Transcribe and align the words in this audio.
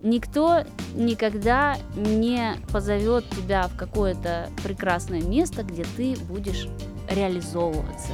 Никто 0.00 0.62
никогда 0.94 1.76
не 1.96 2.54
позовет 2.72 3.28
тебя 3.30 3.66
в 3.66 3.76
какое-то 3.76 4.48
прекрасное 4.62 5.22
место, 5.22 5.64
где 5.64 5.84
ты 5.96 6.16
будешь 6.28 6.68
реализовываться. 7.10 8.12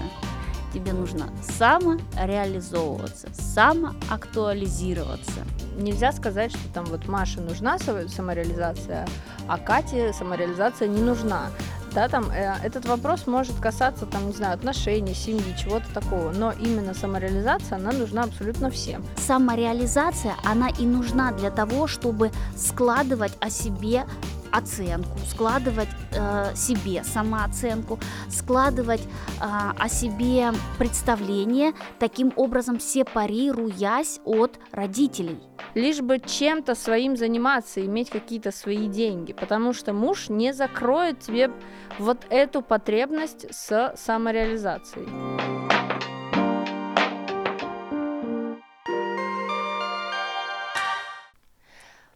Тебе 0.73 0.95
нужно 0.95 1.29
самореализовываться, 1.43 3.29
самоактуализироваться. 3.35 5.45
Нельзя 5.77 6.11
сказать, 6.13 6.53
что 6.53 6.73
там 6.73 6.87
вот 6.87 7.07
Маше 7.07 7.43
нужна 7.43 7.77
самореализация, 7.79 9.07
а 9.47 9.59
Кате 9.59 10.15
самореализация 10.15 10.89
не 10.89 11.03
нужна 11.03 11.51
да, 11.95 12.09
там 12.09 12.31
э, 12.31 12.57
этот 12.63 12.87
вопрос 12.87 13.27
может 13.27 13.55
касаться, 13.61 14.07
там, 14.07 14.27
не 14.27 14.33
знаю, 14.33 14.55
отношений, 14.55 15.15
семьи, 15.15 15.55
чего-то 15.57 15.87
такого, 15.95 16.33
но 16.33 16.53
именно 16.53 16.93
самореализация, 16.95 17.77
она 17.77 17.93
нужна 17.93 18.25
абсолютно 18.25 18.71
всем. 18.71 19.05
Самореализация, 19.17 20.35
она 20.45 20.69
и 20.69 20.85
нужна 20.85 21.33
для 21.33 21.51
того, 21.51 21.87
чтобы 21.87 22.33
складывать 22.57 23.33
о 23.41 23.49
себе 23.51 24.05
оценку, 24.55 25.19
складывать 25.29 25.89
э, 26.13 26.55
себе 26.55 27.03
самооценку, 27.03 27.99
складывать 28.29 29.03
э, 29.03 29.07
о 29.41 29.89
себе 29.89 30.53
представление, 30.79 31.73
таким 31.99 32.33
образом 32.37 32.79
сепарируясь 32.79 34.21
от 34.25 34.59
родителей. 34.71 35.41
Лишь 35.75 36.01
бы 36.01 36.21
чем-то 36.21 36.75
своим 36.75 37.17
заниматься, 37.17 37.85
иметь 37.85 38.11
какие-то 38.11 38.53
свои 38.53 38.87
деньги, 38.87 39.33
потому 39.33 39.73
что 39.73 39.93
муж 39.93 40.29
не 40.29 40.53
закроет 40.53 41.21
тебе 41.21 41.51
вот 41.99 42.19
эту 42.31 42.63
потребность 42.63 43.47
с 43.53 43.95
самореализацией. 43.97 46.14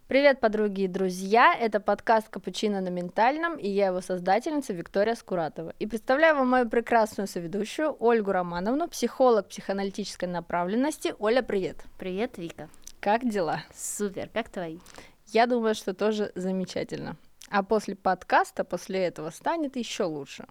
Привет, 0.09 0.39
подруги 0.39 0.81
и 0.81 0.87
друзья! 0.87 1.53
Это 1.53 1.79
подкаст 1.79 2.29
«Капучино 2.29 2.81
на 2.81 2.89
ментальном» 2.89 3.57
и 3.57 3.69
я 3.69 3.89
его 3.89 4.01
создательница 4.01 4.73
Виктория 4.73 5.13
Скуратова. 5.13 5.75
И 5.77 5.85
представляю 5.85 6.35
вам 6.35 6.47
мою 6.47 6.67
прекрасную 6.67 7.27
соведущую 7.27 7.95
Ольгу 7.99 8.31
Романовну, 8.31 8.87
психолог 8.87 9.49
психоаналитической 9.49 10.27
направленности. 10.27 11.13
Оля, 11.19 11.43
привет! 11.43 11.83
Привет, 11.99 12.39
Вика! 12.39 12.69
Как 12.99 13.29
дела? 13.29 13.61
Супер, 13.75 14.29
как 14.33 14.49
твои? 14.49 14.79
Я 15.27 15.45
думаю, 15.45 15.75
что 15.75 15.93
тоже 15.93 16.31
замечательно. 16.33 17.15
А 17.51 17.61
после 17.61 17.95
подкаста, 17.95 18.63
после 18.63 19.05
этого 19.05 19.29
станет 19.29 19.75
еще 19.75 20.05
лучше. 20.05 20.47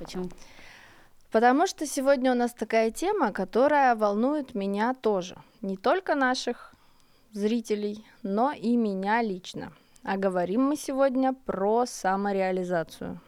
Почему? 0.00 0.30
Потому 1.30 1.68
что 1.68 1.86
сегодня 1.86 2.32
у 2.32 2.34
нас 2.34 2.52
такая 2.52 2.90
тема, 2.90 3.30
которая 3.30 3.94
волнует 3.94 4.56
меня 4.56 4.94
тоже. 4.94 5.36
Не 5.62 5.76
только 5.76 6.16
наших 6.16 6.73
зрителей, 7.34 8.06
но 8.22 8.52
и 8.52 8.76
меня 8.76 9.20
лично. 9.20 9.72
А 10.02 10.16
говорим 10.16 10.62
мы 10.62 10.76
сегодня 10.76 11.32
про 11.32 11.84
самореализацию. 11.84 13.20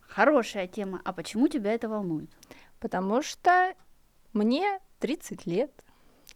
Хорошая 0.00 0.68
тема. 0.68 1.02
А 1.04 1.12
почему 1.12 1.48
тебя 1.48 1.72
это 1.72 1.88
волнует? 1.88 2.30
Потому 2.78 3.22
что 3.22 3.74
мне 4.32 4.80
30 5.00 5.46
лет, 5.46 5.72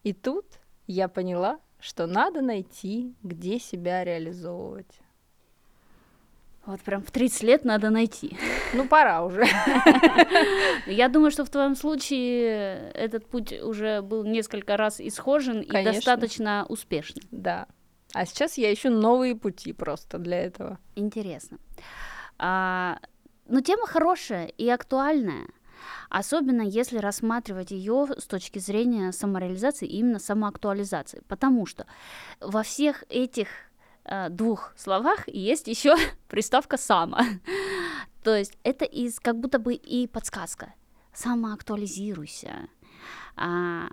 и 0.03 0.13
тут 0.13 0.45
я 0.87 1.09
поняла, 1.09 1.61
что 1.79 2.07
надо 2.07 2.41
найти, 2.43 3.15
где 3.23 3.61
себя 3.61 4.03
реализовывать. 4.03 5.01
Вот 6.69 6.81
прям 6.83 7.03
в 7.03 7.11
30 7.11 7.43
лет 7.45 7.65
надо 7.65 7.89
найти. 7.89 8.37
Ну, 8.75 8.87
пора 8.87 9.25
уже. 9.25 9.47
Я 10.87 11.09
думаю, 11.09 11.31
что 11.31 11.47
в 11.47 11.49
твоем 11.49 11.75
случае 11.75 12.91
этот 12.93 13.27
путь 13.27 13.55
уже 13.63 14.03
был 14.03 14.23
несколько 14.23 14.77
раз 14.77 15.01
исхожен 15.01 15.63
и 15.63 15.85
достаточно 15.85 16.67
успешный. 16.69 17.23
Да. 17.31 17.69
А 18.13 18.27
сейчас 18.27 18.59
я 18.59 18.71
ищу 18.71 18.91
новые 18.91 19.35
пути 19.35 19.73
просто 19.73 20.19
для 20.19 20.43
этого. 20.43 20.79
Интересно. 20.95 21.59
А, 22.39 22.99
ну, 23.47 23.63
тема 23.63 23.87
хорошая 23.87 24.47
и 24.49 24.69
актуальная. 24.69 25.47
Особенно 26.11 26.61
если 26.61 26.99
рассматривать 26.99 27.71
ее 27.71 28.09
с 28.19 28.27
точки 28.27 28.59
зрения 28.59 29.13
самореализации 29.13 29.89
и 29.89 30.01
именно 30.01 30.19
самоактуализации. 30.19 31.23
Потому 31.29 31.65
что 31.65 31.87
во 32.41 32.63
всех 32.63 33.05
этих 33.09 33.49
двух 34.31 34.73
словах 34.77 35.29
есть 35.29 35.69
еще 35.69 35.95
приставка 36.29 36.77
сама. 36.77 37.25
То 38.23 38.35
есть 38.35 38.59
это 38.63 38.85
из 38.85 39.21
как 39.21 39.39
будто 39.39 39.59
бы 39.59 39.75
и 39.75 40.07
подсказка. 40.07 40.75
Самоактуализируйся. 41.13 42.69
А, 43.37 43.89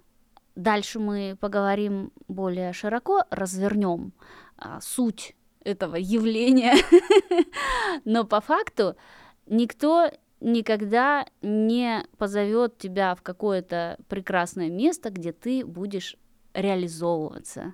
дальше 0.56 1.00
мы 1.00 1.38
поговорим 1.40 2.12
более 2.28 2.74
широко, 2.74 3.24
развернем 3.30 4.14
а, 4.58 4.80
суть 4.82 5.36
этого 5.64 5.96
явления. 5.96 6.76
Но 8.06 8.24
по 8.24 8.42
факту 8.42 8.96
никто 9.48 10.12
никогда 10.40 11.26
не 11.42 12.06
позовет 12.18 12.78
тебя 12.78 13.16
в 13.16 13.22
какое-то 13.22 13.98
прекрасное 14.08 14.70
место, 14.70 15.10
где 15.10 15.32
ты 15.32 15.66
будешь 15.66 16.18
реализовываться 16.54 17.74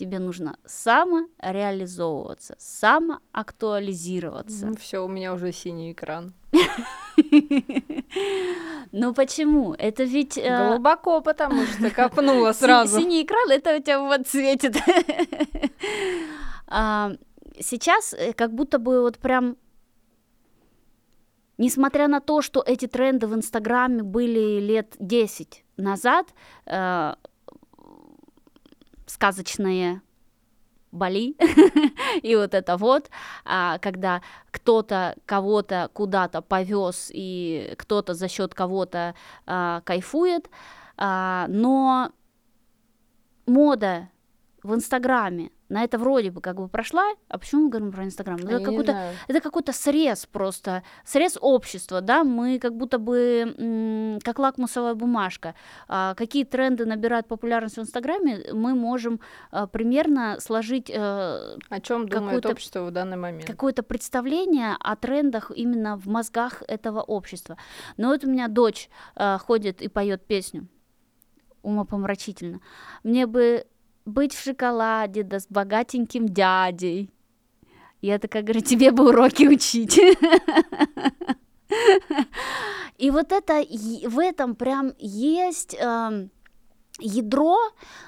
тебе 0.00 0.18
нужно 0.18 0.56
самореализовываться, 0.64 2.56
самоактуализироваться. 2.58 4.66
Ну 4.66 4.76
все, 4.76 5.04
у 5.04 5.08
меня 5.08 5.34
уже 5.34 5.52
синий 5.52 5.92
экран. 5.92 6.32
Ну 8.92 9.14
почему? 9.14 9.72
Это 9.74 10.02
ведь... 10.02 10.36
Э, 10.36 10.70
Глубоко, 10.70 11.20
потому 11.20 11.64
что 11.64 11.90
копнула 11.90 12.50
сразу. 12.58 12.98
Синий 12.98 13.22
экран, 13.22 13.48
это 13.48 13.76
у 13.76 13.80
тебя 13.80 14.00
вот 14.00 14.26
светит. 14.26 14.76
А, 16.72 17.10
сейчас 17.58 18.14
э, 18.14 18.32
как 18.32 18.52
будто 18.52 18.78
бы 18.78 19.02
вот 19.02 19.18
прям 19.18 19.56
Несмотря 21.58 22.08
на 22.08 22.20
то, 22.20 22.42
что 22.42 22.64
эти 22.66 22.86
тренды 22.86 23.26
в 23.26 23.34
Инстаграме 23.34 24.02
были 24.02 24.60
лет 24.60 24.96
10 24.98 25.64
назад, 25.76 26.26
э, 26.64 27.14
сказочные 29.10 30.02
Бали, 30.92 31.36
и 32.22 32.34
вот 32.34 32.52
это 32.52 32.76
вот, 32.76 33.10
а, 33.44 33.78
когда 33.78 34.22
кто-то 34.50 35.14
кого-то 35.24 35.88
куда-то 35.92 36.42
повез, 36.42 37.10
и 37.14 37.74
кто-то 37.78 38.14
за 38.14 38.26
счет 38.26 38.54
кого-то 38.54 39.14
а, 39.46 39.82
кайфует, 39.82 40.50
а, 40.96 41.46
но 41.48 42.10
мода 43.46 44.08
в 44.64 44.74
Инстаграме 44.74 45.52
на 45.70 45.84
это 45.84 45.98
вроде 45.98 46.30
бы 46.30 46.40
как 46.40 46.56
бы 46.56 46.68
прошла, 46.68 47.04
а 47.28 47.38
почему 47.38 47.62
мы 47.62 47.70
говорим 47.70 47.92
про 47.92 48.04
Инстаграм? 48.04 48.38
Ну, 48.42 48.50
это 48.50 48.64
какой-то, 48.64 49.12
это 49.28 49.40
какой-то 49.40 49.72
срез 49.72 50.26
просто, 50.26 50.82
срез 51.04 51.38
общества, 51.40 52.00
да, 52.00 52.24
мы 52.24 52.58
как 52.58 52.76
будто 52.76 52.98
бы 52.98 53.54
м- 53.56 54.18
как 54.20 54.38
лакмусовая 54.38 54.94
бумажка. 54.94 55.54
А, 55.88 56.14
какие 56.14 56.44
тренды 56.44 56.84
набирают 56.84 57.28
популярность 57.28 57.76
в 57.76 57.80
Инстаграме, 57.80 58.52
мы 58.52 58.74
можем 58.74 59.20
а, 59.52 59.66
примерно 59.66 60.38
сложить... 60.40 60.90
А, 60.94 61.56
о 61.68 61.80
чем 61.80 62.08
думает 62.08 62.44
общество 62.44 62.84
в 62.84 62.90
данный 62.90 63.16
момент? 63.16 63.46
Какое-то 63.46 63.82
представление 63.82 64.76
о 64.80 64.96
трендах 64.96 65.52
именно 65.54 65.96
в 65.96 66.06
мозгах 66.08 66.62
этого 66.66 67.00
общества. 67.00 67.56
Но 67.96 68.08
вот 68.08 68.24
у 68.24 68.28
меня 68.28 68.48
дочь 68.48 68.90
а, 69.14 69.38
ходит 69.38 69.82
и 69.82 69.88
поет 69.88 70.26
песню 70.26 70.66
умопомрачительно. 71.62 72.60
Мне 73.02 73.26
бы 73.26 73.66
быть 74.04 74.34
в 74.34 74.42
шоколаде, 74.42 75.22
да 75.22 75.40
с 75.40 75.46
богатеньким 75.48 76.28
дядей. 76.28 77.10
Я 78.00 78.18
такая 78.18 78.42
говорю, 78.42 78.60
тебе 78.60 78.90
бы 78.92 79.08
уроки 79.08 79.46
учить. 79.46 80.00
И 82.98 83.10
вот 83.10 83.32
это, 83.32 83.62
в 84.08 84.18
этом 84.18 84.54
прям 84.54 84.92
есть 84.98 85.74
э, 85.74 86.28
ядро 86.98 87.56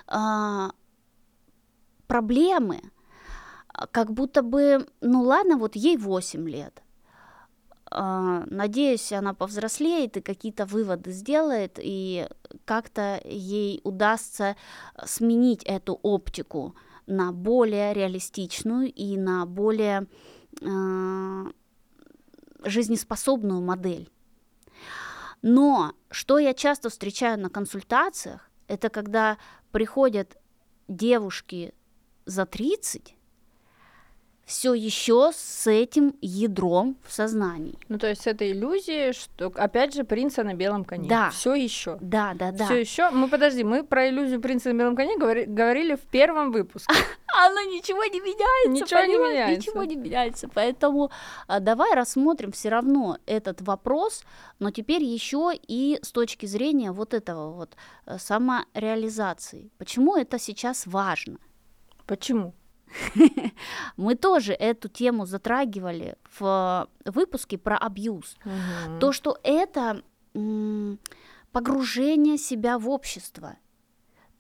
э, 0.09 0.69
проблемы. 2.07 2.81
Как 3.91 4.13
будто 4.13 4.43
бы, 4.43 4.87
ну 5.01 5.23
ладно, 5.23 5.57
вот 5.57 5.77
ей 5.77 5.97
8 5.97 6.49
лет. 6.49 6.83
Э, 7.93 8.45
надеюсь, 8.47 9.13
она 9.13 9.35
повзрослеет 9.35 10.17
и 10.17 10.21
какие-то 10.21 10.67
выводы 10.67 11.13
сделает, 11.13 11.79
и 11.81 12.27
как-то 12.65 13.21
ей 13.25 13.81
удастся 13.85 14.57
сменить 15.05 15.63
эту 15.65 15.99
оптику 16.03 16.75
на 17.07 17.33
более 17.33 17.93
реалистичную 17.93 18.93
и 18.93 19.17
на 19.17 19.45
более 19.47 20.07
э, 20.61 21.45
жизнеспособную 22.65 23.61
модель. 23.61 24.09
Но 25.43 25.93
что 26.11 26.39
я 26.39 26.55
часто 26.55 26.89
встречаю 26.89 27.39
на 27.41 27.51
консультациях, 27.51 28.49
это 28.69 28.89
когда 28.89 29.39
приходят 29.73 30.37
девушки 30.87 31.75
за 32.27 32.47
30 32.47 33.17
все 34.45 34.75
еще 34.75 35.31
с 35.35 35.67
этим 35.67 36.15
ядром 36.21 36.97
в 37.07 37.13
сознании. 37.13 37.79
Ну, 37.89 37.99
то 37.99 38.09
есть 38.09 38.27
это 38.27 38.51
иллюзия, 38.51 39.13
что, 39.13 39.53
опять 39.55 39.95
же, 39.95 40.05
принца 40.05 40.43
на 40.43 40.55
белом 40.55 40.85
коне. 40.85 41.09
Да. 41.09 41.31
Все 41.31 41.55
еще. 41.55 41.97
Да, 42.01 42.35
да, 42.35 42.51
да. 42.51 42.65
Все 42.67 42.81
еще. 42.81 43.11
Мы 43.11 43.29
подожди, 43.29 43.63
мы 43.65 43.85
про 43.85 44.09
иллюзию 44.09 44.41
принца 44.41 44.73
на 44.73 44.79
белом 44.79 44.97
коне 44.97 45.17
говори, 45.17 45.45
говорили 45.45 45.95
в 45.95 46.01
первом 46.01 46.51
выпуске. 46.53 46.93
Оно 47.35 47.63
ничего 47.63 48.05
не 48.05 48.21
меняется. 48.21 48.85
Ничего 48.85 49.01
не 49.01 49.31
меняется. 49.31 49.71
Ничего 49.71 49.85
не 49.85 49.97
меняется. 49.97 50.49
Поэтому 50.53 51.11
а, 51.47 51.61
давай 51.61 51.95
рассмотрим 51.95 52.53
все 52.53 52.69
равно 52.69 53.19
этот 53.27 53.63
вопрос, 53.63 54.25
но 54.59 54.71
теперь 54.71 55.03
еще 55.03 55.53
и 55.55 55.99
с 56.03 56.13
точки 56.13 56.47
зрения 56.47 56.93
вот 56.93 57.15
этого 57.15 57.53
вот 57.53 57.77
э, 58.07 58.19
самореализации. 58.19 59.71
Почему 59.79 60.17
это 60.17 60.39
сейчас 60.39 60.87
важно? 60.87 61.39
Почему? 62.07 62.55
Мы 63.97 64.15
тоже 64.15 64.53
эту 64.53 64.89
тему 64.89 65.27
затрагивали 65.27 66.17
в 66.39 66.89
выпуске 67.05 67.59
про 67.59 67.77
абьюз. 67.77 68.37
То, 69.01 69.13
что 69.13 69.39
это 69.43 70.03
погружение 71.53 72.39
себя 72.39 72.79
в 72.79 72.89
общество. 72.89 73.57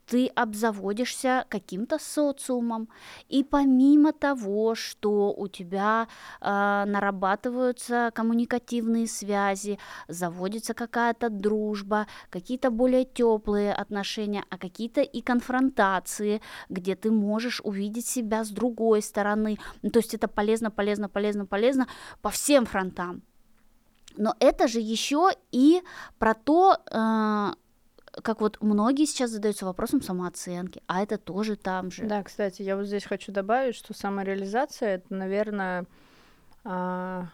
Ты 0.07 0.27
обзаводишься 0.27 1.47
каким-то 1.49 1.99
социумом, 1.99 2.89
и 3.29 3.45
помимо 3.45 4.13
того, 4.13 4.75
что 4.75 5.33
у 5.33 5.49
тебя 5.49 6.09
а, 6.41 6.85
нарабатываются 6.87 8.11
коммуникативные 8.15 9.07
связи, 9.07 9.79
заводится 10.09 10.75
какая-то 10.75 11.31
дружба, 11.31 12.07
какие-то 12.31 12.71
более 12.71 13.05
теплые 13.05 13.73
отношения, 13.73 14.45
а 14.51 14.59
какие-то 14.59 15.01
и 15.01 15.21
конфронтации, 15.21 16.43
где 16.69 16.97
ты 16.97 17.11
можешь 17.11 17.61
увидеть 17.63 18.07
себя 18.07 18.45
с 18.45 18.51
другой 18.51 19.03
стороны. 19.03 19.59
Ну, 19.83 19.91
то 19.91 20.01
есть 20.01 20.15
это 20.15 20.29
полезно, 20.29 20.71
полезно, 20.71 21.09
полезно, 21.09 21.47
полезно 21.47 21.87
по 22.21 22.31
всем 22.31 22.67
фронтам. 22.67 23.23
Но 24.17 24.35
это 24.41 24.69
же 24.69 24.81
еще 24.81 25.31
и 25.53 25.83
про 26.19 26.35
то, 26.35 26.77
э, 26.91 27.53
как 28.23 28.41
вот 28.41 28.59
многие 28.61 29.07
сейчас 29.07 29.31
задаются 29.31 29.65
вопросом 29.65 30.03
самооценки, 30.03 30.83
а 30.87 31.03
это 31.03 31.17
тоже 31.17 31.57
там 31.57 31.91
же. 31.91 32.05
Да, 32.05 32.23
кстати, 32.23 32.63
я 32.63 32.77
вот 32.77 32.87
здесь 32.87 33.05
хочу 33.05 33.33
добавить, 33.33 33.75
что 33.75 33.95
самореализация 33.95 34.97
это, 34.97 35.15
наверное, 35.15 35.87
а, 36.65 37.29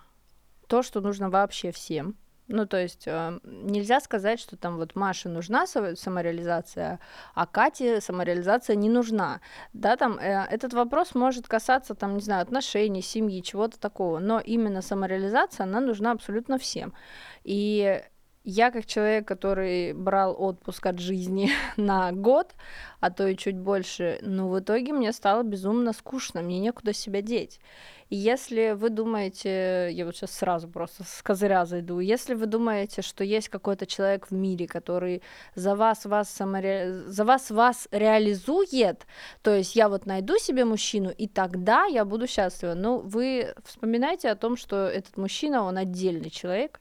то, 0.68 0.82
что 0.82 1.00
нужно 1.00 1.30
вообще 1.30 1.72
всем. 1.72 2.14
Ну, 2.46 2.64
то 2.66 2.80
есть 2.80 3.06
а, 3.08 3.40
нельзя 3.42 4.00
сказать, 4.00 4.40
что 4.40 4.56
там 4.56 4.76
вот 4.76 4.94
Маше 4.94 5.28
нужна 5.28 5.64
са- 5.64 5.96
самореализация, 5.96 7.00
а 7.34 7.46
Кате 7.46 8.00
самореализация 8.00 8.76
не 8.76 8.88
нужна. 8.88 9.40
Да, 9.72 9.96
там 9.96 10.18
э, 10.18 10.46
этот 10.48 10.72
вопрос 10.72 11.14
может 11.14 11.48
касаться, 11.48 11.94
там, 11.94 12.14
не 12.14 12.22
знаю, 12.22 12.42
отношений, 12.42 13.02
семьи, 13.02 13.42
чего-то 13.42 13.78
такого, 13.80 14.18
но 14.20 14.40
именно 14.40 14.80
самореализация, 14.80 15.64
она 15.64 15.80
нужна 15.80 16.12
абсолютно 16.12 16.56
всем. 16.56 16.94
И 17.42 18.00
я 18.50 18.70
как 18.70 18.86
человек, 18.86 19.28
который 19.28 19.92
брал 19.92 20.34
отпуск 20.38 20.86
от 20.86 20.98
жизни 20.98 21.50
на 21.76 22.12
год, 22.12 22.54
а 22.98 23.10
то 23.10 23.26
и 23.26 23.36
чуть 23.36 23.58
больше, 23.58 24.18
ну, 24.22 24.48
в 24.48 24.58
итоге 24.58 24.94
мне 24.94 25.12
стало 25.12 25.42
безумно 25.42 25.92
скучно, 25.92 26.40
мне 26.40 26.58
некуда 26.58 26.94
себя 26.94 27.20
деть. 27.20 27.60
И 28.08 28.16
если 28.16 28.72
вы 28.72 28.88
думаете, 28.88 29.90
я 29.92 30.06
вот 30.06 30.16
сейчас 30.16 30.30
сразу 30.30 30.66
просто 30.66 31.04
с 31.04 31.20
козыря 31.22 31.66
зайду, 31.66 32.00
если 32.00 32.32
вы 32.32 32.46
думаете, 32.46 33.02
что 33.02 33.22
есть 33.22 33.50
какой-то 33.50 33.84
человек 33.84 34.28
в 34.28 34.32
мире, 34.32 34.66
который 34.66 35.22
за 35.54 35.74
вас 35.74 36.06
вас 36.06 36.30
саморе... 36.30 37.02
за 37.06 37.26
вас 37.26 37.50
вас 37.50 37.86
реализует, 37.90 39.06
то 39.42 39.54
есть 39.54 39.76
я 39.76 39.90
вот 39.90 40.06
найду 40.06 40.38
себе 40.38 40.64
мужчину, 40.64 41.10
и 41.10 41.28
тогда 41.28 41.84
я 41.84 42.06
буду 42.06 42.26
счастлива. 42.26 42.72
Ну, 42.72 43.00
вы 43.00 43.54
вспоминайте 43.62 44.30
о 44.30 44.36
том, 44.36 44.56
что 44.56 44.86
этот 44.86 45.18
мужчина, 45.18 45.64
он 45.64 45.76
отдельный 45.76 46.30
человек, 46.30 46.80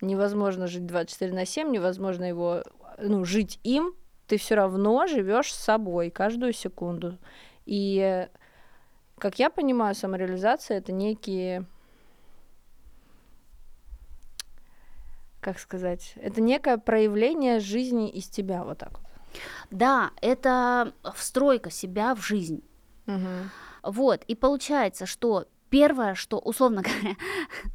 невозможно 0.00 0.66
жить 0.66 0.86
24 0.86 1.32
на 1.32 1.44
7, 1.44 1.70
невозможно 1.70 2.24
его, 2.24 2.62
ну, 2.98 3.24
жить 3.24 3.58
им, 3.64 3.94
ты 4.26 4.36
все 4.36 4.54
равно 4.54 5.06
живешь 5.06 5.52
с 5.52 5.56
собой 5.56 6.10
каждую 6.10 6.52
секунду. 6.52 7.18
И, 7.66 8.28
как 9.18 9.38
я 9.38 9.50
понимаю, 9.50 9.94
самореализация 9.94 10.78
это 10.78 10.92
некие 10.92 11.66
как 15.40 15.58
сказать, 15.58 16.14
это 16.16 16.40
некое 16.40 16.78
проявление 16.78 17.60
жизни 17.60 18.10
из 18.10 18.26
тебя, 18.28 18.64
вот 18.64 18.78
так 18.78 18.98
вот. 18.98 19.40
Да, 19.70 20.10
это 20.20 20.92
встройка 21.14 21.70
себя 21.70 22.14
в 22.14 22.20
жизнь. 22.20 22.62
Вот, 23.82 24.24
и 24.24 24.34
получается, 24.34 25.06
что 25.06 25.46
первое, 25.70 26.14
что, 26.14 26.38
условно 26.38 26.82
говоря, 26.82 27.16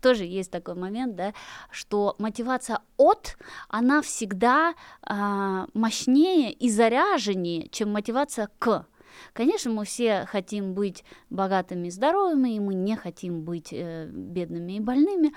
тоже 0.02 0.26
есть 0.26 0.52
такой 0.52 0.76
момент, 0.76 1.16
да, 1.16 1.34
что 1.72 2.16
мотивация 2.20 2.80
от, 2.98 3.38
она 3.70 4.02
всегда 4.02 4.74
а, 5.02 5.68
мощнее 5.74 6.52
и 6.52 6.70
заряженнее, 6.70 7.68
чем 7.70 7.92
мотивация 7.92 8.50
к. 8.60 8.86
Конечно, 9.34 9.72
мы 9.72 9.86
все 9.86 10.26
хотим 10.26 10.74
быть 10.74 11.04
богатыми 11.30 11.88
и 11.88 11.92
здоровыми, 11.92 12.56
и 12.56 12.60
мы 12.60 12.74
не 12.74 12.96
хотим 12.96 13.44
быть 13.44 13.70
э, 13.72 14.08
бедными 14.08 14.74
и 14.74 14.80
больными, 14.80 15.34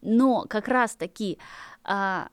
но 0.00 0.46
как 0.48 0.66
раз-таки 0.66 1.38
а, 1.84 2.28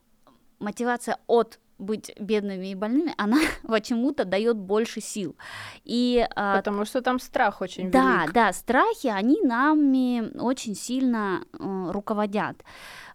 мотивация 0.59 1.19
от 1.27 1.59
быть 1.77 2.11
бедными 2.19 2.67
и 2.67 2.75
больными, 2.75 3.13
она 3.17 3.37
почему-то 3.67 4.25
дает 4.25 4.57
больше 4.57 5.01
сил. 5.01 5.35
И 5.83 6.25
а, 6.35 6.57
Потому 6.57 6.85
что 6.85 7.01
там 7.01 7.19
страх 7.19 7.61
очень 7.61 7.91
да, 7.91 8.21
велик. 8.21 8.33
да, 8.33 8.53
страхи, 8.53 9.07
они 9.07 9.41
нами 9.41 10.37
очень 10.39 10.75
сильно 10.75 11.43
э, 11.53 11.91
руководят. 11.91 12.63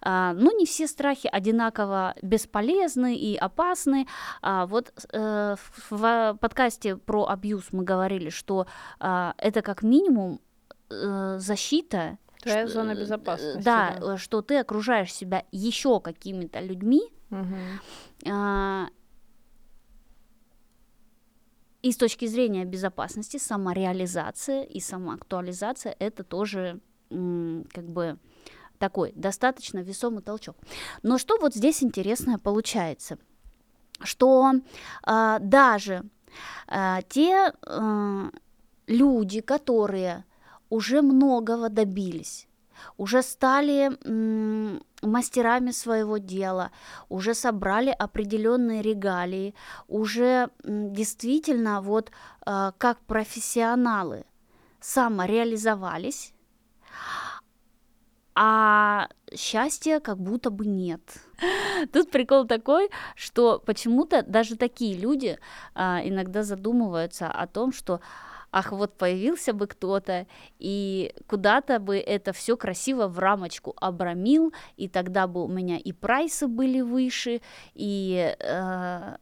А, 0.01 0.33
но 0.35 0.51
не 0.53 0.67
все 0.67 0.87
страхи 0.87 1.29
одинаково 1.31 2.15
бесполезны 2.23 3.17
и 3.17 3.37
опасны. 3.37 4.07
А, 4.41 4.67
вот 4.67 4.93
э, 5.13 5.57
в, 5.57 5.91
в 5.91 6.39
подкасте 6.41 6.97
про 6.97 7.27
абьюз 7.29 7.69
мы 7.73 7.85
говорили, 7.85 8.31
что 8.31 8.67
а, 8.99 9.35
это 9.39 9.63
как 9.63 9.83
минимум 9.83 10.41
э, 10.91 11.37
защита. 11.39 12.19
Твоя 12.43 12.67
что- 12.67 12.75
зона 12.75 12.93
э, 12.93 13.01
безопасности. 13.01 13.63
Да, 13.63 13.97
э, 14.01 14.17
что 14.17 14.43
ты 14.43 14.59
окружаешь 14.59 15.13
себя 15.13 15.45
еще 15.53 16.01
какими-то 16.01 16.61
людьми, 16.61 17.13
А, 18.29 18.89
И 21.83 21.91
с 21.91 21.97
точки 21.97 22.27
зрения 22.27 22.65
безопасности, 22.65 23.39
самореализация 23.39 24.63
и 24.63 24.79
самоактуализация 24.79 25.97
это 25.99 26.23
тоже 26.23 26.81
как 27.11 27.85
бы 27.89 28.19
такой 28.79 29.13
достаточно 29.15 29.81
весомый 29.81 30.23
толчок. 30.23 30.57
Но 31.03 31.19
что 31.19 31.39
вот 31.39 31.55
здесь 31.55 31.83
интересное 31.83 32.39
получается, 32.39 33.19
что 34.01 34.53
а, 35.03 35.39
даже 35.39 36.03
а, 36.67 37.03
те 37.03 37.53
а, 37.63 38.31
люди, 38.87 39.41
которые 39.41 40.25
уже 40.71 41.03
многого 41.03 41.69
добились, 41.69 42.49
уже 42.97 43.23
стали 43.23 43.93
мастерами 45.03 45.71
своего 45.73 46.19
дела, 46.19 46.71
уже 47.09 47.35
собрали 47.35 47.91
определенные 47.91 48.83
регалии, 48.83 49.55
уже 49.89 50.51
действительно 50.65 51.81
вот 51.81 52.11
а, 52.47 52.73
как 52.79 52.99
профессионалы 53.01 54.25
самореализовались, 54.81 56.33
а 58.35 59.09
счастья 59.35 60.01
как 60.01 60.19
будто 60.19 60.51
бы 60.51 60.67
нет. 60.67 61.01
Тут 61.93 62.11
прикол 62.11 62.47
такой, 62.47 62.91
что 63.15 63.63
почему-то 63.65 64.23
даже 64.23 64.57
такие 64.57 64.97
люди 64.97 65.39
а, 65.75 66.01
иногда 66.03 66.43
задумываются 66.43 67.29
о 67.29 67.47
том, 67.47 67.73
что 67.73 68.01
ах, 68.53 68.73
вот 68.73 68.97
появился 68.97 69.53
бы 69.53 69.67
кто-то, 69.67 70.27
и 70.59 71.13
куда-то 71.27 71.81
бы 71.81 71.99
это 71.99 72.33
все 72.33 72.57
красиво 72.57 73.09
в 73.09 73.19
рамочку 73.19 73.75
обрамил, 73.81 74.53
и 74.77 74.89
тогда 74.89 75.27
бы 75.27 75.45
у 75.45 75.49
меня 75.49 75.79
и 75.79 75.93
прайсы 75.93 76.47
были 76.47 76.83
выше, 76.83 77.41
и 77.75 78.37
э, 78.39 79.17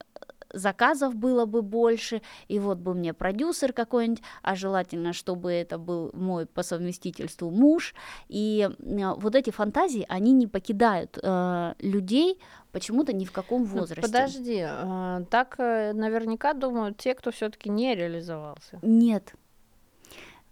заказов 0.53 1.15
было 1.15 1.47
бы 1.47 1.63
больше, 1.63 2.23
и 2.49 2.59
вот 2.59 2.79
бы 2.79 2.95
мне 2.95 3.13
продюсер 3.13 3.73
какой-нибудь, 3.73 4.23
а 4.43 4.55
желательно, 4.55 5.13
чтобы 5.13 5.53
это 5.53 5.79
был 5.79 6.11
мой 6.13 6.47
по 6.47 6.63
совместительству 6.63 7.51
муж. 7.51 7.95
И 8.29 8.69
э, 8.79 9.15
вот 9.17 9.35
эти 9.35 9.51
фантазии, 9.51 10.05
они 10.09 10.33
не 10.33 10.47
покидают 10.47 11.19
э, 11.23 11.75
людей 11.81 12.39
почему-то 12.73 13.13
ни 13.13 13.25
в 13.25 13.33
каком 13.33 13.63
Ну, 13.63 13.81
возрасте. 13.81 14.03
Подожди, 14.03 14.61
а, 14.65 15.25
так 15.31 15.57
э, 15.59 15.93
наверняка 15.93 16.55
думают 16.55 16.99
те, 16.99 17.15
кто 17.15 17.31
все-таки 17.31 17.69
не 17.69 17.95
реализовался. 17.95 18.79
Нет. 18.83 19.35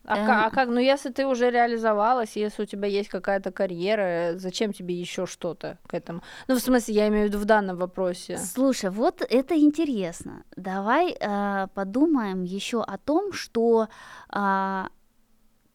А, 0.09 0.17
Эм. 0.17 0.27
ка- 0.27 0.47
а 0.47 0.51
как, 0.51 0.69
ну 0.71 0.81
если 0.81 1.11
ты 1.11 1.27
уже 1.27 1.51
реализовалась, 1.51 2.35
если 2.37 2.63
у 2.63 2.67
тебя 2.67 2.89
есть 2.89 3.11
какая-то 3.11 3.53
карьера, 3.53 4.03
э, 4.33 4.39
зачем 4.39 4.73
тебе 4.73 4.95
еще 4.95 5.27
что-то 5.27 5.79
к 5.87 5.93
этому? 5.93 6.23
Ну, 6.49 6.55
в 6.55 6.61
смысле, 6.61 6.95
я 6.95 7.09
имею 7.09 7.27
в 7.27 7.29
виду 7.29 7.39
в 7.39 7.45
данном 7.45 7.77
вопросе. 7.77 8.39
Слушай, 8.39 8.89
вот 8.89 9.21
это 9.21 9.55
интересно. 9.55 10.45
Давай 10.57 11.13
э, 11.13 11.67
подумаем 11.75 12.43
еще 12.43 12.83
о 12.83 12.97
том, 12.97 13.33
что 13.35 13.89
а, 14.31 14.89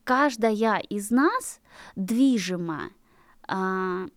каждая 0.03 0.79
из 0.79 1.11
нас 1.11 1.61
движима 1.95 2.89
а, 3.47 4.07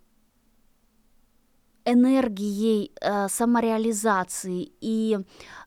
энергией 1.84 2.92
а, 3.02 3.28
самореализации 3.28 4.72
и 4.80 5.18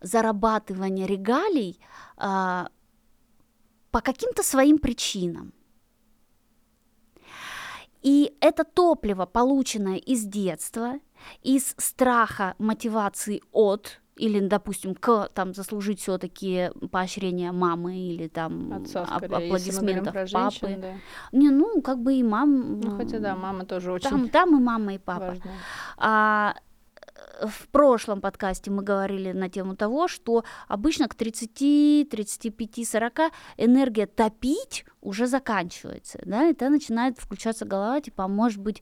зарабатывания 0.01 1.05
регалий 1.05 1.79
а, 2.17 2.69
по 3.91 4.01
каким-то 4.01 4.43
своим 4.43 4.77
причинам. 4.77 5.53
И 8.01 8.33
это 8.39 8.63
топливо, 8.63 9.25
полученное 9.25 9.97
из 9.97 10.23
детства, 10.23 10.99
из 11.43 11.75
страха 11.77 12.55
мотивации 12.57 13.41
от 13.51 14.01
или, 14.15 14.39
допустим, 14.39 14.95
к 14.95 15.29
там 15.33 15.53
заслужить 15.53 16.01
все-таки 16.01 16.71
поощрение 16.91 17.51
мамы 17.51 17.97
или 17.97 18.27
там 18.27 18.73
Отца, 18.73 19.05
скорее, 19.05 19.47
аплодисментов 19.47 20.13
папы. 20.13 20.27
женщин, 20.27 20.81
да. 20.81 20.93
Не, 21.31 21.49
ну 21.49 21.81
как 21.81 21.99
бы 21.99 22.13
и 22.15 22.23
мам. 22.23 22.81
Ну, 22.81 22.97
хотя 22.97 23.19
да, 23.19 23.35
мама 23.35 23.65
тоже 23.65 23.91
очень 23.93 24.09
Там, 24.09 24.29
там 24.29 24.57
и 24.57 24.61
мама, 24.61 24.93
и 24.95 24.97
папа. 24.97 25.27
важна. 25.27 25.51
А 25.97 26.55
в 27.41 27.67
прошлом 27.69 28.21
подкасте 28.21 28.71
мы 28.71 28.83
говорили 28.83 29.31
на 29.31 29.49
тему 29.49 29.75
того, 29.75 30.07
что 30.07 30.43
обычно 30.67 31.07
к 31.07 31.15
30, 31.15 32.09
35, 32.09 32.87
40 32.87 33.19
энергия 33.57 34.05
топить 34.05 34.85
уже 35.01 35.27
заканчивается, 35.27 36.19
да, 36.25 36.47
и 36.49 36.53
тогда 36.53 36.69
начинает 36.69 37.17
включаться 37.17 37.65
голова, 37.65 38.01
типа, 38.01 38.25
а 38.25 38.27
может 38.27 38.59
быть, 38.59 38.81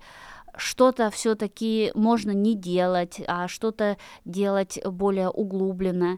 что-то 0.55 1.09
все-таки 1.11 1.91
можно 1.93 2.31
не 2.31 2.55
делать, 2.55 3.21
а 3.27 3.47
что-то 3.47 3.97
делать 4.25 4.79
более 4.83 5.29
углубленно. 5.29 6.17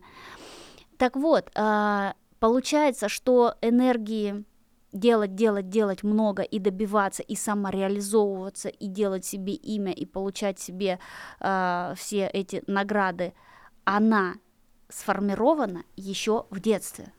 Так 0.97 1.15
вот, 1.15 1.49
а, 1.55 2.13
получается, 2.39 3.09
что 3.09 3.55
энергии 3.61 4.45
делать, 4.91 5.35
делать, 5.35 5.69
делать 5.69 6.03
много 6.03 6.41
и 6.43 6.59
добиваться, 6.59 7.23
и 7.23 7.35
самореализовываться, 7.35 8.69
и 8.69 8.87
делать 8.87 9.25
себе 9.25 9.53
имя, 9.53 9.91
и 9.91 10.05
получать 10.05 10.59
себе 10.59 10.99
а, 11.39 11.93
все 11.95 12.27
эти 12.27 12.63
награды, 12.67 13.33
она 13.83 14.35
сформирована 14.89 15.83
еще 15.95 16.45
в 16.49 16.59
детстве. 16.59 17.13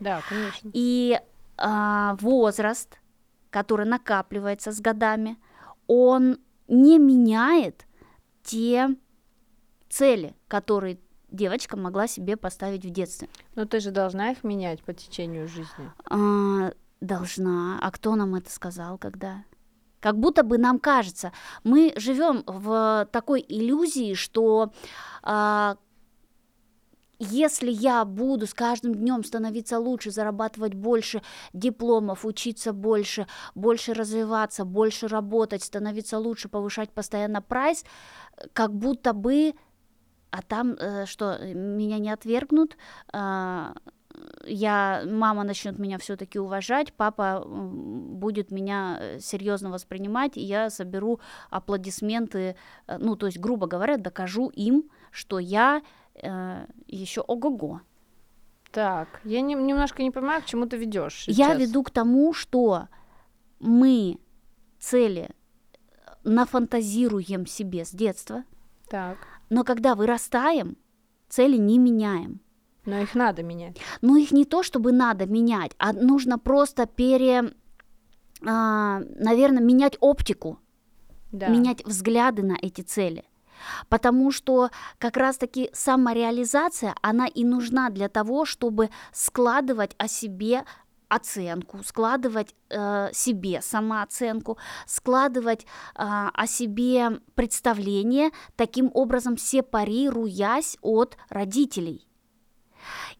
Да, 0.00 0.22
конечно. 0.28 0.70
И 0.72 1.20
а, 1.58 2.16
возраст, 2.20 2.98
который 3.50 3.86
накапливается 3.86 4.72
с 4.72 4.80
годами, 4.80 5.36
он 5.86 6.38
не 6.68 6.98
меняет 6.98 7.86
те 8.42 8.96
цели, 9.88 10.34
которые 10.48 10.98
девочка 11.30 11.76
могла 11.76 12.06
себе 12.06 12.36
поставить 12.36 12.84
в 12.84 12.90
детстве. 12.90 13.28
Но 13.54 13.64
ты 13.64 13.80
же 13.80 13.90
должна 13.90 14.30
их 14.30 14.44
менять 14.44 14.82
по 14.82 14.92
течению 14.92 15.48
жизни. 15.48 15.90
А, 16.10 16.72
должна. 17.02 17.78
А 17.80 17.90
кто 17.90 18.14
нам 18.14 18.34
это 18.34 18.50
сказал, 18.50 18.98
когда? 18.98 19.44
Как 20.00 20.18
будто 20.18 20.42
бы 20.42 20.58
нам 20.58 20.78
кажется, 20.78 21.32
мы 21.62 21.92
живем 21.96 22.42
в 22.46 23.08
такой 23.12 23.44
иллюзии, 23.46 24.14
что 24.14 24.72
а, 25.22 25.76
если 27.20 27.70
я 27.70 28.04
буду 28.04 28.48
с 28.48 28.54
каждым 28.54 28.96
днем 28.96 29.22
становиться 29.22 29.78
лучше, 29.78 30.10
зарабатывать 30.10 30.74
больше 30.74 31.22
дипломов, 31.52 32.24
учиться 32.24 32.72
больше, 32.72 33.28
больше 33.54 33.94
развиваться, 33.94 34.64
больше 34.64 35.06
работать, 35.06 35.62
становиться 35.62 36.18
лучше, 36.18 36.48
повышать 36.48 36.90
постоянно 36.90 37.40
прайс, 37.40 37.84
как 38.52 38.74
будто 38.74 39.12
бы, 39.12 39.54
а 40.30 40.42
там 40.42 40.72
э, 40.72 41.06
что, 41.06 41.38
меня 41.38 42.00
не 42.00 42.10
отвергнут, 42.10 42.76
а, 43.12 43.74
я, 44.44 45.02
мама 45.06 45.44
начнет 45.44 45.78
меня 45.78 45.98
все-таки 45.98 46.38
уважать, 46.38 46.92
папа 46.92 47.44
будет 47.46 48.50
меня 48.50 49.18
серьезно 49.20 49.70
воспринимать, 49.70 50.36
и 50.36 50.40
я 50.40 50.70
соберу 50.70 51.20
аплодисменты, 51.50 52.56
э, 52.86 52.98
ну, 52.98 53.16
то 53.16 53.26
есть, 53.26 53.38
грубо 53.38 53.66
говоря, 53.66 53.96
докажу 53.96 54.48
им, 54.48 54.84
что 55.10 55.38
я 55.38 55.82
э, 56.14 56.66
еще 56.86 57.20
ого-го. 57.22 57.80
Так, 58.70 59.20
я 59.24 59.40
не- 59.42 59.54
немножко 59.54 60.02
не 60.02 60.10
понимаю, 60.10 60.42
к 60.42 60.46
чему 60.46 60.66
ты 60.66 60.76
ведешь. 60.76 61.24
Я 61.28 61.54
веду 61.54 61.82
к 61.82 61.90
тому, 61.90 62.32
что 62.32 62.88
мы 63.60 64.18
цели 64.78 65.30
нафантазируем 66.24 67.46
себе 67.46 67.84
с 67.84 67.90
детства, 67.90 68.44
Так, 68.88 69.18
но 69.50 69.64
когда 69.64 69.94
вырастаем, 69.94 70.76
цели 71.28 71.56
не 71.56 71.78
меняем. 71.78 72.40
Но 72.84 72.98
их 72.98 73.14
надо 73.14 73.42
менять. 73.42 73.76
Но 74.00 74.16
их 74.16 74.32
не 74.32 74.44
то, 74.44 74.62
чтобы 74.62 74.92
надо 74.92 75.26
менять, 75.26 75.72
а 75.78 75.92
нужно 75.92 76.38
просто 76.38 76.86
пере, 76.86 77.52
а, 78.44 79.00
наверное, 79.16 79.62
менять 79.62 79.96
оптику, 80.00 80.58
Да. 81.30 81.48
менять 81.48 81.84
взгляды 81.84 82.42
на 82.42 82.56
эти 82.60 82.80
цели. 82.82 83.24
Потому 83.88 84.32
что 84.32 84.70
как 84.98 85.16
раз-таки 85.16 85.70
самореализация, 85.72 86.94
она 87.00 87.26
и 87.26 87.44
нужна 87.44 87.90
для 87.90 88.08
того, 88.08 88.44
чтобы 88.44 88.90
складывать 89.12 89.94
о 89.98 90.08
себе 90.08 90.64
оценку, 91.08 91.80
складывать 91.84 92.54
э, 92.70 93.10
себе 93.12 93.60
самооценку, 93.60 94.56
складывать 94.86 95.64
э, 95.64 95.66
о 95.96 96.46
себе 96.46 97.20
представление, 97.34 98.30
таким 98.56 98.90
образом 98.94 99.36
сепарируясь 99.36 100.78
от 100.80 101.16
родителей. 101.28 102.08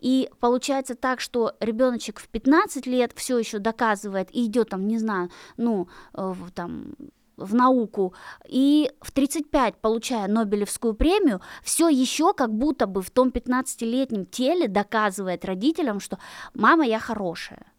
И 0.00 0.30
получается 0.40 0.94
так, 0.94 1.20
что 1.20 1.54
ребеночек 1.60 2.20
в 2.20 2.28
15 2.28 2.86
лет 2.86 3.12
все 3.14 3.38
еще 3.38 3.58
доказывает 3.58 4.28
и 4.34 4.46
идет 4.46 4.70
там, 4.70 4.86
не 4.86 4.98
знаю, 4.98 5.30
ну, 5.56 5.88
э, 6.14 6.32
в, 6.34 6.50
там, 6.50 6.94
в 7.36 7.54
науку, 7.54 8.14
и 8.46 8.90
в 9.00 9.10
35, 9.10 9.76
получая 9.76 10.28
Нобелевскую 10.28 10.94
премию, 10.94 11.40
все 11.62 11.88
еще 11.88 12.32
как 12.34 12.52
будто 12.52 12.86
бы 12.86 13.02
в 13.02 13.10
том 13.10 13.28
15-летнем 13.28 14.26
теле 14.26 14.68
доказывает 14.68 15.44
родителям, 15.44 16.00
что 16.00 16.18
мама, 16.54 16.86
я 16.86 16.98
хорошая. 16.98 17.71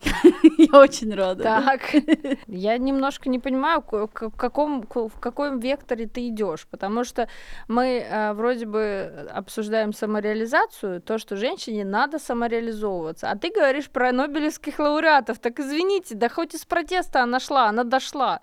Я 0.58 0.78
очень 0.80 1.14
рада. 1.14 1.42
Так, 1.42 1.80
я 2.46 2.78
немножко 2.78 3.28
не 3.28 3.38
понимаю, 3.38 3.82
к- 3.82 4.06
в 4.06 4.36
каком, 4.36 4.82
в 4.82 5.18
каком 5.20 5.58
векторе 5.58 6.06
ты 6.06 6.28
идешь, 6.28 6.66
потому 6.70 7.04
что 7.04 7.28
мы 7.68 7.98
э, 7.98 8.32
вроде 8.34 8.66
бы 8.66 9.28
обсуждаем 9.32 9.92
самореализацию, 9.92 11.00
то, 11.00 11.18
что 11.18 11.36
женщине 11.36 11.84
надо 11.84 12.18
самореализовываться, 12.18 13.30
а 13.30 13.36
ты 13.36 13.50
говоришь 13.50 13.90
про 13.90 14.12
нобелевских 14.12 14.78
лауреатов, 14.78 15.38
так 15.38 15.58
извините, 15.60 16.14
да 16.14 16.28
хоть 16.28 16.54
из 16.54 16.64
протеста 16.64 17.22
она 17.22 17.40
шла, 17.40 17.68
она 17.68 17.84
дошла. 17.84 18.40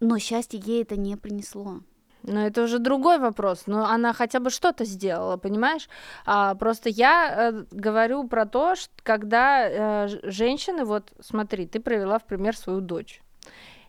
Но 0.00 0.18
счастье 0.18 0.60
ей 0.64 0.82
это 0.82 0.96
не 0.96 1.16
принесло. 1.16 1.80
Но 2.22 2.46
это 2.46 2.62
уже 2.62 2.78
другой 2.78 3.18
вопрос. 3.18 3.64
Но 3.66 3.86
она 3.86 4.12
хотя 4.12 4.40
бы 4.40 4.50
что-то 4.50 4.84
сделала, 4.84 5.36
понимаешь? 5.36 5.88
А, 6.26 6.54
просто 6.54 6.88
я 6.88 7.52
э, 7.52 7.64
говорю 7.70 8.28
про 8.28 8.46
то, 8.46 8.74
что 8.74 8.92
когда 9.02 9.68
э, 9.68 10.08
женщины, 10.24 10.84
вот 10.84 11.12
смотри, 11.20 11.66
ты 11.66 11.80
провела 11.80 12.18
в 12.18 12.24
пример 12.24 12.56
свою 12.56 12.80
дочь. 12.80 13.22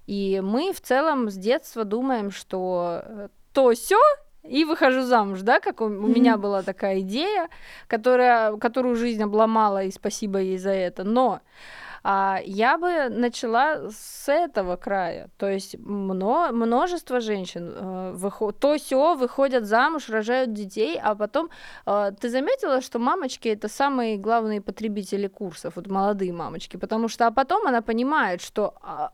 И 0.08 0.42
мы 0.44 0.74
в 0.74 0.82
целом 0.82 1.30
с 1.30 1.36
детства 1.36 1.84
думаем, 1.84 2.32
что 2.32 3.02
э, 3.04 3.28
то 3.54 3.72
все 3.72 4.00
и 4.44 4.66
выхожу 4.66 5.04
замуж, 5.04 5.42
да, 5.42 5.60
как 5.60 5.82
у, 5.82 5.86
у 5.86 5.90
меня 5.90 6.38
была 6.38 6.64
такая 6.64 7.02
идея, 7.02 7.50
которая, 7.88 8.58
которую 8.58 8.96
жизнь 8.96 9.22
обломала, 9.22 9.84
и 9.84 9.92
спасибо 9.92 10.40
ей 10.40 10.58
за 10.58 10.72
это. 10.72 11.04
Но 11.04 11.42
а, 12.04 12.40
я 12.46 12.78
бы 12.78 13.10
начала 13.10 13.90
с 13.90 14.28
этого 14.28 14.76
края. 14.76 15.30
То 15.38 15.48
есть 15.48 15.76
мно- 15.80 16.52
множество 16.52 17.20
женщин 17.20 17.74
э, 17.76 18.12
выхо- 18.16 18.52
то 18.54 18.78
все 18.78 19.16
выходят 19.16 19.66
замуж, 19.66 20.10
рожают 20.10 20.54
детей, 20.54 21.00
а 21.04 21.16
потом 21.16 21.50
э, 21.86 22.12
ты 22.20 22.30
заметила, 22.30 22.82
что 22.82 23.00
мамочки 23.00 23.50
это 23.50 23.68
самые 23.68 24.18
главные 24.18 24.62
потребители 24.62 25.28
курсов, 25.28 25.74
вот 25.76 25.88
молодые 25.88 26.34
мамочки, 26.34 26.78
потому 26.78 27.08
что 27.08 27.28
а 27.28 27.32
потом 27.32 27.68
она 27.68 27.82
понимает, 27.82 28.42
что 28.42 28.74
а, 28.82 29.12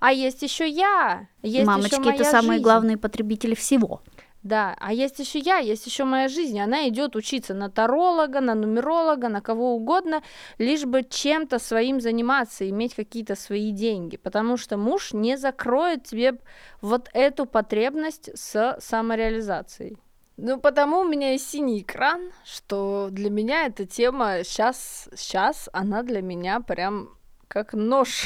а 0.00 0.12
есть 0.12 0.42
еще 0.42 0.68
я, 0.68 1.26
есть 1.42 1.66
Мамочки 1.66 1.94
это 1.94 2.02
моя 2.02 2.24
самые 2.24 2.52
жизнь. 2.52 2.62
главные 2.62 2.96
потребители 2.96 3.54
всего. 3.54 4.00
Да, 4.42 4.74
а 4.80 4.94
есть 4.94 5.18
еще 5.18 5.38
я, 5.38 5.58
есть 5.58 5.84
еще 5.84 6.04
моя 6.04 6.28
жизнь. 6.28 6.58
Она 6.58 6.88
идет 6.88 7.14
учиться 7.14 7.52
на 7.52 7.70
таролога, 7.70 8.40
на 8.40 8.54
нумеролога, 8.54 9.28
на 9.28 9.42
кого 9.42 9.74
угодно, 9.74 10.22
лишь 10.56 10.84
бы 10.84 11.02
чем-то 11.02 11.58
своим 11.58 12.00
заниматься, 12.00 12.68
иметь 12.68 12.94
какие-то 12.94 13.34
свои 13.34 13.70
деньги. 13.70 14.16
Потому 14.16 14.56
что 14.56 14.78
муж 14.78 15.12
не 15.12 15.36
закроет 15.36 16.04
тебе 16.04 16.38
вот 16.80 17.10
эту 17.12 17.44
потребность 17.44 18.30
с 18.34 18.78
самореализацией. 18.80 19.98
Ну, 20.38 20.58
потому 20.58 21.00
у 21.00 21.04
меня 21.04 21.32
есть 21.32 21.50
синий 21.50 21.80
экран, 21.80 22.32
что 22.46 23.08
для 23.10 23.28
меня 23.28 23.66
эта 23.66 23.84
тема 23.84 24.42
сейчас, 24.42 25.10
сейчас 25.14 25.68
она 25.74 26.02
для 26.02 26.22
меня 26.22 26.60
прям 26.60 27.10
как 27.46 27.74
нож 27.74 28.24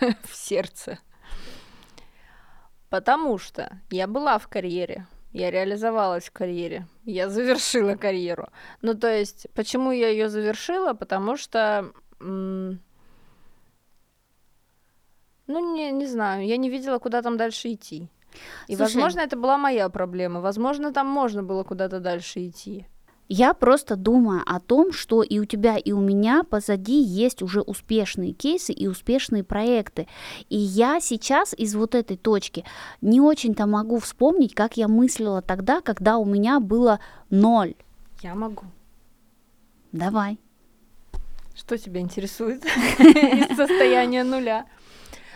в 0.00 0.34
сердце. 0.34 0.98
Потому 2.90 3.38
что 3.38 3.80
я 3.90 4.08
была 4.08 4.38
в 4.38 4.48
карьере, 4.48 5.06
я 5.34 5.50
реализовалась 5.50 6.24
в 6.28 6.32
карьере, 6.32 6.86
я 7.04 7.28
завершила 7.28 7.96
карьеру. 7.96 8.48
Ну, 8.82 8.94
то 8.94 9.08
есть, 9.08 9.48
почему 9.54 9.90
я 9.90 10.08
ее 10.08 10.28
завершила? 10.28 10.94
Потому 10.94 11.36
что, 11.36 11.92
ну, 12.20 12.78
не, 15.48 15.90
не 15.90 16.06
знаю, 16.06 16.46
я 16.46 16.56
не 16.56 16.70
видела, 16.70 16.98
куда 16.98 17.20
там 17.20 17.36
дальше 17.36 17.72
идти. 17.72 18.08
И, 18.68 18.76
Слушай, 18.76 18.80
возможно, 18.80 19.20
это 19.20 19.36
была 19.36 19.58
моя 19.58 19.88
проблема. 19.88 20.40
Возможно, 20.40 20.92
там 20.92 21.08
можно 21.08 21.42
было 21.42 21.64
куда-то 21.64 21.98
дальше 22.00 22.46
идти. 22.46 22.86
Я 23.28 23.54
просто 23.54 23.96
думаю 23.96 24.42
о 24.44 24.60
том, 24.60 24.92
что 24.92 25.22
и 25.22 25.38
у 25.38 25.46
тебя, 25.46 25.78
и 25.78 25.92
у 25.92 26.00
меня 26.00 26.42
позади 26.42 27.00
есть 27.00 27.42
уже 27.42 27.62
успешные 27.62 28.32
кейсы 28.32 28.72
и 28.72 28.86
успешные 28.86 29.42
проекты. 29.42 30.06
И 30.50 30.56
я 30.56 31.00
сейчас 31.00 31.54
из 31.56 31.74
вот 31.74 31.94
этой 31.94 32.18
точки 32.18 32.64
не 33.00 33.20
очень-то 33.20 33.66
могу 33.66 33.98
вспомнить, 33.98 34.54
как 34.54 34.76
я 34.76 34.88
мыслила 34.88 35.40
тогда, 35.40 35.80
когда 35.80 36.18
у 36.18 36.26
меня 36.26 36.60
было 36.60 37.00
ноль. 37.30 37.74
Я 38.22 38.34
могу. 38.34 38.64
Давай. 39.92 40.38
Что 41.54 41.78
тебя 41.78 42.00
интересует 42.00 42.64
из 42.98 43.56
состояния 43.56 44.24
нуля? 44.24 44.66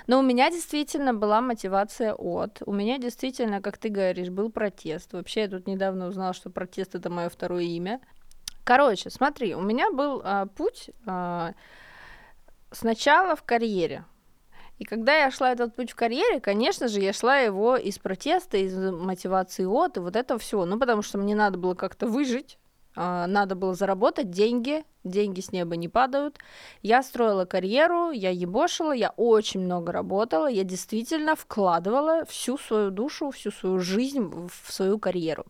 Но 0.08 0.20
у 0.20 0.22
меня 0.22 0.50
действительно 0.50 1.12
была 1.12 1.42
мотивация 1.42 2.14
от. 2.14 2.62
У 2.64 2.72
меня 2.72 2.96
действительно, 2.96 3.60
как 3.60 3.76
ты 3.76 3.90
говоришь, 3.90 4.30
был 4.30 4.50
протест. 4.50 5.12
Вообще, 5.12 5.42
я 5.42 5.48
тут 5.48 5.66
недавно 5.66 6.08
узнала, 6.08 6.32
что 6.32 6.48
протест 6.48 6.94
это 6.94 7.10
мое 7.10 7.28
второе 7.28 7.64
имя. 7.64 8.00
Короче, 8.64 9.10
смотри, 9.10 9.54
у 9.54 9.60
меня 9.60 9.92
был 9.92 10.22
а, 10.24 10.46
путь 10.46 10.90
а, 11.06 11.52
сначала 12.70 13.36
в 13.36 13.42
карьере. 13.42 14.06
И 14.78 14.84
когда 14.84 15.14
я 15.14 15.30
шла 15.30 15.52
этот 15.52 15.76
путь 15.76 15.90
в 15.90 15.94
карьере, 15.94 16.40
конечно 16.40 16.88
же, 16.88 17.00
я 17.00 17.12
шла 17.12 17.38
его 17.38 17.76
из 17.76 17.98
протеста, 17.98 18.56
из 18.56 18.74
мотивации 18.78 19.66
от, 19.66 19.98
и 19.98 20.00
вот 20.00 20.16
это 20.16 20.38
все. 20.38 20.64
Ну, 20.64 20.78
потому 20.78 21.02
что 21.02 21.18
мне 21.18 21.34
надо 21.34 21.58
было 21.58 21.74
как-то 21.74 22.06
выжить, 22.06 22.58
надо 22.94 23.54
было 23.54 23.74
заработать 23.74 24.30
деньги, 24.30 24.84
деньги 25.04 25.40
с 25.40 25.52
неба 25.52 25.76
не 25.76 25.88
падают. 25.88 26.38
Я 26.82 27.02
строила 27.02 27.44
карьеру, 27.44 28.10
я 28.10 28.30
ебошила, 28.30 28.92
я 28.92 29.10
очень 29.16 29.60
много 29.60 29.92
работала, 29.92 30.46
я 30.46 30.64
действительно 30.64 31.36
вкладывала 31.36 32.24
всю 32.24 32.58
свою 32.58 32.90
душу, 32.90 33.30
всю 33.30 33.50
свою 33.50 33.78
жизнь 33.78 34.28
в 34.48 34.72
свою 34.72 34.98
карьеру. 34.98 35.46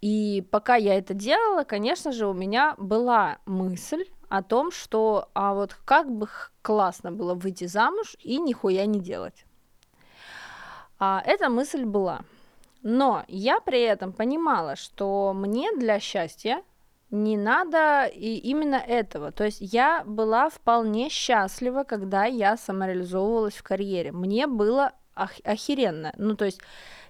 И 0.00 0.46
пока 0.50 0.76
я 0.76 0.96
это 0.96 1.12
делала, 1.12 1.64
конечно 1.64 2.12
же, 2.12 2.26
у 2.26 2.32
меня 2.32 2.74
была 2.78 3.38
мысль 3.46 4.04
о 4.28 4.42
том, 4.42 4.70
что 4.70 5.28
а 5.34 5.54
вот 5.54 5.74
как 5.84 6.10
бы 6.10 6.28
классно 6.62 7.10
было 7.10 7.34
выйти 7.34 7.66
замуж 7.66 8.16
и 8.20 8.38
нихуя 8.38 8.86
не 8.86 9.00
делать. 9.00 9.44
А 10.98 11.22
эта 11.24 11.48
мысль 11.48 11.84
была. 11.84 12.20
Но 12.90 13.26
я 13.28 13.60
при 13.60 13.82
этом 13.82 14.14
понимала, 14.14 14.74
что 14.74 15.34
мне 15.34 15.70
для 15.76 16.00
счастья 16.00 16.62
не 17.10 17.36
надо 17.36 18.06
и 18.06 18.36
именно 18.38 18.76
этого. 18.76 19.30
То 19.30 19.44
есть 19.44 19.58
я 19.60 20.04
была 20.06 20.48
вполне 20.48 21.10
счастлива, 21.10 21.84
когда 21.84 22.24
я 22.24 22.56
самореализовывалась 22.56 23.56
в 23.56 23.62
карьере. 23.62 24.12
Мне 24.12 24.46
было 24.46 24.92
ох- 25.14 25.44
охеренно. 25.44 26.14
Ну, 26.16 26.34
то 26.34 26.46
есть 26.46 26.62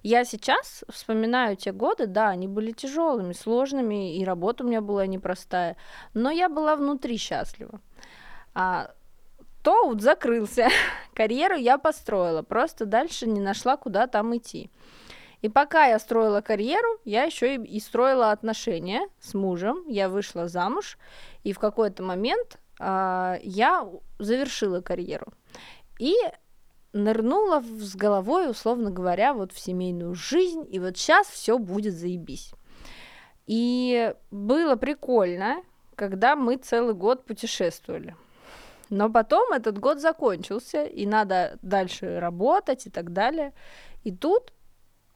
я 0.03 0.25
сейчас 0.25 0.83
вспоминаю 0.89 1.55
те 1.55 1.71
годы, 1.71 2.09
да, 2.09 2.31
они 2.31 2.49
были 2.49 2.73
тяжелыми, 2.73 3.33
сложными, 3.33 4.17
и 4.19 4.25
работа 4.25 4.65
у 4.65 4.67
меня 4.67 4.81
была 4.81 5.07
непростая, 5.07 5.77
но 6.13 6.33
я 6.33 6.49
была 6.49 6.75
внутри 6.75 7.19
счастлива. 7.19 7.81
А 8.53 8.91
Тоут 9.63 10.03
закрылся, 10.03 10.71
карьеру 11.15 11.55
я 11.55 11.79
построила, 11.79 12.43
просто 12.43 12.85
дальше 12.85 13.29
не 13.29 13.41
нашла, 13.41 13.77
куда 13.77 14.09
там 14.09 14.37
идти. 14.37 14.73
И 15.41 15.49
пока 15.49 15.87
я 15.87 15.99
строила 15.99 16.41
карьеру, 16.41 17.01
я 17.05 17.25
еще 17.25 17.55
и, 17.55 17.65
и 17.65 17.81
строила 17.81 18.33
отношения 18.33 19.09
с 19.21 19.35
мужем. 19.35 19.85
Я 19.87 20.09
вышла 20.09 20.49
замуж, 20.49 20.99
и 21.45 21.53
в 21.53 21.59
какой-то 21.59 22.03
момент 22.03 22.59
э, 22.81 23.37
я 23.43 23.89
завершила 24.19 24.81
карьеру. 24.81 25.33
И 26.01 26.15
нырнула 26.93 27.63
с 27.63 27.95
головой, 27.95 28.51
условно 28.51 28.91
говоря, 28.91 29.35
вот 29.35 29.53
в 29.53 29.61
семейную 29.61 30.15
жизнь, 30.15 30.67
и 30.69 30.81
вот 30.81 30.97
сейчас 30.97 31.29
все 31.29 31.59
будет 31.59 31.95
заебись. 31.95 32.53
И 33.47 34.15
было 34.31 34.77
прикольно, 34.77 35.63
когда 35.95 36.37
мы 36.37 36.57
целый 36.57 36.95
год 36.95 37.25
путешествовали. 37.25 38.17
Но 38.91 39.11
потом 39.11 39.53
этот 39.53 39.79
год 39.79 40.01
закончился, 40.01 40.85
и 40.85 41.07
надо 41.07 41.59
дальше 41.63 42.21
работать 42.21 42.87
и 42.87 42.91
так 42.91 43.13
далее. 43.13 43.53
И 44.03 44.13
тут 44.13 44.53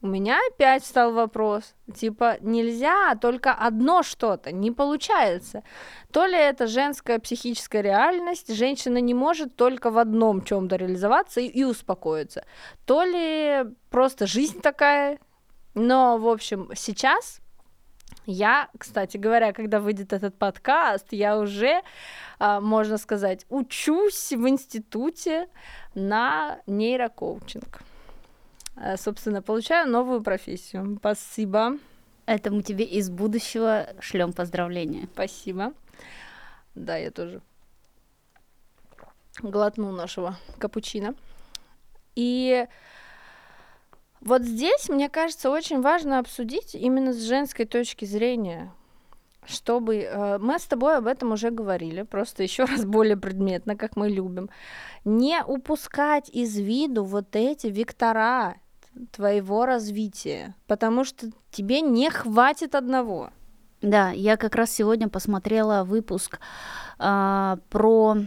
у 0.03 0.07
меня 0.07 0.37
опять 0.51 0.85
стал 0.85 1.13
вопрос, 1.13 1.75
типа, 1.95 2.35
нельзя 2.41 3.15
только 3.15 3.53
одно 3.53 4.03
что-то, 4.03 4.51
не 4.51 4.69
получается. 4.69 5.63
То 6.11 6.25
ли 6.25 6.35
это 6.35 6.67
женская 6.67 7.19
психическая 7.19 7.81
реальность, 7.81 8.53
женщина 8.53 8.97
не 8.97 9.13
может 9.13 9.55
только 9.55 9.91
в 9.91 9.97
одном 9.97 10.41
чем-то 10.41 10.75
реализоваться 10.75 11.39
и, 11.39 11.47
и 11.47 11.63
успокоиться, 11.63 12.43
то 12.85 13.05
ли 13.05 13.63
просто 13.89 14.27
жизнь 14.27 14.59
такая. 14.59 15.19
Но, 15.73 16.17
в 16.17 16.27
общем, 16.27 16.69
сейчас 16.75 17.39
я, 18.25 18.67
кстати 18.77 19.15
говоря, 19.15 19.53
когда 19.53 19.79
выйдет 19.79 20.11
этот 20.11 20.37
подкаст, 20.37 21.07
я 21.11 21.39
уже, 21.39 21.81
а, 22.39 22.59
можно 22.59 22.97
сказать, 22.97 23.45
учусь 23.47 24.33
в 24.33 24.49
институте 24.49 25.47
на 25.95 26.59
нейрокоучинг. 26.67 27.83
Э, 28.75 28.97
собственно, 28.97 29.41
получаю 29.41 29.89
новую 29.89 30.21
профессию. 30.21 30.97
Спасибо. 30.99 31.77
Это 32.25 32.51
мы 32.51 32.63
тебе 32.63 32.85
из 32.85 33.09
будущего 33.09 33.87
шлем 33.99 34.33
поздравления. 34.33 35.07
Спасибо. 35.13 35.73
Да, 36.75 36.97
я 36.97 37.11
тоже 37.11 37.41
глотну 39.41 39.91
нашего 39.91 40.37
капучино. 40.57 41.15
И 42.15 42.67
вот 44.21 44.43
здесь, 44.43 44.89
мне 44.89 45.09
кажется, 45.09 45.49
очень 45.49 45.81
важно 45.81 46.19
обсудить 46.19 46.75
именно 46.75 47.13
с 47.13 47.21
женской 47.21 47.65
точки 47.65 48.05
зрения, 48.05 48.71
чтобы 49.45 49.97
э, 49.97 50.37
мы 50.37 50.59
с 50.59 50.65
тобой 50.65 50.95
об 50.97 51.07
этом 51.07 51.33
уже 51.33 51.51
говорили, 51.51 52.03
просто 52.03 52.43
еще 52.43 52.63
раз 52.63 52.85
более 52.85 53.17
предметно, 53.17 53.75
как 53.75 53.97
мы 53.97 54.09
любим, 54.09 54.49
не 55.03 55.43
упускать 55.43 56.29
из 56.29 56.57
виду 56.57 57.03
вот 57.03 57.35
эти 57.35 57.67
вектора 57.67 58.55
твоего 59.11 59.65
развития, 59.65 60.55
потому 60.67 61.03
что 61.03 61.29
тебе 61.51 61.81
не 61.81 62.09
хватит 62.09 62.75
одного. 62.75 63.31
Да, 63.81 64.11
я 64.11 64.37
как 64.37 64.55
раз 64.55 64.71
сегодня 64.71 65.09
посмотрела 65.09 65.83
выпуск 65.83 66.39
а, 66.99 67.57
про 67.69 68.17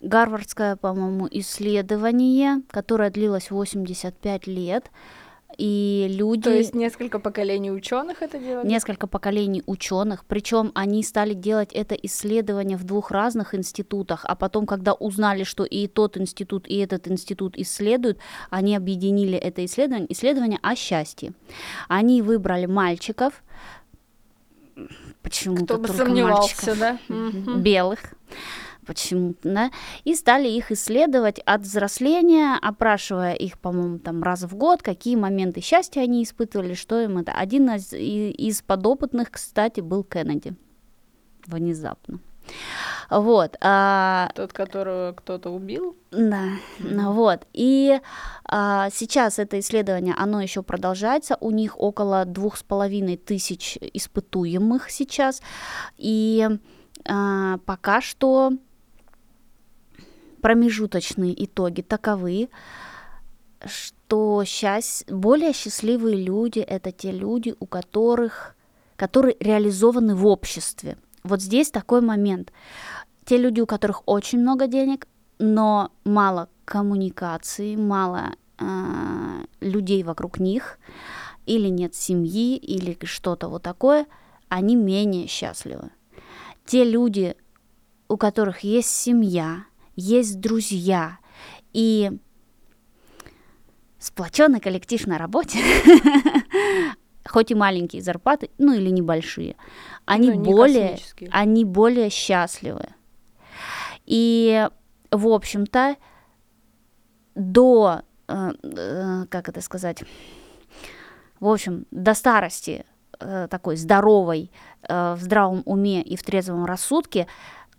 гарвардское, 0.00 0.76
по-моему, 0.76 1.28
исследование, 1.30 2.62
которое 2.70 3.10
длилось 3.10 3.50
85 3.50 4.46
лет 4.46 4.90
и 5.58 6.06
люди... 6.08 6.42
То 6.44 6.54
есть 6.54 6.74
несколько 6.74 7.18
поколений 7.18 7.72
ученых 7.72 8.22
это 8.22 8.38
делали? 8.38 8.66
Несколько 8.66 9.08
поколений 9.08 9.64
ученых, 9.66 10.24
причем 10.24 10.70
они 10.74 11.02
стали 11.02 11.34
делать 11.34 11.72
это 11.72 11.96
исследование 11.96 12.78
в 12.78 12.84
двух 12.84 13.10
разных 13.10 13.56
институтах, 13.56 14.24
а 14.24 14.36
потом, 14.36 14.66
когда 14.66 14.92
узнали, 14.94 15.42
что 15.42 15.64
и 15.64 15.88
тот 15.88 16.16
институт, 16.16 16.68
и 16.68 16.76
этот 16.78 17.08
институт 17.08 17.58
исследуют, 17.58 18.18
они 18.50 18.76
объединили 18.76 19.36
это 19.36 19.64
исследование, 19.64 20.10
исследование 20.12 20.60
о 20.62 20.76
счастье. 20.76 21.32
Они 21.88 22.22
выбрали 22.22 22.66
мальчиков, 22.66 23.42
почему-то 25.22 25.76
Кто 25.76 25.78
бы 25.78 25.88
сомневался, 25.88 26.66
мальчиков, 26.66 26.78
да? 26.78 26.98
белых, 27.56 27.98
почему-то, 28.88 29.48
да, 29.48 29.70
и 30.04 30.14
стали 30.14 30.48
их 30.48 30.72
исследовать 30.72 31.38
от 31.40 31.60
взросления, 31.60 32.58
опрашивая 32.60 33.34
их, 33.34 33.58
по-моему, 33.58 33.98
там 33.98 34.22
раз 34.22 34.42
в 34.42 34.56
год, 34.56 34.82
какие 34.82 35.14
моменты 35.14 35.60
счастья 35.60 36.00
они 36.00 36.24
испытывали, 36.24 36.74
что 36.74 37.00
им 37.00 37.18
это. 37.18 37.32
Один 37.32 37.70
из, 37.70 37.92
из 37.92 38.62
подопытных, 38.62 39.30
кстати, 39.30 39.80
был 39.80 40.02
Кеннеди. 40.02 40.54
Внезапно. 41.46 42.20
Вот. 43.10 43.56
А... 43.60 44.30
Тот, 44.34 44.52
которого 44.52 45.12
кто-то 45.12 45.50
убил? 45.50 45.96
Да, 46.10 46.44
mm-hmm. 46.78 47.12
вот. 47.12 47.46
И 47.52 48.00
а, 48.44 48.88
сейчас 48.90 49.38
это 49.38 49.58
исследование, 49.58 50.14
оно 50.16 50.40
еще 50.40 50.62
продолжается. 50.62 51.36
У 51.40 51.50
них 51.50 51.78
около 51.78 52.24
двух 52.24 52.56
с 52.56 52.62
половиной 52.62 53.18
тысяч 53.18 53.78
испытуемых 53.80 54.90
сейчас. 54.90 55.42
И 55.98 56.48
а, 57.06 57.58
пока 57.64 58.00
что 58.00 58.52
промежуточные 60.40 61.44
итоги 61.44 61.82
таковы, 61.82 62.48
что 63.64 64.44
счасть... 64.44 65.10
более 65.10 65.52
счастливые 65.52 66.16
люди— 66.16 66.58
это 66.60 66.92
те 66.92 67.12
люди, 67.12 67.54
у 67.58 67.66
которых, 67.66 68.54
которые 68.96 69.36
реализованы 69.40 70.14
в 70.14 70.26
обществе. 70.26 70.96
Вот 71.24 71.42
здесь 71.42 71.70
такой 71.70 72.00
момент. 72.00 72.52
Те 73.24 73.36
люди, 73.36 73.60
у 73.60 73.66
которых 73.66 74.02
очень 74.06 74.40
много 74.40 74.66
денег, 74.66 75.06
но 75.38 75.92
мало 76.04 76.48
коммуникации, 76.64 77.76
мало 77.76 78.34
э, 78.58 78.64
людей 79.60 80.02
вокруг 80.02 80.38
них, 80.38 80.78
или 81.46 81.68
нет 81.68 81.94
семьи, 81.94 82.56
или 82.56 82.96
что-то 83.02 83.48
вот 83.48 83.62
такое, 83.62 84.06
они 84.48 84.76
менее 84.76 85.26
счастливы. 85.26 85.90
Те 86.64 86.84
люди, 86.84 87.36
у 88.08 88.16
которых 88.16 88.60
есть 88.60 88.90
семья, 88.90 89.64
есть 89.98 90.40
друзья. 90.40 91.18
И 91.72 92.12
сплоченный 93.98 94.60
коллектив 94.60 95.04
на 95.06 95.18
работе, 95.18 95.58
хоть 97.28 97.50
и 97.50 97.54
маленькие 97.54 98.00
зарплаты, 98.00 98.50
ну 98.58 98.72
или 98.72 98.90
небольшие, 98.90 99.56
они 100.04 100.30
Ну, 100.30 100.34
не 100.36 100.44
более, 100.44 100.98
они 101.30 101.64
более 101.64 102.10
счастливы. 102.10 102.86
И, 104.06 104.68
в 105.10 105.26
общем-то, 105.26 105.96
до, 107.34 108.02
э, 108.28 108.52
э, 108.62 109.26
как 109.28 109.48
это 109.48 109.60
сказать, 109.60 110.04
в 111.40 111.48
общем, 111.48 111.86
до 111.90 112.14
старости 112.14 112.86
э, 113.20 113.48
такой 113.50 113.76
здоровой, 113.76 114.50
э, 114.88 115.14
в 115.14 115.20
здравом 115.20 115.62
уме 115.66 116.02
и 116.02 116.16
в 116.16 116.22
трезвом 116.22 116.64
рассудке 116.64 117.26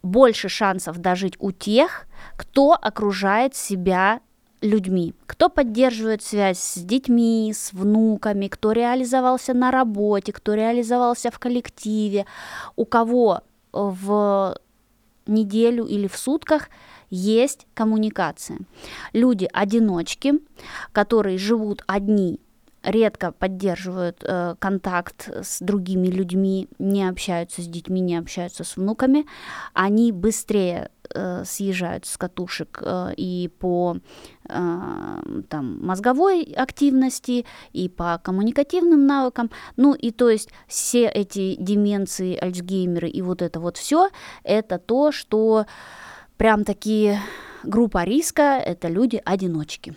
больше 0.01 0.49
шансов 0.49 0.97
дожить 0.97 1.35
у 1.39 1.51
тех, 1.51 2.07
кто 2.37 2.73
окружает 2.73 3.55
себя 3.55 4.21
людьми, 4.61 5.13
кто 5.25 5.49
поддерживает 5.49 6.21
связь 6.21 6.59
с 6.59 6.77
детьми, 6.77 7.51
с 7.55 7.71
внуками, 7.71 8.47
кто 8.47 8.71
реализовался 8.73 9.53
на 9.53 9.71
работе, 9.71 10.33
кто 10.33 10.53
реализовался 10.53 11.31
в 11.31 11.39
коллективе, 11.39 12.25
у 12.75 12.85
кого 12.85 13.41
в 13.71 14.57
неделю 15.27 15.85
или 15.85 16.07
в 16.07 16.17
сутках 16.17 16.69
есть 17.09 17.67
коммуникация. 17.73 18.59
Люди-одиночки, 19.13 20.33
которые 20.91 21.37
живут 21.37 21.83
одни, 21.87 22.39
редко 22.83 23.31
поддерживают 23.31 24.23
э, 24.23 24.55
контакт 24.59 25.29
с 25.43 25.59
другими 25.59 26.07
людьми, 26.07 26.69
не 26.79 27.07
общаются 27.07 27.61
с 27.61 27.67
детьми, 27.67 27.99
не 27.99 28.15
общаются 28.17 28.63
с 28.63 28.77
внуками, 28.77 29.25
они 29.73 30.11
быстрее 30.11 30.89
э, 31.13 31.43
съезжают 31.45 32.05
с 32.05 32.17
катушек 32.17 32.81
э, 32.81 33.13
и 33.17 33.49
по 33.59 33.97
э, 34.47 35.21
там, 35.49 35.85
мозговой 35.85 36.43
активности, 36.43 37.45
и 37.73 37.89
по 37.89 38.19
коммуникативным 38.23 39.05
навыкам. 39.05 39.49
Ну 39.75 39.93
и 39.93 40.11
то 40.11 40.29
есть 40.29 40.49
все 40.67 41.07
эти 41.07 41.55
деменции, 41.55 42.37
альцгеймеры 42.37 43.09
и 43.09 43.21
вот 43.21 43.41
это 43.41 43.59
вот 43.59 43.77
все, 43.77 44.09
это 44.43 44.77
то, 44.79 45.11
что 45.11 45.65
прям 46.37 46.63
такие 46.63 47.19
группа 47.63 48.03
риска, 48.05 48.57
это 48.57 48.87
люди-одиночки. 48.87 49.95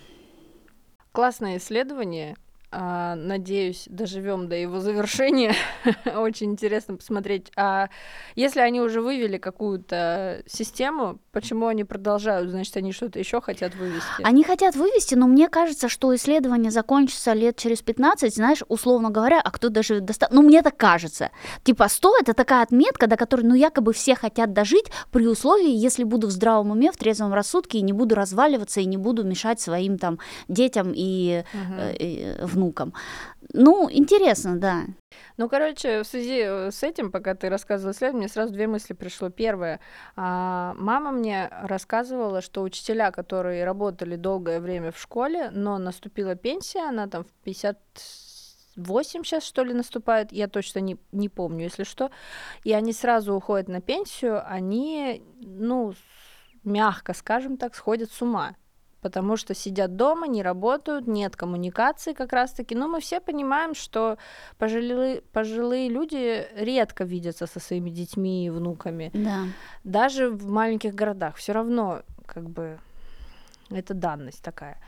Классное 1.12 1.59
исследование. 1.59 2.37
А, 2.75 3.15
Надеюсь, 3.17 3.85
доживем 3.91 4.49
до 4.49 4.57
его 4.57 4.81
завершения. 4.81 5.55
Очень 6.17 6.53
интересно 6.53 6.97
посмотреть. 6.97 7.53
А 7.55 7.89
если 8.35 8.61
они 8.61 8.81
уже 8.81 9.03
вывели 9.03 9.37
какую-то 9.37 10.43
систему, 10.47 11.19
почему 11.33 11.67
они 11.67 11.85
продолжают? 11.85 12.49
Значит, 12.51 12.77
они 12.79 12.93
что-то 12.93 13.19
еще 13.19 13.43
хотят 13.43 13.75
вывести. 13.75 14.23
Они 14.23 14.43
хотят 14.43 14.75
вывести, 14.75 15.15
но 15.15 15.27
мне 15.27 15.49
кажется, 15.51 15.91
что 15.91 16.15
исследование 16.15 16.71
закончится 16.71 17.35
лет 17.35 17.57
через 17.57 17.83
15, 17.83 18.35
знаешь, 18.35 18.63
условно 18.69 19.11
говоря, 19.11 19.41
а 19.43 19.51
кто 19.51 19.69
даже 19.69 20.01
доста... 20.01 20.29
Ну, 20.31 20.41
мне 20.41 20.63
так 20.63 20.77
кажется. 20.79 21.31
Типа 21.65 21.89
100— 21.89 22.19
это 22.23 22.33
такая 22.33 22.63
отметка, 22.63 23.07
до 23.07 23.17
которой, 23.17 23.43
ну, 23.43 23.55
якобы 23.55 23.93
все 23.93 24.15
хотят 24.15 24.55
дожить 24.55 24.87
при 25.11 25.27
условии, 25.27 25.71
если 25.71 26.05
буду 26.05 26.29
в 26.29 26.31
здравом 26.31 26.71
уме, 26.71 26.91
в 26.91 26.97
трезвом 26.97 27.35
рассудке, 27.35 27.79
и 27.79 27.83
не 27.83 27.93
буду 27.93 28.15
разваливаться, 28.15 28.81
и 28.81 28.87
не 28.87 28.97
буду 28.97 29.25
мешать 29.25 29.61
своим 29.61 29.99
там 29.99 30.19
детям 30.49 30.93
и, 30.95 31.45
Мгм. 31.53 31.75
э, 31.79 31.97
и 31.99 32.37
внукам. 32.62 32.94
Ну, 33.53 33.88
интересно, 33.90 34.57
да. 34.59 34.85
Ну, 35.37 35.48
короче, 35.48 36.03
в 36.03 36.07
связи 36.07 36.42
э, 36.44 36.70
с 36.70 36.83
этим, 36.83 37.11
пока 37.11 37.35
ты 37.35 37.48
рассказывала 37.48 37.92
исследование, 37.92 38.27
мне 38.27 38.33
сразу 38.33 38.53
две 38.53 38.66
мысли 38.66 38.94
пришло. 38.94 39.31
Первое. 39.31 39.81
а, 40.16 40.75
Мама 40.79 41.11
мне 41.11 41.48
рассказывала, 41.62 42.40
что 42.40 42.62
учителя, 42.62 43.11
которые 43.11 43.64
работали 43.64 44.16
долгое 44.16 44.61
время 44.61 44.90
в 44.90 44.98
школе, 44.98 45.51
но 45.51 45.79
наступила 45.79 46.35
пенсия, 46.35 46.88
она 46.88 47.09
там 47.09 47.25
в 47.25 47.33
58 47.44 49.25
сейчас, 49.25 49.44
что 49.44 49.64
ли, 49.64 49.75
наступает, 49.75 50.33
я 50.33 50.48
точно 50.48 50.79
не, 50.79 50.96
не 51.12 51.29
помню, 51.29 51.64
если 51.64 51.85
что, 51.85 52.11
и 52.64 52.72
они 52.72 52.92
сразу 52.92 53.35
уходят 53.35 53.68
на 53.68 53.81
пенсию, 53.81 54.42
они, 54.46 55.22
ну, 55.40 55.94
мягко 56.64 57.12
скажем 57.12 57.57
так, 57.57 57.75
сходят 57.75 58.11
с 58.11 58.22
ума 58.22 58.55
потому 59.03 59.37
что 59.37 59.55
сидят 59.55 59.97
дома, 59.97 60.29
не 60.29 60.43
работают, 60.43 61.07
нет 61.07 61.37
коммуникации 61.37 62.15
как 62.15 62.33
раз-таки. 62.33 62.75
Но 62.75 62.88
мы 62.88 63.01
все 63.01 63.21
понимаем, 63.21 63.75
что 63.75 64.17
пожилые, 64.59 65.21
пожилые 65.33 65.88
люди 65.88 66.47
редко 66.55 67.05
видятся 67.05 67.47
со 67.47 67.61
своими 67.61 67.91
детьми 67.91 68.47
и 68.47 68.51
внуками. 68.51 69.11
Да. 69.12 69.45
Даже 69.85 70.31
в 70.31 70.49
маленьких 70.49 70.95
городах. 70.95 71.37
Все 71.37 71.53
равно, 71.53 72.03
как 72.27 72.49
бы, 72.49 72.79
это 73.71 73.93
данность 73.93 74.43
такая. 74.43 74.79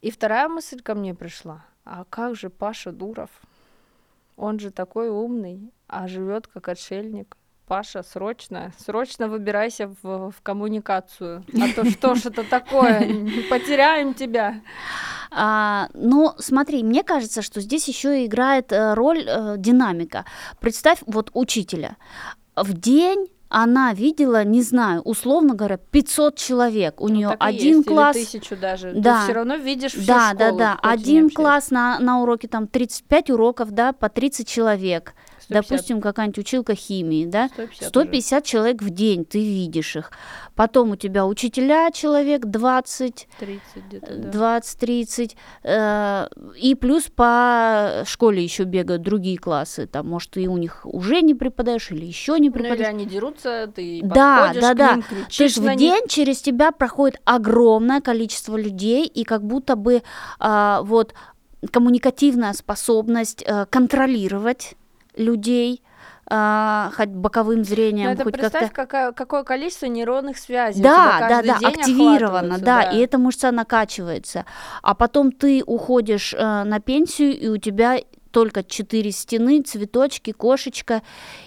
И 0.00 0.10
вторая 0.10 0.48
мысль 0.48 0.80
ко 0.80 0.94
мне 0.94 1.14
пришла. 1.14 1.64
А 1.84 2.04
как 2.08 2.34
же 2.34 2.48
Паша 2.48 2.90
Дуров? 2.90 3.30
Он 4.36 4.58
же 4.58 4.70
такой 4.70 5.10
умный, 5.10 5.70
а 5.88 6.08
живет 6.08 6.46
как 6.46 6.68
отшельник. 6.68 7.36
Паша, 7.72 8.02
срочно, 8.02 8.70
срочно 8.84 9.28
выбирайся 9.28 9.88
в, 10.02 10.30
в 10.30 10.42
коммуникацию. 10.42 11.42
А 11.54 11.74
то 11.74 11.88
что 11.90 12.14
ж 12.14 12.26
это 12.26 12.44
такое? 12.44 13.00
Потеряем 13.48 14.12
тебя. 14.12 14.60
А, 15.30 15.88
но 15.94 16.34
смотри, 16.36 16.82
мне 16.82 17.02
кажется, 17.02 17.40
что 17.40 17.62
здесь 17.62 17.88
еще 17.88 18.26
играет 18.26 18.72
э, 18.72 18.92
роль 18.92 19.24
э, 19.26 19.54
динамика. 19.56 20.26
Представь 20.60 20.98
вот 21.06 21.30
учителя. 21.32 21.96
В 22.56 22.74
день 22.74 23.28
она 23.48 23.94
видела, 23.94 24.44
не 24.44 24.60
знаю, 24.60 25.00
условно 25.02 25.54
говоря, 25.54 25.78
500 25.78 26.36
человек. 26.36 27.00
У 27.00 27.08
Ну, 27.08 27.14
нее 27.14 27.36
один 27.38 27.76
есть, 27.78 27.86
или 27.86 27.94
класс. 27.94 28.16
тысячу 28.16 28.54
даже. 28.54 28.92
Да. 28.94 29.18
Ты 29.20 29.24
все 29.24 29.32
равно 29.32 29.56
видишь 29.56 29.92
всю 29.92 30.06
да, 30.06 30.32
да, 30.34 30.46
школу, 30.46 30.58
да. 30.58 30.78
не 30.82 30.90
Один 30.90 31.30
класс 31.30 31.70
на, 31.70 31.98
на 31.98 32.20
уроке 32.20 32.48
там 32.48 32.66
35 32.66 33.30
уроков, 33.30 33.70
да, 33.70 33.94
по 33.94 34.10
30 34.10 34.46
человек. 34.46 35.14
150, 35.42 35.68
Допустим, 35.70 36.00
какая-нибудь 36.00 36.38
училка 36.38 36.74
химии, 36.74 37.26
да, 37.26 37.48
150 37.52 37.80
уже. 37.82 37.88
150 37.88 38.44
человек 38.44 38.82
в 38.82 38.90
день, 38.90 39.24
ты 39.24 39.38
видишь 39.38 39.96
их. 39.96 40.10
Потом 40.54 40.90
у 40.90 40.96
тебя 40.96 41.26
учителя 41.26 41.90
человек 41.90 42.44
20, 42.46 43.28
30 43.38 43.62
где-то, 43.88 44.16
да. 44.16 44.58
20-30, 44.60 45.36
э, 45.64 46.28
и 46.60 46.74
плюс 46.74 47.04
по 47.14 48.02
школе 48.06 48.42
еще 48.42 48.64
бегают 48.64 49.02
другие 49.02 49.38
классы, 49.38 49.86
там, 49.86 50.08
может, 50.08 50.30
ты 50.32 50.46
у 50.48 50.56
них 50.58 50.80
уже 50.84 51.22
не 51.22 51.34
преподаешь 51.34 51.90
или 51.90 52.04
еще 52.04 52.38
не 52.38 52.48
Ну, 52.50 52.54
или 52.56 52.62
преподаешь. 52.62 52.88
они 52.88 53.06
дерутся, 53.06 53.70
ты 53.74 54.00
Да, 54.02 54.52
да, 54.54 54.74
к 54.74 54.76
да. 54.76 54.92
ним, 54.96 55.02
кричишь 55.02 55.56
в 55.56 55.64
на 55.64 55.74
них. 55.74 55.78
день 55.80 56.08
через 56.08 56.40
тебя 56.42 56.70
проходит 56.72 57.20
огромное 57.24 58.00
количество 58.00 58.56
людей, 58.56 59.06
и 59.06 59.24
как 59.24 59.42
будто 59.42 59.76
бы 59.76 60.02
а, 60.38 60.82
вот 60.82 61.14
коммуникативная 61.70 62.52
способность 62.52 63.42
э, 63.46 63.66
контролировать 63.70 64.74
людей, 65.16 65.82
а, 66.26 66.90
хоть 66.96 67.08
боковым 67.08 67.58
Ну, 67.58 67.64
зрением, 67.64 68.10
это 68.10 68.24
хоть 68.24 68.34
представь, 68.34 68.62
как-то 68.62 68.74
какая, 68.74 69.12
какое 69.12 69.42
количество 69.42 69.86
нейронных 69.86 70.38
связей 70.38 70.82
да, 70.82 71.18
да, 71.28 71.42
да, 71.42 71.68
активировано, 71.68 72.54
охватываются, 72.54 72.64
да, 72.64 72.82
и 72.82 72.98
эта 73.00 73.18
мышца 73.18 73.50
накачивается. 73.50 74.46
А 74.82 74.94
потом 74.94 75.32
ты 75.32 75.62
уходишь 75.66 76.32
э, 76.32 76.64
на 76.64 76.80
пенсию, 76.80 77.38
и 77.38 77.48
у 77.48 77.58
тебя 77.58 77.98
только 78.32 78.64
четыре 78.64 79.12
стены, 79.12 79.62
цветочки, 79.62 80.32
кошечка, 80.32 81.02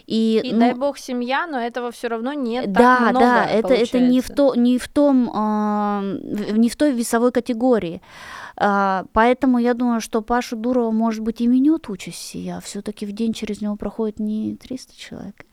и, 0.08 0.41
И 0.43 0.54
ну, 0.54 0.60
дай 0.60 0.74
бог 0.74 0.98
семья, 0.98 1.48
но 1.48 1.60
этого 1.60 1.91
все 1.91 2.08
равно 2.08 2.34
нет 2.34 2.71
да, 2.71 2.80
так 2.80 3.00
много, 3.12 3.19
да, 3.19 3.45
это, 3.45 3.74
это 3.74 4.00
не 4.00 4.21
в 4.21 4.30
то, 4.30 4.56
не 4.56 4.78
в 4.78 4.88
том, 4.88 5.26
в- 5.30 6.58
не 6.58 6.69
в 6.69 6.76
той 6.76 6.93
весовой 6.93 7.32
категории. 7.32 8.02
А, 8.58 9.06
поэтому 9.12 9.58
я 9.58 9.74
думаю, 9.74 10.00
что 10.00 10.21
Пашу 10.21 10.56
Дурова, 10.56 10.91
может 10.91 11.21
быть, 11.21 11.41
и 11.41 11.48
менет 11.48 11.89
участь 11.89 12.19
сия. 12.19 12.62
Все-таки 12.62 13.06
в 13.06 13.12
день 13.12 13.34
через 13.34 13.62
него 13.62 13.76
проходит 13.76 14.19
не 14.19 14.56
300 14.56 14.95
человек. 14.98 15.45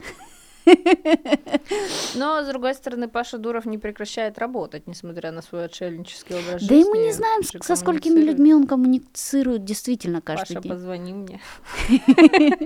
Но, 2.14 2.42
с 2.42 2.46
другой 2.48 2.74
стороны, 2.74 3.08
Паша 3.08 3.38
Дуров 3.38 3.64
не 3.66 3.78
прекращает 3.78 4.38
работать, 4.38 4.86
несмотря 4.86 5.32
на 5.32 5.42
свой 5.42 5.64
отшельнический 5.66 6.36
образ 6.36 6.62
Да 6.66 6.74
и 6.74 6.84
мы 6.84 6.94
жизни. 6.96 7.06
не 7.06 7.12
знаем, 7.12 7.42
со 7.62 7.76
сколькими 7.76 8.20
людьми 8.20 8.54
он 8.54 8.66
коммуницирует 8.66 9.64
действительно 9.64 10.20
каждый 10.20 10.54
Паша, 10.56 10.60
день. 10.62 10.72
позвони 10.72 11.12
мне. 11.12 11.40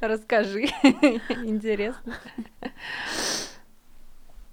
Расскажи. 0.00 0.68
Интересно. 1.44 2.14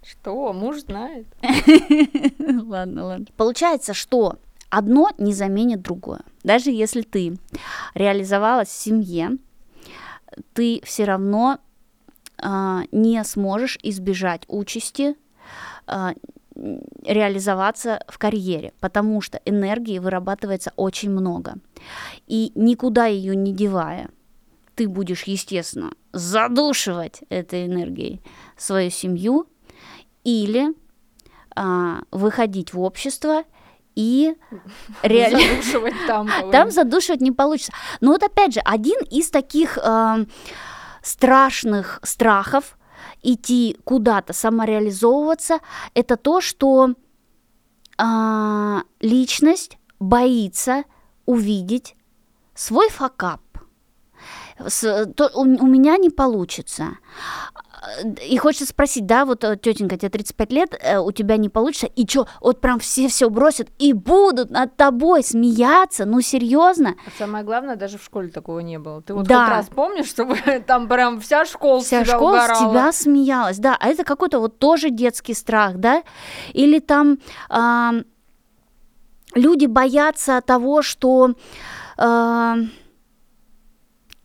Что, 0.03 0.53
муж 0.53 0.79
знает? 0.81 1.27
Ладно, 2.65 3.05
ладно. 3.05 3.25
Получается, 3.35 3.93
что 3.93 4.37
одно 4.69 5.09
не 5.17 5.33
заменит 5.33 5.81
другое. 5.81 6.21
Даже 6.43 6.71
если 6.71 7.01
ты 7.01 7.37
реализовалась 7.93 8.69
в 8.69 8.71
семье, 8.79 9.31
ты 10.53 10.81
все 10.83 11.03
равно 11.05 11.59
не 12.41 13.23
сможешь 13.23 13.79
избежать 13.81 14.43
участи 14.47 15.15
а, 15.87 16.13
реализоваться 17.03 18.03
в 18.07 18.17
карьере, 18.17 18.73
потому 18.79 19.21
что 19.21 19.39
энергии 19.45 19.99
вырабатывается 19.99 20.73
очень 20.75 21.11
много. 21.11 21.55
И 22.25 22.51
никуда 22.55 23.05
ее 23.05 23.35
не 23.35 23.53
девая, 23.53 24.09
ты 24.75 24.87
будешь, 24.87 25.23
естественно, 25.23 25.91
задушивать 26.13 27.21
этой 27.29 27.65
энергией 27.65 28.21
свою 28.57 28.89
семью 28.89 29.47
или 30.23 30.73
а, 31.55 32.01
выходить 32.11 32.73
в 32.73 32.81
общество 32.81 33.43
и 33.95 34.35
реально... 35.03 35.39
Задушивать 35.39 35.95
там. 36.05 36.29
Там 36.51 36.71
задушивать 36.71 37.21
не 37.21 37.31
получится. 37.31 37.71
Но 38.01 38.11
вот 38.11 38.23
опять 38.23 38.53
же, 38.53 38.59
один 38.59 38.99
из 39.09 39.29
таких 39.29 39.77
э, 39.77 40.25
страшных 41.07 41.99
страхов 42.03 42.77
идти 43.23 43.77
куда-то, 43.85 44.33
самореализовываться, 44.33 45.59
это 45.93 46.17
то, 46.17 46.41
что 46.41 46.95
а, 47.97 48.81
личность 48.99 49.77
боится 49.99 50.83
увидеть 51.25 51.95
свой 52.53 52.89
факап. 52.89 53.41
С- 54.59 55.05
то 55.15 55.31
у, 55.33 55.41
у 55.41 55.67
меня 55.67 55.95
не 55.97 56.09
получится. 56.09 56.97
И 58.27 58.37
хочется 58.37 58.65
спросить, 58.65 59.05
да, 59.05 59.25
вот 59.25 59.43
э, 59.43 59.55
тетенька, 59.57 59.97
тебе 59.97 60.09
35 60.09 60.51
лет, 60.51 60.79
э, 60.81 60.97
у 60.99 61.11
тебя 61.11 61.37
не 61.37 61.49
получится, 61.49 61.87
и 61.87 62.05
что, 62.07 62.27
вот 62.41 62.59
прям 62.61 62.79
все 62.79 63.07
все 63.07 63.29
бросят 63.29 63.69
и 63.79 63.93
будут 63.93 64.49
над 64.49 64.75
тобой 64.75 65.23
смеяться, 65.23 66.05
ну 66.05 66.21
серьезно? 66.21 66.95
А 67.05 67.09
Самое 67.17 67.43
главное, 67.43 67.75
даже 67.75 67.97
в 67.97 68.03
школе 68.03 68.29
такого 68.29 68.59
не 68.59 68.77
было. 68.79 69.01
Ты 69.01 69.13
вот 69.13 69.27
Да. 69.27 69.45
хоть 69.45 69.49
раз 69.49 69.65
помнишь, 69.67 70.07
чтобы 70.07 70.35
там 70.67 70.87
прям 70.87 71.19
вся 71.21 71.45
школа 71.45 71.81
Вся 71.81 72.03
школа 72.05 72.29
угорала? 72.29 72.55
с 72.55 72.59
тебя 72.59 72.91
смеялась, 72.91 73.57
да, 73.59 73.77
а 73.79 73.87
это 73.89 74.03
какой-то 74.03 74.39
вот 74.39 74.59
тоже 74.59 74.89
детский 74.89 75.33
страх, 75.33 75.77
да, 75.77 76.03
или 76.53 76.79
там 76.79 77.19
ам, 77.49 78.03
люди 79.35 79.65
боятся 79.65 80.41
того, 80.45 80.81
что 80.81 81.35
ам, 81.97 82.69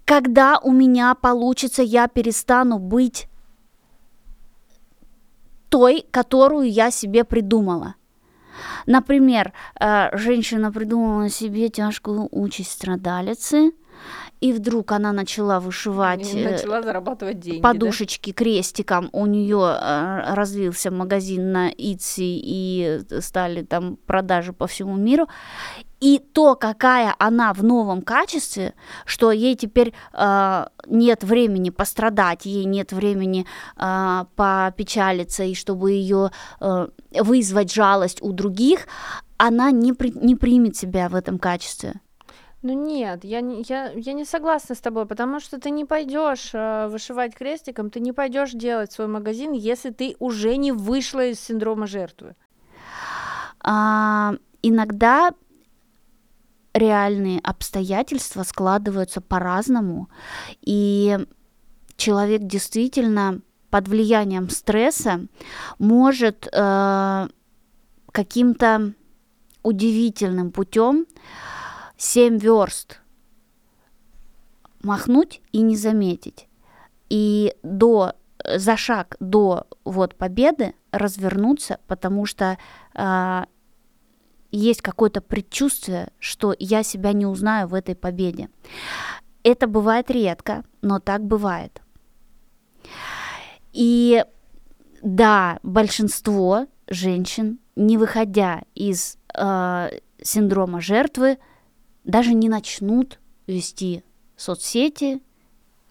когда 0.05 0.59
у 0.59 0.73
меня 0.73 1.15
получится, 1.15 1.83
я 1.83 2.09
перестану 2.09 2.79
быть 2.79 3.29
той, 5.73 6.05
которую 6.11 6.71
я 6.71 6.91
себе 6.91 7.25
придумала. 7.25 7.95
Например, 8.85 9.55
э, 9.81 10.17
женщина 10.19 10.71
придумала 10.71 11.31
себе 11.31 11.71
тяжкую 11.71 12.29
участь 12.31 12.73
страдалицы, 12.73 13.73
и 14.43 14.53
вдруг 14.53 14.93
она 14.93 15.13
начала 15.13 15.61
вышивать 15.61 16.35
э, 16.35 16.51
начала 16.51 16.83
зарабатывать 16.83 17.39
деньги. 17.39 17.61
да? 17.63 17.69
подушечки 17.69 18.33
крестиком 18.33 19.09
у 19.13 19.27
нее 19.27 19.77
развился 20.35 20.91
магазин 20.91 21.53
на 21.53 21.71
Итси 21.71 22.41
и 22.45 23.01
стали 23.21 23.63
там 23.63 23.97
продажи 24.07 24.53
по 24.53 24.67
всему 24.67 24.97
миру. 24.97 25.29
И 26.01 26.19
то, 26.19 26.57
какая 26.57 27.15
она 27.21 27.53
в 27.53 27.63
новом 27.63 28.03
качестве, 28.03 28.75
что 29.07 29.31
ей 29.31 29.55
теперь 29.55 29.95
э, 30.13 30.67
нет 30.89 31.23
времени 31.23 31.71
пострадать, 31.71 32.45
ей 32.45 32.65
нет 32.65 32.93
времени 32.93 33.47
э, 33.77 34.25
попечалиться, 34.35 35.45
и 35.45 35.55
чтобы 35.55 35.93
ее 35.93 36.33
э, 36.61 36.89
вызвать 37.21 37.73
жалость 37.73 38.21
у 38.21 38.33
других, 38.33 38.89
она 39.37 39.71
не, 39.71 39.93
при- 39.93 40.11
не 40.11 40.35
примет 40.35 40.77
себя 40.77 41.09
в 41.09 41.15
этом 41.15 41.39
качестве. 41.39 41.95
Ну 42.63 42.73
нет, 42.75 43.25
я 43.25 43.41
не, 43.41 43.65
я, 43.69 43.91
я 43.91 44.13
не 44.13 44.25
согласна 44.25 44.77
с 44.77 44.81
тобой, 44.81 45.05
потому 45.07 45.41
что 45.41 45.59
ты 45.59 45.71
не 45.71 45.85
пойдешь 45.85 46.51
э, 46.55 46.87
вышивать 46.87 47.35
крестиком, 47.35 47.91
ты 47.91 47.99
не 47.99 48.13
пойдешь 48.13 48.53
делать 48.53 48.93
свой 48.93 49.09
магазин, 49.09 49.53
если 49.53 49.91
ты 49.91 50.15
уже 50.21 50.57
не 50.57 50.71
вышла 50.71 51.27
из 51.27 51.41
синдрома 51.41 51.89
жертвы. 51.89 52.37
А, 53.61 54.35
иногда 54.63 55.33
реальные 56.73 57.41
обстоятельства 57.41 58.45
складываются 58.45 59.21
по-разному, 59.21 60.09
и 60.61 61.19
человек 61.97 62.43
действительно 62.43 63.41
под 63.71 63.89
влиянием 63.89 64.49
стресса 64.51 65.27
может 65.81 66.49
э, 66.53 67.29
каким-то 68.13 68.93
удивительным 69.65 70.53
путем 70.53 71.07
семь 72.03 72.37
верст 72.37 73.01
махнуть 74.83 75.41
и 75.53 75.63
не 75.63 75.77
заметить. 75.77 76.49
И 77.09 77.55
до, 77.63 78.15
за 78.45 78.77
шаг 78.77 79.15
до 79.21 79.69
вот 79.85 80.17
победы 80.17 80.75
развернуться, 80.91 81.79
потому 81.87 82.27
что 82.27 82.59
а, 82.95 83.47
есть 84.51 84.83
какое-то 84.83 85.21
предчувствие, 85.21 86.11
что 86.19 86.57
я 86.59 86.83
себя 86.83 87.13
не 87.13 87.25
узнаю 87.25 87.69
в 87.69 87.75
этой 87.75 87.95
победе. 87.95 88.49
Это 89.45 89.69
бывает 89.69 90.11
редко, 90.11 90.65
но 90.81 90.99
так 90.99 91.23
бывает. 91.23 91.81
И 93.73 94.25
да, 95.03 95.61
большинство 95.63 96.67
женщин, 96.89 97.61
не 97.77 97.97
выходя 97.97 98.63
из 98.75 99.19
э, 99.39 99.91
синдрома 100.21 100.81
жертвы, 100.81 101.39
даже 102.05 102.35
не 102.35 102.49
начнут 102.49 103.19
вести 103.47 104.03
соцсети, 104.37 105.23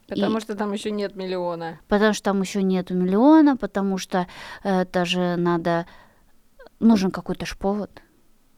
Потому 0.07 0.39
И- 0.39 0.41
что 0.41 0.55
там 0.55 0.73
еще 0.73 0.91
нет 0.91 1.15
миллиона. 1.15 1.79
потому 1.87 2.13
что 2.13 2.23
там 2.23 2.41
еще 2.41 2.61
нету 2.61 2.93
миллиона, 2.93 3.55
потому 3.55 3.97
что 3.97 4.27
это 4.61 5.05
же 5.05 5.37
надо... 5.37 5.85
Нужен 6.81 7.11
какой-то 7.11 7.45
ж 7.45 7.55
повод. 7.57 8.01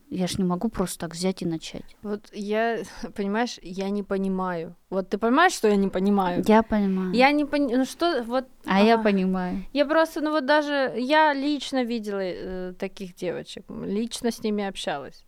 Я 0.09 0.25
ж 0.27 0.39
не 0.39 0.43
могу 0.43 0.69
просто 0.69 0.99
так 0.99 1.13
взять 1.13 1.43
и 1.43 1.45
начать. 1.45 1.95
Вот 2.01 2.27
я, 2.33 2.79
понимаешь, 3.15 3.59
я 3.61 3.91
не 3.91 4.01
понимаю. 4.01 4.75
Вот 4.89 5.09
ты 5.09 5.19
понимаешь, 5.19 5.53
что 5.53 5.67
я 5.67 5.75
не 5.75 5.89
понимаю? 5.89 6.43
Я 6.47 6.63
понимаю. 6.63 7.13
Я 7.13 7.31
не 7.31 7.45
понимаю, 7.45 7.79
ну 7.79 7.85
что, 7.85 8.23
вот... 8.23 8.45
А 8.65 8.81
я 8.81 8.95
ага. 8.95 9.03
понимаю. 9.03 9.63
Я 9.73 9.85
просто, 9.85 10.21
ну 10.21 10.31
вот 10.31 10.47
даже, 10.47 10.95
я 10.97 11.33
лично 11.33 11.83
видела 11.83 12.21
э, 12.23 12.73
таких 12.79 13.13
девочек, 13.13 13.65
лично 13.69 14.31
с 14.31 14.41
ними 14.41 14.63
общалась. 14.63 15.23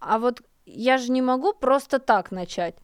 А 0.00 0.18
вот 0.18 0.42
я 0.66 0.98
же 0.98 1.10
не 1.12 1.22
могу 1.22 1.52
просто 1.52 1.98
так 1.98 2.30
начать. 2.30 2.74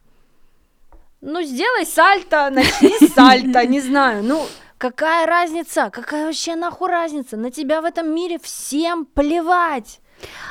Ну, 1.21 1.41
сделай 1.41 1.85
сальто, 1.85 2.49
начни 2.49 3.07
с 3.07 3.13
сальто, 3.13 3.65
не 3.65 3.81
знаю. 3.81 4.23
Ну, 4.23 4.45
какая 4.77 5.25
разница? 5.25 5.89
Какая 5.89 6.25
вообще 6.25 6.55
нахуй 6.55 6.89
разница? 6.89 7.37
На 7.37 7.51
тебя 7.51 7.81
в 7.81 7.85
этом 7.85 8.13
мире 8.13 8.39
всем 8.39 9.05
плевать. 9.05 9.99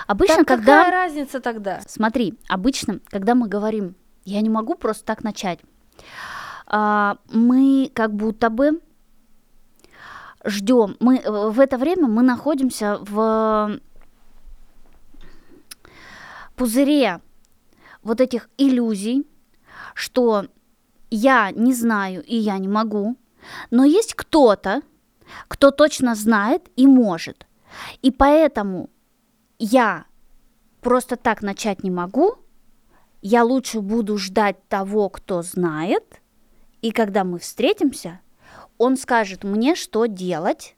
Обычно, 0.06 0.36
Так 0.36 0.48
когда... 0.48 0.78
какая 0.78 0.92
разница 0.92 1.40
тогда? 1.40 1.80
Смотри, 1.86 2.38
обычно, 2.48 3.00
когда 3.08 3.34
мы 3.34 3.48
говорим, 3.48 3.94
я 4.24 4.40
не 4.40 4.50
могу 4.50 4.74
просто 4.74 5.04
так 5.04 5.24
начать, 5.24 5.60
а, 6.66 7.18
мы 7.30 7.90
как 7.94 8.14
будто 8.14 8.50
бы 8.50 8.80
ждем. 10.44 10.96
Мы 11.00 11.18
э, 11.18 11.50
в 11.50 11.60
это 11.60 11.78
время 11.78 12.08
мы 12.08 12.22
находимся 12.22 12.98
в 13.00 13.78
пузыре 16.58 17.20
вот 18.02 18.20
этих 18.20 18.50
иллюзий, 18.58 19.26
что 19.94 20.46
я 21.10 21.50
не 21.52 21.72
знаю 21.72 22.22
и 22.24 22.36
я 22.36 22.58
не 22.58 22.68
могу, 22.68 23.16
но 23.70 23.84
есть 23.84 24.14
кто-то, 24.14 24.82
кто 25.46 25.70
точно 25.70 26.14
знает 26.14 26.68
и 26.76 26.86
может. 26.86 27.46
И 28.02 28.10
поэтому 28.10 28.90
я 29.58 30.04
просто 30.80 31.16
так 31.16 31.42
начать 31.42 31.82
не 31.82 31.90
могу, 31.90 32.36
я 33.22 33.44
лучше 33.44 33.80
буду 33.80 34.18
ждать 34.18 34.56
того, 34.68 35.08
кто 35.08 35.42
знает, 35.42 36.20
и 36.82 36.90
когда 36.90 37.24
мы 37.24 37.38
встретимся, 37.38 38.20
он 38.78 38.96
скажет 38.96 39.44
мне, 39.44 39.74
что 39.74 40.06
делать, 40.06 40.76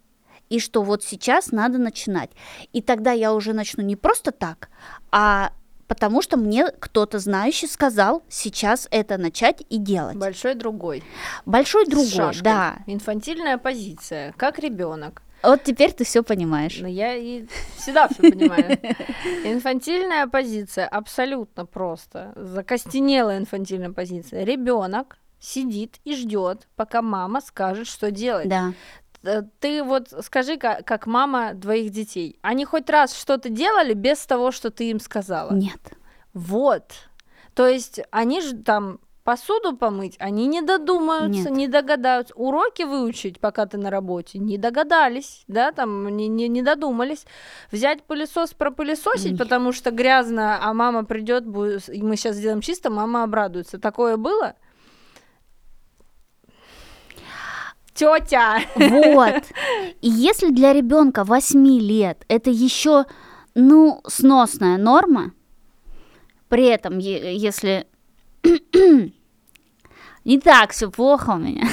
и 0.48 0.58
что 0.58 0.82
вот 0.82 1.04
сейчас 1.04 1.52
надо 1.52 1.78
начинать. 1.78 2.30
И 2.72 2.82
тогда 2.82 3.12
я 3.12 3.32
уже 3.32 3.52
начну 3.52 3.84
не 3.84 3.96
просто 3.96 4.32
так, 4.32 4.68
а 5.12 5.52
потому 5.90 6.22
что 6.22 6.36
мне 6.36 6.70
кто-то 6.70 7.18
знающий 7.18 7.66
сказал 7.66 8.22
сейчас 8.28 8.86
это 8.92 9.18
начать 9.18 9.64
и 9.68 9.76
делать. 9.76 10.16
Большой 10.16 10.54
другой. 10.54 11.02
Большой 11.46 11.84
другой, 11.84 12.08
шашкой. 12.08 12.44
да. 12.44 12.76
Инфантильная 12.86 13.58
позиция, 13.58 14.32
как 14.36 14.60
ребенок. 14.60 15.22
Вот 15.42 15.64
теперь 15.64 15.92
ты 15.92 16.04
все 16.04 16.22
понимаешь. 16.22 16.78
Но 16.80 16.86
я 16.86 17.16
и 17.16 17.44
всегда 17.76 18.06
все 18.06 18.22
понимаю. 18.22 18.78
Инфантильная 19.44 20.28
позиция 20.28 20.86
абсолютно 20.86 21.66
просто. 21.66 22.34
Закостенелая 22.36 23.38
инфантильная 23.38 23.90
позиция. 23.90 24.44
Ребенок 24.44 25.18
сидит 25.40 25.96
и 26.04 26.14
ждет, 26.14 26.68
пока 26.76 27.02
мама 27.02 27.40
скажет, 27.40 27.88
что 27.88 28.12
делать. 28.12 28.48
Да. 28.48 28.74
Э, 29.22 29.42
Ты 29.60 29.82
вот 29.82 30.08
скажи, 30.24 30.56
ка- 30.56 30.82
как 30.84 31.06
мама 31.06 31.52
двоих 31.54 31.90
детей, 31.90 32.38
они 32.42 32.64
хоть 32.64 32.88
раз 32.90 33.14
что-то 33.16 33.48
делали 33.48 33.94
без 33.94 34.24
того, 34.26 34.50
что 34.50 34.70
ты 34.70 34.90
им 34.90 35.00
сказала? 35.00 35.52
Нет. 35.52 35.80
Вот. 36.32 36.84
То 37.54 37.66
есть 37.66 38.00
они 38.10 38.40
же 38.40 38.56
там 38.56 39.00
посуду 39.24 39.76
помыть, 39.76 40.16
они 40.18 40.46
не 40.46 40.62
додумаются, 40.62 41.50
Нет. 41.50 41.50
не 41.50 41.68
догадаются. 41.68 42.34
Уроки 42.34 42.82
выучить, 42.82 43.38
пока 43.38 43.66
ты 43.66 43.76
на 43.76 43.90
работе, 43.90 44.38
не 44.38 44.56
догадались, 44.56 45.44
да, 45.46 45.72
там 45.72 46.08
не, 46.16 46.26
не, 46.28 46.48
не 46.48 46.62
додумались. 46.62 47.26
Взять 47.70 48.02
пылесос, 48.04 48.54
пропылесосить, 48.54 49.32
Нет. 49.32 49.38
потому 49.38 49.72
что 49.72 49.90
грязно, 49.90 50.58
а 50.64 50.72
мама 50.72 51.04
придет, 51.04 51.44
мы 51.46 51.78
сейчас 52.16 52.36
сделаем 52.36 52.60
чисто, 52.62 52.90
мама 52.90 53.22
обрадуется. 53.24 53.78
Такое 53.78 54.16
было? 54.16 54.54
Тетя. 57.94 58.60
Вот. 58.76 59.44
И 60.00 60.08
если 60.08 60.50
для 60.50 60.72
ребенка 60.72 61.24
8 61.24 61.66
лет 61.80 62.24
это 62.28 62.50
еще, 62.50 63.06
ну, 63.54 64.00
сносная 64.06 64.78
норма, 64.78 65.32
при 66.48 66.66
этом, 66.66 66.98
если 66.98 67.86
не 70.24 70.40
так 70.40 70.72
все 70.72 70.90
плохо 70.90 71.30
у 71.30 71.38
меня, 71.38 71.68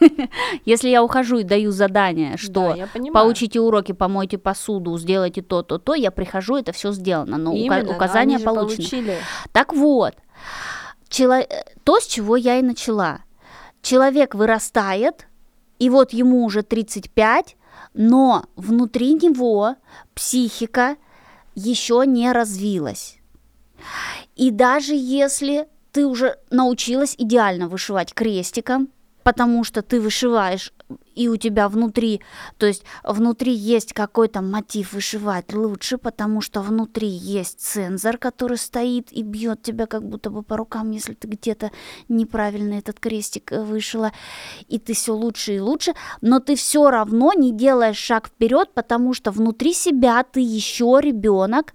Если 0.64 0.88
я 0.88 1.02
ухожу 1.02 1.38
и 1.38 1.44
даю 1.44 1.70
задание, 1.70 2.36
что 2.36 2.74
да, 2.76 2.88
получите 3.12 3.60
уроки, 3.60 3.92
помойте 3.92 4.38
посуду, 4.38 4.96
сделайте 4.98 5.42
то, 5.42 5.62
то, 5.62 5.78
то, 5.78 5.94
я 5.94 6.10
прихожу, 6.10 6.56
это 6.56 6.72
все 6.72 6.92
сделано, 6.92 7.38
но 7.38 7.52
Именно, 7.52 7.90
указания 7.90 8.38
но 8.38 8.44
получены. 8.44 8.76
Получили. 8.76 9.18
Так 9.52 9.72
вот, 9.72 10.14
чело... 11.08 11.42
то, 11.84 12.00
с 12.00 12.06
чего 12.06 12.36
я 12.36 12.58
и 12.58 12.62
начала. 12.62 13.20
Человек 13.82 14.34
вырастает, 14.34 15.26
и 15.78 15.90
вот 15.90 16.12
ему 16.12 16.44
уже 16.44 16.62
35, 16.62 17.56
но 17.94 18.46
внутри 18.56 19.14
него 19.14 19.76
психика 20.14 20.96
еще 21.54 22.04
не 22.06 22.32
развилась. 22.32 23.18
И 24.36 24.50
даже 24.50 24.94
если 24.94 25.68
ты 25.92 26.06
уже 26.06 26.38
научилась 26.50 27.14
идеально 27.16 27.68
вышивать 27.68 28.14
крестиком, 28.14 28.88
потому 29.22 29.64
что 29.64 29.82
ты 29.82 30.00
вышиваешь 30.00 30.72
и 31.14 31.28
у 31.28 31.36
тебя 31.36 31.68
внутри, 31.68 32.20
то 32.58 32.66
есть 32.66 32.84
внутри 33.02 33.52
есть 33.52 33.92
какой-то 33.92 34.42
мотив 34.42 34.92
вышивать 34.92 35.52
лучше, 35.52 35.98
потому 35.98 36.40
что 36.40 36.60
внутри 36.60 37.08
есть 37.08 37.60
цензор, 37.60 38.18
который 38.18 38.58
стоит 38.58 39.12
и 39.12 39.22
бьет 39.22 39.62
тебя 39.62 39.86
как 39.86 40.06
будто 40.08 40.30
бы 40.30 40.42
по 40.42 40.56
рукам, 40.56 40.90
если 40.90 41.14
ты 41.14 41.28
где-то 41.28 41.70
неправильно 42.08 42.74
этот 42.74 43.00
крестик 43.00 43.52
э, 43.52 43.62
вышила, 43.62 44.12
и 44.68 44.78
ты 44.78 44.94
все 44.94 45.14
лучше 45.14 45.56
и 45.56 45.60
лучше, 45.60 45.94
но 46.20 46.40
ты 46.40 46.56
все 46.56 46.90
равно 46.90 47.32
не 47.32 47.52
делаешь 47.52 47.96
шаг 47.96 48.28
вперед, 48.28 48.70
потому 48.74 49.14
что 49.14 49.30
внутри 49.30 49.72
себя 49.72 50.22
ты 50.24 50.40
еще 50.40 50.98
ребенок, 51.00 51.74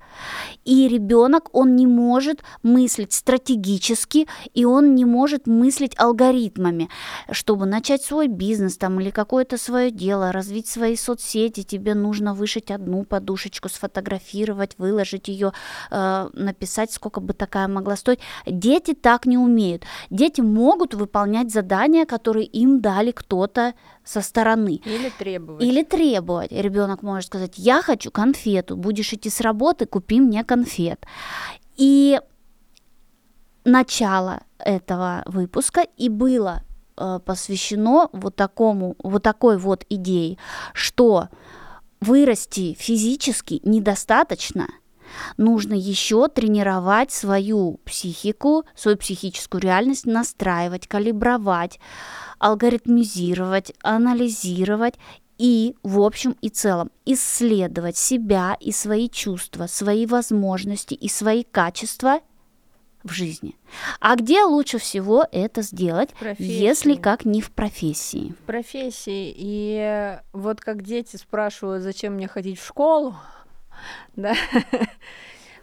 и 0.65 0.87
ребенок 0.87 1.49
он 1.53 1.75
не 1.75 1.87
может 1.87 2.43
мыслить 2.63 3.13
стратегически, 3.13 4.27
и 4.53 4.65
он 4.65 4.95
не 4.95 5.05
может 5.05 5.47
мыслить 5.47 5.93
алгоритмами, 5.97 6.89
чтобы 7.31 7.65
начать 7.65 8.03
свой 8.03 8.27
бизнес 8.27 8.77
там 8.77 8.99
или 8.99 9.09
как 9.09 9.28
какое-то 9.29 9.59
свое 9.59 9.91
дело, 9.91 10.31
развить 10.31 10.67
свои 10.67 10.95
соцсети, 10.95 11.61
тебе 11.61 11.93
нужно 11.93 12.33
вышить 12.33 12.71
одну 12.71 13.03
подушечку, 13.03 13.69
сфотографировать, 13.69 14.73
выложить 14.79 15.27
ее, 15.27 15.51
э, 15.91 16.29
написать, 16.33 16.91
сколько 16.91 17.21
бы 17.21 17.33
такая 17.33 17.67
могла 17.67 17.95
стоить. 17.95 18.19
Дети 18.47 18.95
так 18.95 19.27
не 19.27 19.37
умеют. 19.37 19.83
Дети 20.09 20.41
могут 20.41 20.95
выполнять 20.95 21.51
задания, 21.51 22.05
которые 22.05 22.47
им 22.47 22.81
дали 22.81 23.11
кто-то 23.11 23.73
со 24.03 24.21
стороны. 24.21 24.81
Или 24.83 25.11
требовать. 25.19 25.63
Или 25.63 25.83
требовать. 25.83 26.51
Ребенок 26.51 27.03
может 27.03 27.27
сказать, 27.27 27.53
я 27.57 27.83
хочу 27.83 28.09
конфету, 28.09 28.77
будешь 28.77 29.13
идти 29.13 29.29
с 29.29 29.41
работы, 29.41 29.85
купи 29.85 30.21
мне 30.21 30.43
конфет. 30.43 31.05
И 31.77 32.19
начало 33.63 34.39
этого 34.57 35.21
выпуска 35.27 35.85
и 35.97 36.09
было 36.09 36.63
посвящено 37.25 38.09
вот 38.11 38.35
такому, 38.35 38.95
вот 39.03 39.23
такой 39.23 39.57
вот 39.57 39.85
идее, 39.89 40.37
что 40.73 41.29
вырасти 42.01 42.75
физически 42.79 43.61
недостаточно, 43.63 44.67
нужно 45.37 45.73
еще 45.73 46.27
тренировать 46.27 47.11
свою 47.11 47.79
психику, 47.85 48.65
свою 48.75 48.97
психическую 48.97 49.61
реальность, 49.61 50.05
настраивать, 50.05 50.87
калибровать, 50.87 51.79
алгоритмизировать, 52.37 53.73
анализировать 53.83 54.95
и, 55.37 55.75
в 55.83 56.01
общем 56.01 56.35
и 56.41 56.49
целом, 56.49 56.91
исследовать 57.05 57.97
себя 57.97 58.57
и 58.59 58.71
свои 58.71 59.09
чувства, 59.09 59.67
свои 59.67 60.05
возможности 60.05 60.93
и 60.93 61.07
свои 61.07 61.43
качества 61.43 62.19
в 63.03 63.11
жизни. 63.11 63.55
А 63.99 64.15
где 64.15 64.43
лучше 64.43 64.77
всего 64.77 65.25
это 65.31 65.61
сделать, 65.61 66.09
если 66.37 66.95
как 66.95 67.25
не 67.25 67.41
в 67.41 67.51
профессии? 67.51 68.33
В 68.43 68.45
профессии. 68.45 69.33
И 69.35 70.17
вот 70.33 70.61
как 70.61 70.83
дети 70.83 71.15
спрашивают, 71.15 71.83
зачем 71.83 72.13
мне 72.13 72.27
ходить 72.27 72.59
в 72.59 72.65
школу, 72.65 73.15
да, 74.15 74.35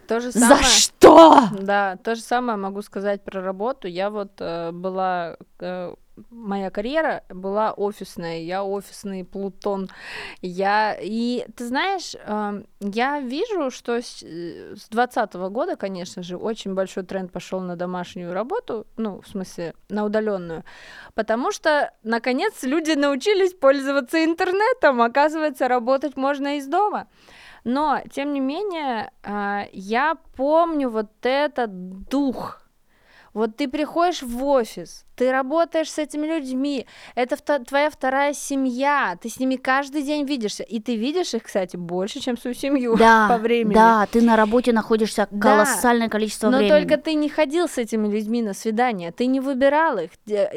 то 0.07 0.19
же 0.19 0.31
самое. 0.31 0.63
За 0.63 0.69
что? 0.69 1.39
Да, 1.59 1.97
то 1.97 2.15
же 2.15 2.21
самое 2.21 2.57
могу 2.57 2.81
сказать 2.81 3.23
про 3.23 3.41
работу. 3.41 3.87
Я 3.87 4.09
вот 4.09 4.31
э, 4.39 4.71
была 4.71 5.37
э, 5.59 5.93
моя 6.29 6.69
карьера 6.69 7.23
была 7.29 7.71
офисная, 7.71 8.39
я 8.39 8.63
офисный 8.63 9.23
плутон. 9.23 9.89
Я 10.41 10.97
и 10.99 11.45
ты 11.55 11.65
знаешь, 11.65 12.15
эм, 12.25 12.65
я 12.79 13.19
вижу, 13.19 13.71
что 13.71 14.01
с 14.01 14.23
э, 14.23 14.75
двадцатого 14.89 15.49
года, 15.49 15.75
конечно 15.75 16.23
же, 16.23 16.37
очень 16.37 16.73
большой 16.73 17.03
тренд 17.03 17.31
пошел 17.31 17.59
на 17.59 17.75
домашнюю 17.75 18.33
работу, 18.33 18.87
ну 18.97 19.21
в 19.21 19.27
смысле 19.27 19.73
на 19.89 20.05
удаленную, 20.05 20.63
потому 21.13 21.51
что 21.51 21.93
наконец 22.03 22.63
люди 22.63 22.91
научились 22.91 23.53
пользоваться 23.53 24.23
интернетом, 24.23 25.01
оказывается, 25.01 25.67
работать 25.67 26.17
можно 26.17 26.57
из 26.57 26.67
дома. 26.67 27.07
Но 27.63 28.01
тем 28.11 28.33
не 28.33 28.39
менее, 28.39 29.11
э, 29.23 29.65
я 29.71 30.15
помню 30.35 30.89
вот 30.89 31.09
этот 31.23 32.07
дух 32.07 32.61
вот 33.37 33.55
ты 33.55 33.67
приходишь 33.67 34.23
в 34.23 34.43
офис, 34.43 35.05
ты 35.17 35.31
работаешь 35.31 35.91
с 35.91 35.97
этими 35.97 36.27
людьми, 36.27 36.85
это 37.15 37.35
вто- 37.35 37.63
твоя 37.63 37.89
вторая 37.89 38.33
семья, 38.33 39.17
ты 39.21 39.29
с 39.29 39.39
ними 39.39 39.55
каждый 39.55 40.03
день 40.03 40.25
видишься, 40.25 40.63
и 40.63 40.79
ты 40.79 40.95
видишь 40.95 41.33
их, 41.33 41.43
кстати, 41.43 41.75
больше, 41.75 42.19
чем 42.19 42.37
свою 42.37 42.55
семью 42.55 42.95
да, 42.97 43.27
по 43.29 43.37
времени. 43.37 43.73
Да, 43.73 44.07
ты 44.11 44.21
на 44.21 44.35
работе 44.35 44.71
находишься 44.73 45.27
да, 45.29 45.41
колоссальное 45.41 46.09
количество 46.09 46.49
но 46.49 46.57
времени. 46.57 46.71
Но 46.71 46.79
только 46.79 46.97
ты 46.97 47.13
не 47.15 47.29
ходил 47.29 47.67
с 47.67 47.77
этими 47.77 48.07
людьми 48.07 48.41
на 48.41 48.53
свидание, 48.53 49.11
ты 49.11 49.25
не 49.25 49.39
выбирал 49.39 49.97
их, 49.97 50.11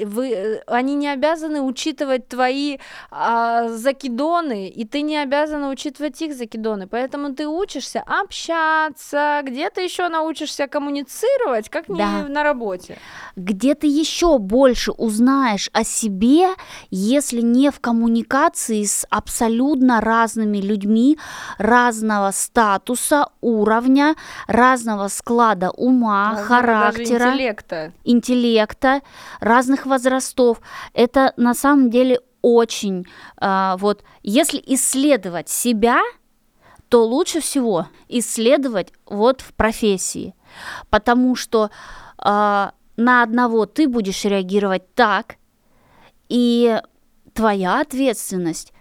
вы, 0.05 0.31
э, 0.31 0.63
они 0.67 0.95
не 0.95 1.09
обязаны 1.09 1.63
учитывать 1.63 2.29
твои 2.29 2.79
а, 3.11 3.69
закидоны, 3.69 4.69
и 4.69 4.85
ты 4.85 5.03
не 5.03 5.17
обязана 5.17 5.71
учитывать 5.71 6.21
их 6.23 6.35
закидоны, 6.35 6.87
поэтому 6.87 7.35
ты 7.35 7.49
учишься 7.49 8.03
общаться, 8.07 9.41
где-то 9.43 9.81
еще 9.81 10.09
научишься 10.09 10.67
коммуницировать, 10.67 11.69
как 11.69 11.87
да. 11.89 11.95
не 11.95 12.29
на 12.29 12.43
работе 12.43 12.61
работе. 12.61 12.99
Где 13.37 13.75
ты 13.75 13.87
еще 13.87 14.39
больше 14.51 14.91
узнаешь 14.91 15.71
о 15.73 15.85
себе, 15.85 16.49
если 16.91 17.41
не 17.41 17.71
в 17.71 17.79
коммуникации 17.79 18.83
с 18.83 19.07
абсолютно 19.09 20.01
разными 20.01 20.59
людьми 20.59 21.19
разного 21.59 22.33
статуса, 22.33 23.27
уровня, 23.41 24.17
разного 24.49 25.07
склада 25.07 25.71
ума, 25.71 26.31
Возможно, 26.31 26.57
характера, 26.57 27.29
интеллекта. 27.31 27.93
интеллекта, 28.05 29.01
разных 29.41 29.87
возрастов. 29.87 30.61
Это 30.95 31.33
на 31.37 31.55
самом 31.55 31.89
деле 31.91 32.19
очень 32.43 33.07
э, 33.41 33.77
вот, 33.79 34.03
если 34.25 34.61
исследовать 34.67 35.49
себя, 35.49 36.01
то 36.89 37.07
лучше 37.07 37.41
всего 37.41 37.87
исследовать 38.09 38.93
вот 39.07 39.43
в 39.43 39.55
профессии, 39.55 40.35
потому 40.91 41.37
что 41.37 41.71
а, 42.19 42.73
на 42.97 43.23
одного 43.23 43.67
ты 43.67 43.89
будешь 43.89 44.25
реагировать 44.25 44.95
так, 44.95 45.37
и 46.29 46.81
твоя 47.33 47.81
ответственность 47.81 48.73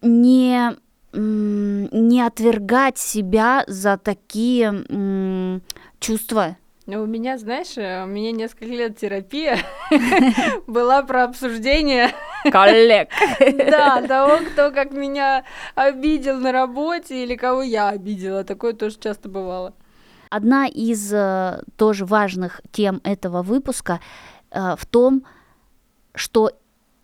не, 0.00 0.76
не 1.12 2.20
отвергать 2.20 2.98
себя 2.98 3.64
за 3.66 3.96
такие 3.96 5.60
чувства. 6.00 6.56
Ну, 6.84 7.04
у 7.04 7.06
меня, 7.06 7.38
знаешь, 7.38 7.78
э, 7.78 8.02
у 8.02 8.06
меня 8.08 8.32
несколько 8.32 8.64
лет 8.64 8.98
терапия 8.98 9.58
была 10.66 11.04
про 11.04 11.24
обсуждение 11.24 12.10
коллег. 12.50 13.08
Да, 13.70 14.02
того, 14.02 14.38
кто 14.50 14.72
как 14.72 14.90
меня 14.90 15.44
обидел 15.76 16.38
на 16.38 16.50
работе 16.50 17.22
или 17.22 17.36
кого 17.36 17.62
я 17.62 17.88
обидела. 17.90 18.42
Такое 18.42 18.72
тоже 18.72 18.98
часто 18.98 19.28
бывало. 19.28 19.74
Одна 20.34 20.66
из 20.66 21.12
э, 21.12 21.62
тоже 21.76 22.06
важных 22.06 22.62
тем 22.70 23.02
этого 23.04 23.42
выпуска 23.42 24.00
э, 24.50 24.76
в 24.78 24.86
том, 24.86 25.26
что 26.14 26.50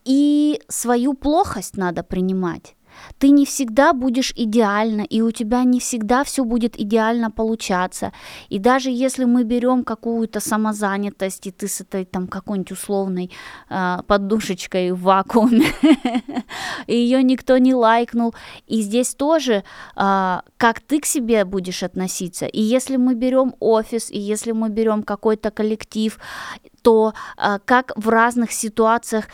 и 0.06 0.62
свою 0.68 1.12
плохость 1.12 1.76
надо 1.76 2.02
принимать. 2.02 2.74
Ты 3.18 3.30
не 3.30 3.44
всегда 3.44 3.92
будешь 3.92 4.32
идеально, 4.36 5.02
и 5.02 5.20
у 5.20 5.30
тебя 5.30 5.64
не 5.64 5.80
всегда 5.80 6.24
все 6.24 6.44
будет 6.44 6.78
идеально 6.78 7.30
получаться. 7.30 8.12
И 8.48 8.58
даже 8.58 8.90
если 8.90 9.24
мы 9.24 9.44
берем 9.44 9.84
какую-то 9.84 10.40
самозанятость, 10.40 11.46
и 11.46 11.50
ты 11.50 11.68
с 11.68 11.80
этой 11.80 12.04
там 12.04 12.26
какой-нибудь 12.26 12.72
условной 12.72 13.30
э, 13.70 13.98
подушечкой 14.06 14.92
в 14.92 15.02
вакууме, 15.02 15.66
и 16.86 16.96
ее 16.96 17.22
никто 17.22 17.58
не 17.58 17.74
лайкнул, 17.74 18.34
и 18.66 18.82
здесь 18.82 19.14
тоже 19.14 19.64
э, 19.96 20.40
как 20.56 20.80
ты 20.80 21.00
к 21.00 21.06
себе 21.06 21.44
будешь 21.44 21.82
относиться. 21.82 22.46
И 22.46 22.60
если 22.60 22.96
мы 22.96 23.14
берем 23.14 23.54
офис, 23.60 24.10
и 24.10 24.18
если 24.18 24.52
мы 24.52 24.68
берем 24.68 25.02
какой-то 25.02 25.50
коллектив, 25.50 26.18
то 26.82 27.12
э, 27.36 27.58
как 27.64 27.92
в 27.96 28.08
разных 28.08 28.52
ситуациях 28.52 29.26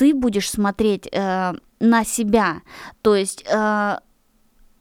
ты 0.00 0.14
будешь 0.14 0.48
смотреть 0.48 1.08
э, 1.12 1.52
на 1.78 2.04
себя, 2.04 2.62
то 3.02 3.14
есть 3.14 3.44
э, 3.46 3.98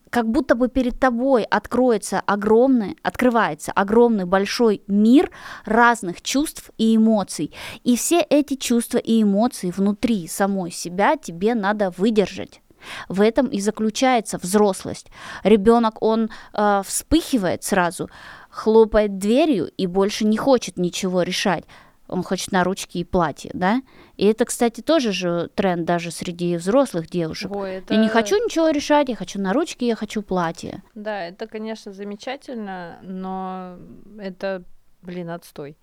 как 0.09 0.31
будто 0.31 0.55
бы 0.55 0.69
перед 0.69 0.97
тобой 0.97 1.43
откроется 1.43 2.21
огромный, 2.25 2.95
открывается 3.03 3.73
огромный 3.73 4.23
большой 4.23 4.81
мир 4.87 5.29
разных 5.65 6.21
чувств 6.21 6.71
и 6.77 6.95
эмоций. 6.95 7.53
И 7.83 7.97
все 7.97 8.21
эти 8.29 8.55
чувства 8.55 8.97
и 8.97 9.21
эмоции 9.21 9.71
внутри 9.71 10.25
самой 10.29 10.71
себя 10.71 11.17
тебе 11.17 11.53
надо 11.53 11.91
выдержать. 11.97 12.61
В 13.09 13.19
этом 13.19 13.47
и 13.47 13.59
заключается 13.59 14.37
взрослость. 14.37 15.07
Ребенок, 15.43 16.01
он 16.01 16.29
э, 16.53 16.81
вспыхивает 16.85 17.65
сразу, 17.65 18.09
хлопает 18.49 19.17
дверью 19.17 19.69
и 19.75 19.85
больше 19.85 20.23
не 20.23 20.37
хочет 20.37 20.77
ничего 20.77 21.23
решать. 21.23 21.65
Он 22.09 22.23
хочет 22.23 22.51
на 22.51 22.63
ручки 22.63 22.97
и 22.97 23.03
платье, 23.03 23.51
да? 23.53 23.81
И 24.17 24.25
это, 24.25 24.45
кстати, 24.45 24.81
тоже 24.81 25.11
же 25.11 25.49
тренд 25.55 25.85
даже 25.85 26.11
среди 26.11 26.57
взрослых 26.57 27.09
девушек. 27.09 27.51
Ой, 27.55 27.75
это... 27.75 27.93
Я 27.93 27.99
не 27.99 28.09
хочу 28.09 28.35
ничего 28.43 28.69
решать, 28.69 29.09
я 29.09 29.15
хочу 29.15 29.39
на 29.39 29.53
ручки, 29.53 29.85
я 29.85 29.95
хочу 29.95 30.21
платье. 30.21 30.83
Да, 30.95 31.25
это, 31.25 31.47
конечно, 31.47 31.93
замечательно, 31.93 32.99
но 33.03 33.77
это 34.19 34.63
Блин, 35.01 35.29
отстой. 35.29 35.77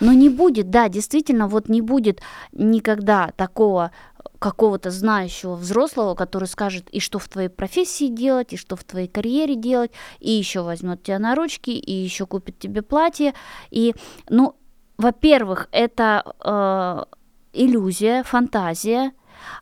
Но 0.00 0.12
не 0.14 0.30
будет, 0.30 0.70
да, 0.70 0.88
действительно, 0.88 1.46
вот 1.46 1.68
не 1.68 1.82
будет 1.82 2.22
никогда 2.52 3.30
такого 3.36 3.92
какого-то 4.38 4.90
знающего 4.90 5.54
взрослого, 5.54 6.14
который 6.14 6.48
скажет, 6.48 6.88
и 6.90 6.98
что 6.98 7.18
в 7.18 7.28
твоей 7.28 7.48
профессии 7.48 8.08
делать, 8.08 8.54
и 8.54 8.56
что 8.56 8.76
в 8.76 8.82
твоей 8.82 9.08
карьере 9.08 9.56
делать, 9.56 9.92
и 10.20 10.30
еще 10.30 10.62
возьмет 10.62 11.02
тебя 11.02 11.18
на 11.18 11.34
ручки, 11.34 11.70
и 11.70 11.92
еще 11.92 12.26
купит 12.26 12.58
тебе 12.58 12.82
платье. 12.82 13.34
И, 13.70 13.94
ну, 14.30 14.56
во-первых, 15.02 15.68
это 15.72 16.22
э, 16.44 17.04
иллюзия, 17.52 18.22
фантазия, 18.22 19.12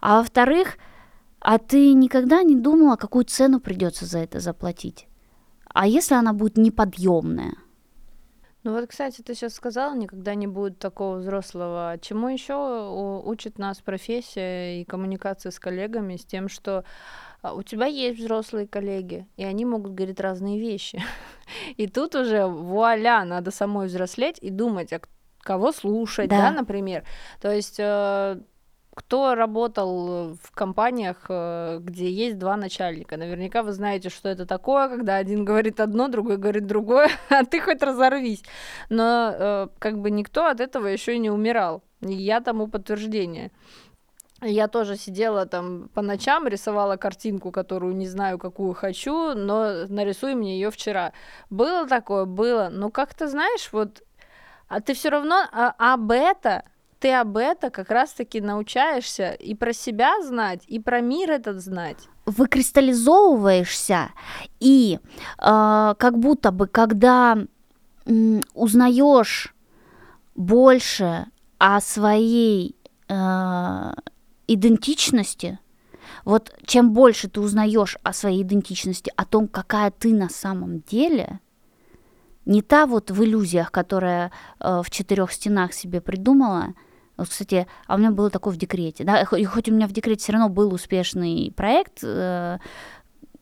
а 0.00 0.18
во-вторых, 0.18 0.76
а 1.40 1.58
ты 1.58 1.94
никогда 1.94 2.42
не 2.42 2.54
думала, 2.56 2.96
какую 2.96 3.24
цену 3.24 3.60
придется 3.60 4.04
за 4.04 4.18
это 4.18 4.40
заплатить? 4.40 5.06
А 5.72 5.86
если 5.86 6.14
она 6.14 6.32
будет 6.32 6.58
неподъемная? 6.58 7.54
Ну 8.62 8.74
вот, 8.74 8.86
кстати, 8.88 9.22
ты 9.22 9.34
сейчас 9.34 9.54
сказала, 9.54 9.94
никогда 9.94 10.34
не 10.34 10.46
будет 10.46 10.78
такого 10.78 11.16
взрослого. 11.16 11.96
Чему 12.02 12.28
еще 12.28 13.22
учит 13.24 13.58
нас 13.58 13.80
профессия 13.80 14.82
и 14.82 14.84
коммуникация 14.84 15.50
с 15.50 15.58
коллегами, 15.58 16.16
с 16.16 16.26
тем, 16.26 16.50
что 16.50 16.84
а, 17.40 17.54
у 17.54 17.62
тебя 17.62 17.86
есть 17.86 18.20
взрослые 18.20 18.68
коллеги, 18.68 19.26
и 19.38 19.44
они 19.44 19.64
могут 19.64 19.94
говорить 19.94 20.20
разные 20.20 20.60
вещи. 20.60 21.02
И 21.78 21.86
тут 21.86 22.14
уже 22.14 22.46
вуаля, 22.46 23.24
надо 23.24 23.50
самой 23.50 23.86
взрослеть 23.86 24.38
и 24.42 24.50
думать, 24.50 24.92
а 24.92 25.00
кого 25.40 25.72
слушать, 25.72 26.28
да, 26.28 26.50
да 26.50 26.52
например. 26.52 27.04
То 27.40 27.50
есть 27.50 27.76
э, 27.78 28.40
кто 28.94 29.34
работал 29.34 30.34
в 30.34 30.50
компаниях, 30.52 31.26
э, 31.28 31.78
где 31.80 32.10
есть 32.10 32.38
два 32.38 32.56
начальника? 32.56 33.16
Наверняка 33.16 33.62
вы 33.62 33.72
знаете, 33.72 34.10
что 34.10 34.28
это 34.28 34.46
такое, 34.46 34.88
когда 34.88 35.16
один 35.16 35.44
говорит 35.44 35.80
одно, 35.80 36.08
другой 36.08 36.36
говорит 36.36 36.66
другое, 36.66 37.08
а 37.30 37.44
ты 37.44 37.60
хоть 37.60 37.82
разорвись. 37.82 38.42
Но 38.88 39.32
э, 39.32 39.68
как 39.78 39.98
бы 39.98 40.10
никто 40.10 40.46
от 40.46 40.60
этого 40.60 40.86
еще 40.86 41.18
не 41.18 41.30
умирал. 41.30 41.82
И 42.00 42.12
я 42.12 42.40
тому 42.40 42.66
подтверждение. 42.66 43.50
Я 44.42 44.68
тоже 44.68 44.96
сидела 44.96 45.44
там 45.44 45.90
по 45.94 46.00
ночам, 46.00 46.48
рисовала 46.48 46.96
картинку, 46.96 47.52
которую 47.52 47.94
не 47.94 48.08
знаю, 48.08 48.38
какую 48.38 48.72
хочу, 48.72 49.34
но 49.34 49.86
нарисуй 49.88 50.34
мне 50.34 50.54
ее 50.54 50.70
вчера. 50.70 51.12
Было 51.50 51.86
такое, 51.86 52.24
было. 52.24 52.70
Но 52.72 52.90
как 52.90 53.12
ты 53.12 53.28
знаешь, 53.28 53.68
вот 53.72 54.02
а 54.70 54.80
ты 54.80 54.94
все 54.94 55.10
равно 55.10 55.48
а, 55.52 55.74
об 55.78 56.12
это, 56.12 56.62
ты 57.00 57.12
об 57.12 57.36
это 57.36 57.70
как 57.70 57.90
раз-таки 57.90 58.40
научаешься 58.40 59.32
и 59.32 59.54
про 59.54 59.72
себя 59.72 60.22
знать, 60.22 60.62
и 60.68 60.78
про 60.78 61.00
мир 61.00 61.32
этот 61.32 61.60
знать. 61.60 61.98
Выкристаллизовываешься, 62.24 64.10
и 64.60 65.00
э, 65.38 65.94
как 65.98 66.18
будто 66.18 66.52
бы, 66.52 66.68
когда 66.68 67.36
э, 68.06 68.40
узнаешь 68.54 69.54
больше 70.36 71.26
о 71.58 71.80
своей 71.80 72.76
э, 73.08 73.92
идентичности, 74.46 75.58
вот 76.24 76.54
чем 76.64 76.92
больше 76.92 77.28
ты 77.28 77.40
узнаешь 77.40 77.96
о 78.04 78.12
своей 78.12 78.42
идентичности, 78.42 79.12
о 79.16 79.24
том, 79.24 79.48
какая 79.48 79.90
ты 79.90 80.14
на 80.14 80.28
самом 80.28 80.82
деле, 80.82 81.40
не 82.50 82.62
та 82.62 82.86
вот 82.86 83.10
в 83.10 83.22
иллюзиях, 83.22 83.70
которая 83.70 84.32
э, 84.58 84.82
в 84.84 84.90
четырех 84.90 85.30
стенах 85.32 85.72
себе 85.72 86.00
придумала. 86.00 86.74
Вот, 87.16 87.28
кстати, 87.28 87.66
а 87.86 87.94
у 87.94 87.98
меня 87.98 88.10
было 88.10 88.28
такое 88.28 88.52
в 88.52 88.56
декрете, 88.56 89.04
да, 89.04 89.22
и 89.22 89.44
хоть 89.44 89.68
у 89.68 89.72
меня 89.72 89.86
в 89.86 89.92
декрете 89.92 90.22
все 90.22 90.32
равно 90.32 90.48
был 90.48 90.74
успешный 90.74 91.52
проект, 91.56 92.00
э, 92.02 92.58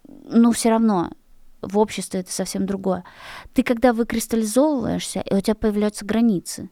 но 0.06 0.52
все 0.52 0.68
равно 0.68 1.10
в 1.62 1.78
обществе 1.78 2.20
это 2.20 2.32
совсем 2.32 2.66
другое. 2.66 3.04
Ты 3.54 3.62
когда 3.62 3.94
выкристаллизовываешься, 3.94 5.20
и 5.20 5.34
у 5.34 5.40
тебя 5.40 5.54
появляются 5.54 6.04
границы, 6.04 6.68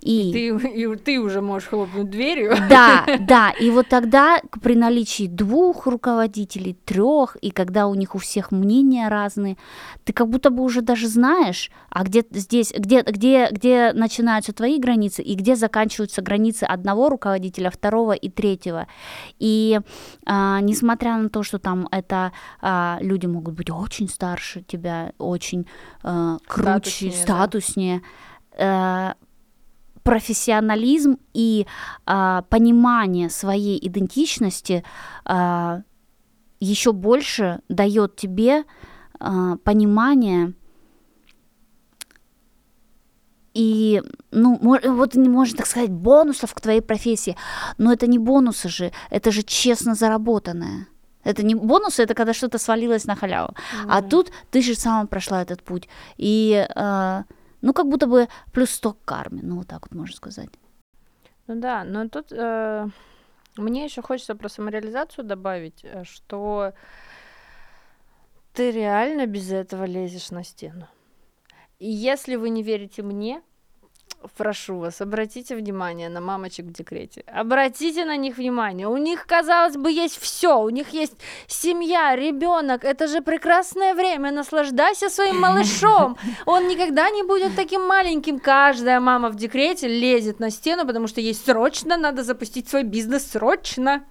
и, 0.00 0.30
и, 0.30 0.32
ты, 0.32 0.68
и 0.68 0.96
ты 0.96 1.20
уже 1.20 1.40
можешь 1.40 1.68
хлопнуть 1.68 2.10
дверью. 2.10 2.54
Да, 2.68 3.06
да. 3.20 3.50
И 3.50 3.70
вот 3.70 3.88
тогда 3.88 4.40
при 4.62 4.74
наличии 4.74 5.26
двух 5.26 5.86
руководителей, 5.86 6.76
трех, 6.84 7.36
и 7.36 7.50
когда 7.50 7.86
у 7.86 7.94
них 7.94 8.14
у 8.14 8.18
всех 8.18 8.50
мнения 8.50 9.08
разные, 9.08 9.56
ты 10.04 10.12
как 10.12 10.28
будто 10.28 10.50
бы 10.50 10.62
уже 10.62 10.82
даже 10.82 11.08
знаешь, 11.08 11.70
а 11.90 12.04
где 12.04 12.24
здесь, 12.30 12.72
где, 12.76 13.02
где, 13.02 13.48
где 13.50 13.92
начинаются 13.92 14.52
твои 14.52 14.78
границы 14.78 15.22
и 15.22 15.34
где 15.34 15.56
заканчиваются 15.56 16.22
границы 16.22 16.64
одного 16.64 17.08
руководителя, 17.08 17.70
второго 17.70 18.12
и 18.12 18.28
третьего. 18.28 18.86
И 19.38 19.80
а, 20.26 20.60
несмотря 20.60 21.16
на 21.16 21.28
то, 21.28 21.42
что 21.42 21.58
там 21.58 21.88
это 21.90 22.32
а, 22.60 22.98
люди 23.00 23.26
могут 23.26 23.54
быть 23.54 23.70
очень 23.70 24.08
старше 24.08 24.62
тебя, 24.62 25.12
очень 25.18 25.66
а, 26.02 26.38
круче, 26.46 27.10
статуснее, 27.10 27.12
статуснее 27.12 28.02
да 28.58 29.16
профессионализм 30.02 31.18
и 31.34 31.66
а, 32.06 32.42
понимание 32.42 33.30
своей 33.30 33.78
идентичности 33.86 34.84
а, 35.24 35.82
еще 36.60 36.92
больше 36.92 37.60
дает 37.68 38.16
тебе 38.16 38.64
а, 39.18 39.56
понимание 39.64 40.54
и, 43.54 44.02
ну, 44.30 44.58
вот 44.62 45.14
не 45.14 45.28
можно 45.28 45.58
так 45.58 45.66
сказать, 45.66 45.90
бонусов 45.90 46.54
к 46.54 46.60
твоей 46.60 46.80
профессии, 46.80 47.36
но 47.78 47.92
это 47.92 48.06
не 48.06 48.18
бонусы 48.18 48.68
же, 48.68 48.92
это 49.10 49.30
же 49.30 49.42
честно 49.42 49.94
заработанное. 49.94 50.86
Это 51.24 51.44
не 51.44 51.54
бонусы, 51.54 52.02
это 52.02 52.14
когда 52.14 52.32
что-то 52.32 52.58
свалилось 52.58 53.04
на 53.04 53.14
халяву. 53.14 53.52
Mm. 53.52 53.86
А 53.88 54.02
тут 54.02 54.32
ты 54.50 54.62
же 54.62 54.74
сама 54.74 55.06
прошла 55.06 55.42
этот 55.42 55.62
путь. 55.62 55.88
И 56.16 56.66
э, 56.68 57.22
ну, 57.62 57.72
как 57.72 57.88
будто 57.88 58.06
бы 58.06 58.28
плюс 58.52 58.70
100 58.70 58.92
к 58.92 59.04
карме, 59.04 59.40
ну, 59.42 59.56
вот 59.56 59.68
так 59.68 59.82
вот 59.82 59.94
можно 59.98 60.14
сказать. 60.14 60.50
Ну 61.46 61.60
да, 61.60 61.84
но 61.84 62.08
тут 62.08 62.30
э, 62.30 62.86
мне 63.56 63.84
еще 63.84 64.02
хочется 64.02 64.34
про 64.34 64.48
самореализацию 64.48 65.24
добавить, 65.24 65.80
э, 65.84 66.04
что 66.04 66.72
ты 68.52 68.70
реально 68.70 69.26
без 69.26 69.50
этого 69.50 69.84
лезешь 69.84 70.30
на 70.30 70.44
стену. 70.44 70.86
И 71.78 71.90
если 71.90 72.36
вы 72.36 72.50
не 72.50 72.62
верите 72.62 73.02
мне, 73.02 73.42
прошу 74.36 74.78
вас, 74.78 75.00
обратите 75.00 75.56
внимание 75.56 76.08
на 76.08 76.20
мамочек 76.20 76.66
в 76.66 76.72
декрете. 76.72 77.24
Обратите 77.26 78.04
на 78.04 78.16
них 78.16 78.36
внимание. 78.36 78.88
У 78.88 78.96
них, 78.96 79.26
казалось 79.26 79.76
бы, 79.76 79.90
есть 79.90 80.18
все. 80.20 80.58
У 80.60 80.70
них 80.70 80.90
есть 80.90 81.14
семья, 81.46 82.16
ребенок. 82.16 82.84
Это 82.84 83.06
же 83.06 83.20
прекрасное 83.20 83.94
время. 83.94 84.30
Наслаждайся 84.30 85.08
своим 85.08 85.40
малышом. 85.40 86.16
Он 86.46 86.68
никогда 86.68 87.10
не 87.10 87.22
будет 87.22 87.56
таким 87.56 87.86
маленьким. 87.86 88.38
Каждая 88.38 89.00
мама 89.00 89.28
в 89.28 89.36
декрете 89.36 89.88
лезет 89.88 90.40
на 90.40 90.50
стену, 90.50 90.86
потому 90.86 91.06
что 91.06 91.20
ей 91.20 91.34
срочно 91.34 91.96
надо 91.96 92.22
запустить 92.22 92.68
свой 92.68 92.82
бизнес. 92.82 93.30
Срочно. 93.30 94.04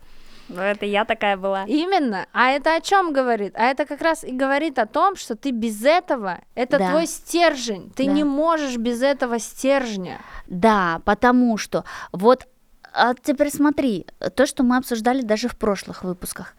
Ну, 0.54 0.62
это 0.62 0.86
я 0.86 1.06
такая 1.06 1.38
была. 1.38 1.64
Именно. 1.66 2.28
А 2.34 2.49
это 2.49 2.76
о 2.76 2.82
чем 2.82 3.14
говорит? 3.14 3.54
А 3.56 3.64
это 3.64 3.86
как 3.86 4.02
раз 4.02 4.24
и 4.24 4.32
говорит 4.32 4.80
о 4.80 4.86
том, 4.86 5.16
что 5.16 5.36
ты 5.36 5.52
без 5.52 5.84
этого, 5.84 6.41
это 6.56 6.78
да. 6.78 6.89
твой 6.89 7.08
стержень. 7.08 7.91
Ты 7.95 8.06
да. 8.06 8.12
не 8.12 8.24
можешь 8.24 8.78
без 8.78 9.02
этого 9.02 9.39
стержня. 9.39 10.20
Да, 10.47 11.02
потому 11.06 11.58
что 11.58 11.86
вот 12.12 12.47
а 12.93 13.14
теперь 13.14 13.49
смотри, 13.49 14.06
то, 14.36 14.45
что 14.45 14.64
мы 14.64 14.76
обсуждали 14.76 15.22
даже 15.22 15.47
в 15.47 15.58
прошлых 15.58 16.04
выпусках. 16.04 16.56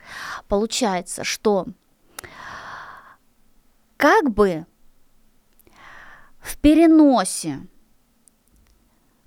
Получается, 0.48 1.24
что 1.24 1.66
как 3.98 4.30
бы 4.30 4.64
в 6.40 6.56
переносе, 6.56 7.60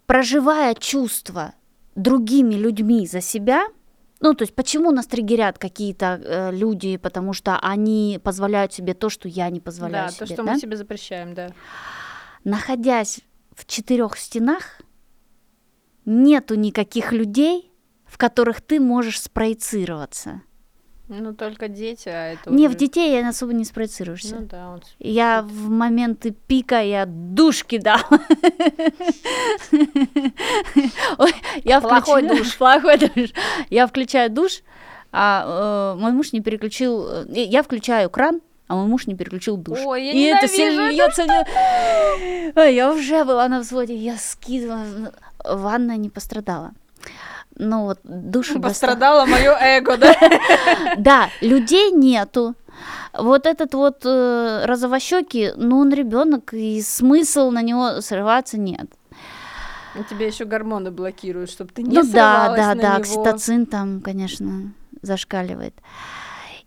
проживая 0.08 0.74
чувства 0.74 1.54
другими 1.94 2.56
людьми 2.56 3.06
за 3.06 3.22
себя– 3.22 3.68
ну, 4.26 4.34
то 4.34 4.42
есть 4.42 4.56
почему 4.56 4.90
нас 4.90 5.06
триггерят 5.06 5.60
какие-то 5.60 6.20
э, 6.20 6.52
люди, 6.52 6.98
потому 6.98 7.34
что 7.34 7.60
они 7.60 8.20
позволяют 8.24 8.74
себе 8.74 8.96
то, 8.96 9.08
что 9.08 9.28
я 9.28 9.52
не 9.52 9.60
позволяю 9.60 10.08
да, 10.08 10.12
себе. 10.12 10.20
Да, 10.22 10.26
то, 10.26 10.34
что 10.34 10.44
да? 10.44 10.52
мы 10.54 10.60
себе 10.60 10.78
запрещаем, 10.78 11.36
да. 11.36 11.52
Находясь 12.44 13.20
в 13.56 13.68
четырех 13.68 14.18
стенах, 14.18 14.82
нету 16.06 16.56
никаких 16.56 17.12
людей, 17.12 17.72
в 18.04 18.18
которых 18.18 18.62
ты 18.62 18.80
можешь 18.80 19.22
спроецироваться. 19.22 20.42
Ну, 21.08 21.34
только 21.36 21.68
дети, 21.68 22.10
а 22.10 22.34
это 22.34 22.50
Не, 22.50 22.68
уже- 22.68 22.76
в 22.76 22.80
детей 22.80 23.12
я 23.14 23.30
особо 23.30 23.54
не 23.54 23.64
спроецируешься. 23.64 24.38
Ну 24.40 24.48
да, 24.48 24.72
вот. 24.72 24.84
Я 25.00 25.44
в 25.44 25.70
моменты 25.70 26.32
пика 26.48 26.82
я 26.82 27.06
душ 27.06 27.64
кидала. 27.64 28.02
Плохой 31.82 32.24
включаю- 32.24 32.28
душ. 32.38 32.58
Плохой 32.58 32.98
душ. 32.98 33.30
Я 33.70 33.88
включаю 33.88 34.30
душ, 34.32 34.62
а 35.12 35.94
э, 35.96 36.00
мой 36.02 36.12
муж 36.12 36.34
не 36.34 36.42
переключил. 36.42 37.08
э, 37.08 37.26
Я 37.30 37.62
включаю 37.64 38.10
кран, 38.10 38.42
а 38.68 38.76
мой 38.76 38.88
муж 38.88 39.08
не 39.08 39.16
переключил 39.16 39.58
душ. 39.58 39.80
Ой, 39.84 40.06
я 40.06 40.12
И 40.12 40.22
это 40.22 40.48
все 40.48 40.70
льется 40.72 41.26
Я 42.70 42.92
уже 42.92 43.24
была 43.26 43.48
на 43.48 43.60
взводе, 43.60 43.96
я 43.96 44.18
скидывала. 44.18 45.14
Ванная 45.44 45.98
не 45.98 46.10
пострадала. 46.10 46.72
Ну 47.58 47.86
вот 47.86 48.00
душ 48.04 48.48
доста- 48.48 48.62
Пострадало 48.62 49.26
мое 49.26 49.56
эго, 49.60 49.98
да? 49.98 50.16
да, 50.98 51.30
людей 51.42 51.92
нету. 51.92 52.56
Вот 53.14 53.46
этот 53.46 53.74
вот 53.74 54.02
э, 54.04 54.66
розовощекий, 54.66 55.54
ну 55.56 55.80
он 55.80 55.94
ребенок, 55.94 56.54
и 56.54 56.82
смысл 56.82 57.52
на 57.52 57.62
него 57.62 58.02
срываться 58.02 58.58
нет. 58.58 58.88
И 59.96 60.04
Тебе 60.10 60.28
еще 60.28 60.44
гормоны 60.44 60.92
блокируют, 60.92 61.50
чтобы 61.50 61.72
ты 61.72 61.84
не 61.84 61.96
ну 61.96 62.04
да, 62.04 62.54
да, 62.56 62.76
да, 62.76 62.88
него. 62.90 62.98
окситоцин 62.98 63.66
там, 63.66 64.02
конечно, 64.02 64.74
зашкаливает. 65.02 65.76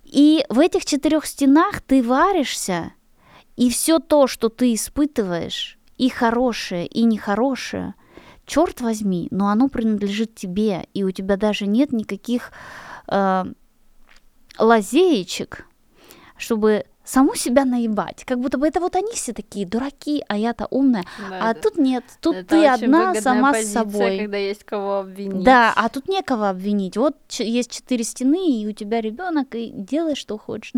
И 0.04 0.46
в 0.48 0.58
этих 0.58 0.86
четырех 0.86 1.26
стенах 1.26 1.82
ты 1.82 2.02
варишься, 2.02 2.92
и 3.56 3.68
все 3.68 3.98
то, 3.98 4.26
что 4.26 4.48
ты 4.48 4.72
испытываешь, 4.72 5.78
и 5.98 6.08
хорошее, 6.08 6.86
и 6.86 7.04
нехорошее, 7.04 7.94
черт 8.48 8.80
возьми, 8.80 9.28
но 9.30 9.48
оно 9.48 9.68
принадлежит 9.68 10.34
тебе, 10.34 10.86
и 10.94 11.04
у 11.04 11.12
тебя 11.12 11.36
даже 11.36 11.66
нет 11.66 11.92
никаких 11.92 12.50
э, 13.06 13.44
лазеечек, 14.58 15.66
чтобы 16.36 16.84
саму 17.04 17.34
себя 17.34 17.64
наебать. 17.64 18.24
Как 18.24 18.38
будто 18.38 18.58
бы 18.58 18.66
это 18.66 18.80
вот 18.80 18.96
они 18.96 19.12
все 19.12 19.32
такие 19.32 19.66
дураки, 19.66 20.22
а 20.28 20.36
я-то 20.36 20.66
умная. 20.70 21.04
Да, 21.30 21.50
а 21.50 21.54
да. 21.54 21.60
тут 21.60 21.78
нет, 21.78 22.04
тут 22.20 22.36
Это 22.36 22.48
ты 22.48 22.66
одна 22.66 23.14
сама 23.14 23.52
с 23.52 23.56
позиция, 23.56 23.72
собой. 23.72 24.18
когда 24.18 24.36
есть 24.36 24.64
кого 24.64 24.98
обвинить. 24.98 25.42
Да, 25.42 25.72
а 25.74 25.88
тут 25.88 26.08
некого 26.08 26.50
обвинить. 26.50 26.96
Вот 26.96 27.16
есть 27.38 27.70
четыре 27.70 28.04
стены, 28.04 28.60
и 28.60 28.66
у 28.66 28.72
тебя 28.72 29.00
ребенок, 29.00 29.54
и 29.54 29.70
делай, 29.72 30.16
что 30.16 30.38
хочешь. 30.38 30.72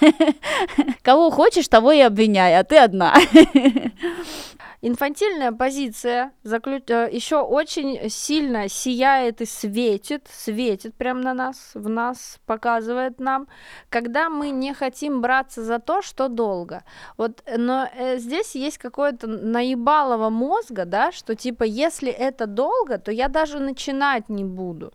Кого 1.02 1.30
хочешь, 1.30 1.68
того 1.68 1.92
и 1.92 2.00
обвиняй, 2.00 2.58
а 2.58 2.64
ты 2.64 2.78
одна. 2.78 3.16
Инфантильная 4.84 5.52
позиция 5.52 6.32
еще 6.42 7.40
очень 7.40 8.10
сильно 8.10 8.68
сияет 8.68 9.40
и 9.40 9.46
светит, 9.46 10.26
светит 10.28 10.96
прям 10.96 11.20
на 11.20 11.34
нас, 11.34 11.70
в 11.74 11.88
нас, 11.88 12.40
показывает 12.46 13.20
нам, 13.20 13.46
когда 13.90 14.28
мы 14.28 14.50
не 14.50 14.74
хотим 14.74 15.20
браться 15.20 15.62
за 15.62 15.78
то, 15.78 16.02
что 16.02 16.26
долго. 16.26 16.82
Вот, 17.16 17.44
но 17.56 17.88
э, 17.96 18.18
здесь 18.18 18.56
есть 18.56 18.78
какое-то 18.78 19.28
наебалово 19.28 20.30
мозга, 20.30 20.84
да, 20.84 21.12
что 21.12 21.36
типа, 21.36 21.62
если 21.62 22.10
это 22.10 22.48
долго, 22.48 22.98
то 22.98 23.12
я 23.12 23.28
даже 23.28 23.60
начинать 23.60 24.28
не 24.28 24.44
буду. 24.44 24.92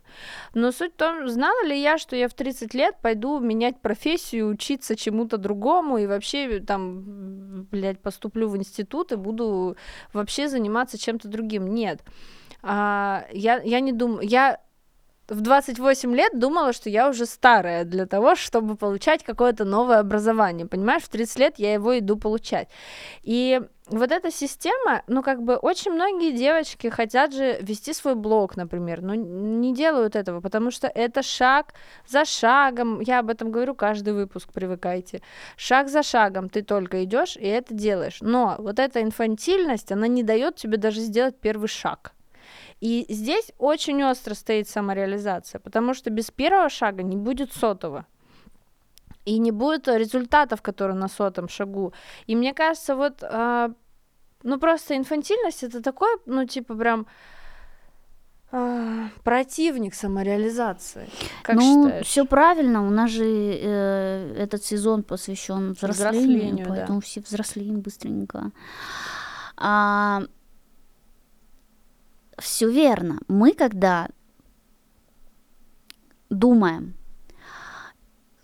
Но 0.52 0.70
суть 0.70 0.92
в 0.92 0.96
том, 0.96 1.28
знала 1.28 1.64
ли 1.64 1.80
я, 1.80 1.96
что 1.96 2.14
я 2.14 2.28
в 2.28 2.34
30 2.34 2.74
лет 2.74 2.96
пойду 3.00 3.38
менять 3.38 3.80
профессию, 3.80 4.48
учиться 4.48 4.96
чему-то 4.96 5.38
другому 5.38 5.96
и 5.96 6.06
вообще 6.06 6.60
там, 6.60 7.64
блядь, 7.70 8.02
поступлю 8.02 8.50
в 8.50 8.56
институт 8.58 9.12
и 9.12 9.16
буду 9.16 9.77
вообще 10.12 10.48
заниматься 10.48 10.98
чем-то 10.98 11.28
другим. 11.28 11.74
Нет. 11.74 12.02
А, 12.62 13.26
я, 13.32 13.60
я 13.62 13.80
не 13.80 13.92
думаю... 13.92 14.26
Я 14.26 14.60
в 15.28 15.40
28 15.42 16.14
лет 16.14 16.38
думала, 16.38 16.72
что 16.72 16.88
я 16.88 17.08
уже 17.08 17.26
старая 17.26 17.84
для 17.84 18.06
того, 18.06 18.34
чтобы 18.34 18.76
получать 18.76 19.22
какое-то 19.22 19.64
новое 19.64 19.98
образование. 19.98 20.66
Понимаешь, 20.66 21.02
в 21.02 21.08
30 21.08 21.38
лет 21.38 21.54
я 21.58 21.74
его 21.74 21.98
иду 21.98 22.16
получать. 22.16 22.68
И 23.22 23.60
вот 23.86 24.10
эта 24.10 24.30
система, 24.30 25.02
ну, 25.06 25.22
как 25.22 25.42
бы 25.42 25.56
очень 25.56 25.92
многие 25.92 26.32
девочки 26.32 26.88
хотят 26.88 27.34
же 27.34 27.58
вести 27.60 27.92
свой 27.92 28.14
блог, 28.14 28.56
например, 28.56 29.02
но 29.02 29.14
не 29.14 29.74
делают 29.74 30.16
этого, 30.16 30.40
потому 30.40 30.70
что 30.70 30.88
это 30.88 31.22
шаг 31.22 31.74
за 32.06 32.24
шагом. 32.24 33.00
Я 33.00 33.18
об 33.18 33.30
этом 33.30 33.50
говорю 33.50 33.74
каждый 33.74 34.14
выпуск, 34.14 34.50
привыкайте. 34.52 35.20
Шаг 35.56 35.88
за 35.88 36.02
шагом 36.02 36.48
ты 36.48 36.62
только 36.62 37.04
идешь 37.04 37.36
и 37.36 37.46
это 37.46 37.74
делаешь. 37.74 38.18
Но 38.20 38.56
вот 38.58 38.78
эта 38.78 39.02
инфантильность, 39.02 39.92
она 39.92 40.06
не 40.06 40.22
дает 40.22 40.56
тебе 40.56 40.78
даже 40.78 41.00
сделать 41.00 41.38
первый 41.38 41.68
шаг. 41.68 42.12
И 42.80 43.06
здесь 43.08 43.52
очень 43.58 44.02
остро 44.04 44.34
стоит 44.34 44.68
самореализация, 44.68 45.58
потому 45.58 45.94
что 45.94 46.10
без 46.10 46.30
первого 46.30 46.68
шага 46.68 47.02
не 47.02 47.16
будет 47.16 47.52
сотого. 47.52 48.06
И 49.24 49.38
не 49.38 49.50
будет 49.50 49.88
результатов, 49.88 50.62
которые 50.62 50.96
на 50.96 51.08
сотом 51.08 51.48
шагу. 51.48 51.92
И 52.26 52.36
мне 52.36 52.54
кажется, 52.54 52.94
вот, 52.94 53.22
э, 53.22 53.68
ну 54.42 54.58
просто 54.58 54.96
инфантильность 54.96 55.64
это 55.64 55.82
такой, 55.82 56.08
ну 56.24 56.46
типа 56.46 56.74
прям 56.74 57.06
э, 58.52 59.08
противник 59.24 59.94
самореализации. 59.94 61.10
Как 61.42 61.56
ну, 61.56 62.02
все 62.02 62.24
правильно. 62.24 62.86
У 62.86 62.90
нас 62.90 63.10
же 63.10 63.24
э, 63.24 64.34
этот 64.38 64.64
сезон 64.64 65.02
посвящен 65.02 65.72
взрослению, 65.72 66.20
Взрослению, 66.20 66.66
да. 66.66 66.74
поэтому 66.74 67.00
все 67.00 67.20
взрослеем 67.20 67.80
быстренько. 67.80 68.52
А, 69.56 70.22
все 72.40 72.70
верно. 72.70 73.18
Мы 73.28 73.52
когда 73.52 74.08
думаем 76.30 76.94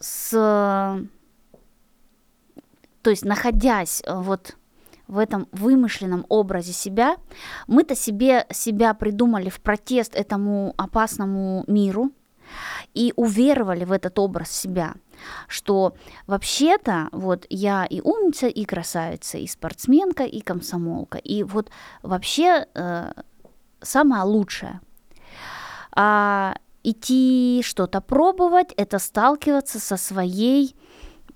с, 0.01 0.31
то 0.31 1.07
есть 3.11 3.25
находясь 3.25 4.03
э, 4.05 4.15
вот 4.15 4.57
в 5.07 5.19
этом 5.19 5.49
вымышленном 5.53 6.25
образе 6.29 6.73
себя, 6.73 7.17
мы-то 7.67 7.95
себе 7.95 8.47
себя 8.51 8.95
придумали 8.95 9.51
в 9.51 9.61
протест 9.61 10.15
этому 10.15 10.75
опасному 10.77 11.65
миру 11.67 12.11
и 12.95 13.13
уверовали 13.17 13.85
в 13.85 13.93
этот 13.93 14.19
образ 14.19 14.51
себя, 14.51 14.95
что 15.49 15.95
вообще-то 16.27 17.09
вот 17.13 17.47
я 17.51 17.85
и 17.85 18.01
умница, 18.01 18.47
и 18.47 18.65
красавица, 18.65 19.39
и 19.39 19.47
спортсменка, 19.47 20.25
и 20.25 20.41
комсомолка, 20.41 21.19
и 21.19 21.43
вот 21.43 21.71
вообще 22.03 22.67
э, 22.75 23.13
самое 23.85 24.23
лучшее. 24.23 24.81
А 25.93 26.55
идти 26.83 27.63
что-то 27.65 28.01
пробовать, 28.01 28.73
это 28.77 28.99
сталкиваться 28.99 29.79
со 29.79 29.97
своей 29.97 30.77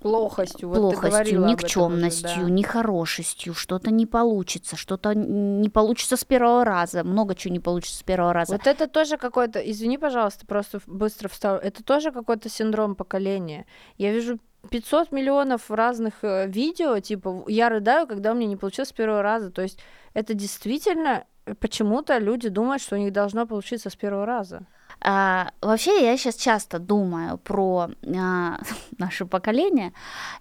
плохостью, 0.00 0.68
вот 0.68 0.76
плохостью, 0.76 1.08
об 1.08 1.14
этом 1.14 1.42
уже, 1.44 1.52
никчемностью, 1.52 2.42
да. 2.44 2.50
нехорошестью, 2.50 3.54
что-то 3.54 3.90
не 3.90 4.06
получится, 4.06 4.76
что-то 4.76 5.14
не 5.14 5.68
получится 5.68 6.16
с 6.16 6.24
первого 6.24 6.64
раза, 6.64 7.02
много 7.02 7.34
чего 7.34 7.52
не 7.52 7.60
получится 7.60 7.98
с 7.98 8.02
первого 8.02 8.32
раза. 8.32 8.52
Вот 8.52 8.66
это 8.66 8.86
тоже 8.86 9.16
какой-то, 9.16 9.58
извини, 9.58 9.98
пожалуйста, 9.98 10.46
просто 10.46 10.80
быстро 10.86 11.28
вставлю, 11.28 11.60
это 11.62 11.82
тоже 11.82 12.12
какой-то 12.12 12.48
синдром 12.48 12.94
поколения. 12.94 13.66
Я 13.96 14.12
вижу 14.12 14.38
500 14.70 15.12
миллионов 15.12 15.70
разных 15.70 16.14
э, 16.22 16.46
видео, 16.46 16.98
типа, 17.00 17.44
я 17.48 17.68
рыдаю, 17.68 18.06
когда 18.06 18.32
у 18.32 18.34
меня 18.34 18.46
не 18.46 18.56
получилось 18.56 18.90
с 18.90 18.92
первого 18.92 19.22
раза. 19.22 19.50
То 19.50 19.62
есть 19.62 19.78
это 20.14 20.34
действительно 20.34 21.24
почему-то 21.54 22.18
люди 22.18 22.48
думают, 22.48 22.82
что 22.82 22.96
у 22.96 22.98
них 22.98 23.12
должно 23.12 23.46
получиться 23.46 23.90
с 23.90 23.96
первого 23.96 24.26
раза. 24.26 24.66
А, 25.00 25.52
вообще, 25.60 26.04
я 26.04 26.16
сейчас 26.16 26.36
часто 26.36 26.78
думаю 26.78 27.38
про 27.38 27.90
а, 28.16 28.58
наше 28.98 29.26
поколение. 29.26 29.92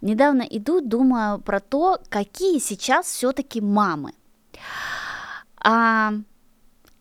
Недавно 0.02 0.42
иду, 0.42 0.82
думаю 0.82 1.40
про 1.40 1.60
то, 1.60 2.00
какие 2.10 2.60
сейчас 2.60 3.08
все-таки 3.08 3.62
мамы. 3.62 4.14
А, 5.64 6.14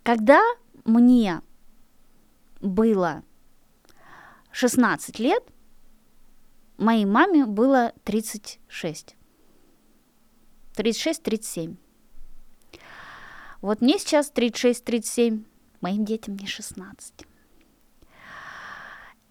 когда 0.02 0.40
мне 0.84 1.40
было 2.60 3.22
16 4.52 5.18
лет, 5.18 5.42
моей 6.78 7.04
маме 7.04 7.46
было 7.46 7.92
36. 8.04 9.16
36-37. 10.76 11.76
Вот 13.62 13.80
мне 13.80 13.98
сейчас 13.98 14.32
36-37, 14.34 15.44
моим 15.80 16.04
детям 16.04 16.36
не 16.36 16.46
16. 16.46 17.14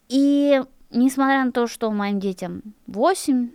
И 0.10 0.62
несмотря 0.92 1.46
на 1.46 1.52
то, 1.52 1.68
что 1.68 1.92
моим 1.92 2.20
детям 2.20 2.62
8, 2.88 3.50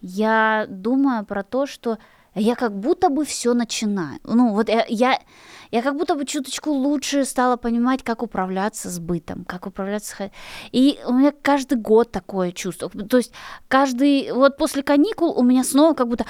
я 0.00 0.66
думаю 0.68 1.24
про 1.24 1.42
то, 1.42 1.66
что 1.66 1.98
я 2.34 2.56
как 2.56 2.76
будто 2.76 3.10
бы 3.10 3.24
все 3.24 3.54
начинаю. 3.54 4.18
Ну, 4.24 4.54
вот 4.54 4.68
я, 4.68 4.84
я, 4.88 5.20
я 5.70 5.82
как 5.82 5.96
будто 5.96 6.16
бы 6.16 6.24
чуточку 6.24 6.70
лучше 6.70 7.24
стала 7.24 7.56
понимать, 7.56 8.02
как 8.02 8.22
управляться 8.22 8.90
с 8.90 8.98
бытом, 8.98 9.44
как 9.44 9.66
управляться... 9.66 10.30
И 10.72 10.98
у 11.06 11.12
меня 11.12 11.32
каждый 11.42 11.78
год 11.78 12.10
такое 12.10 12.50
чувство. 12.50 12.90
То 12.90 13.18
есть 13.18 13.32
каждый... 13.68 14.32
Вот 14.32 14.56
после 14.56 14.82
каникул 14.82 15.38
у 15.38 15.42
меня 15.44 15.62
снова 15.62 15.94
как 15.94 16.08
будто 16.08 16.26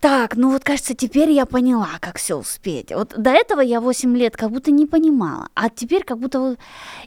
Так, 0.00 0.36
ну 0.36 0.52
вот 0.52 0.62
кажется, 0.62 0.94
теперь 0.94 1.30
я 1.30 1.44
поняла, 1.44 1.88
как 2.00 2.18
все 2.18 2.36
успеть. 2.36 2.92
Вот 2.92 3.14
до 3.16 3.30
этого 3.30 3.60
я 3.60 3.80
8 3.80 4.16
лет 4.16 4.36
как 4.36 4.50
будто 4.50 4.70
не 4.70 4.86
понимала, 4.86 5.48
а 5.54 5.68
теперь 5.68 6.04
как 6.04 6.18
будто 6.18 6.40
вот... 6.40 6.58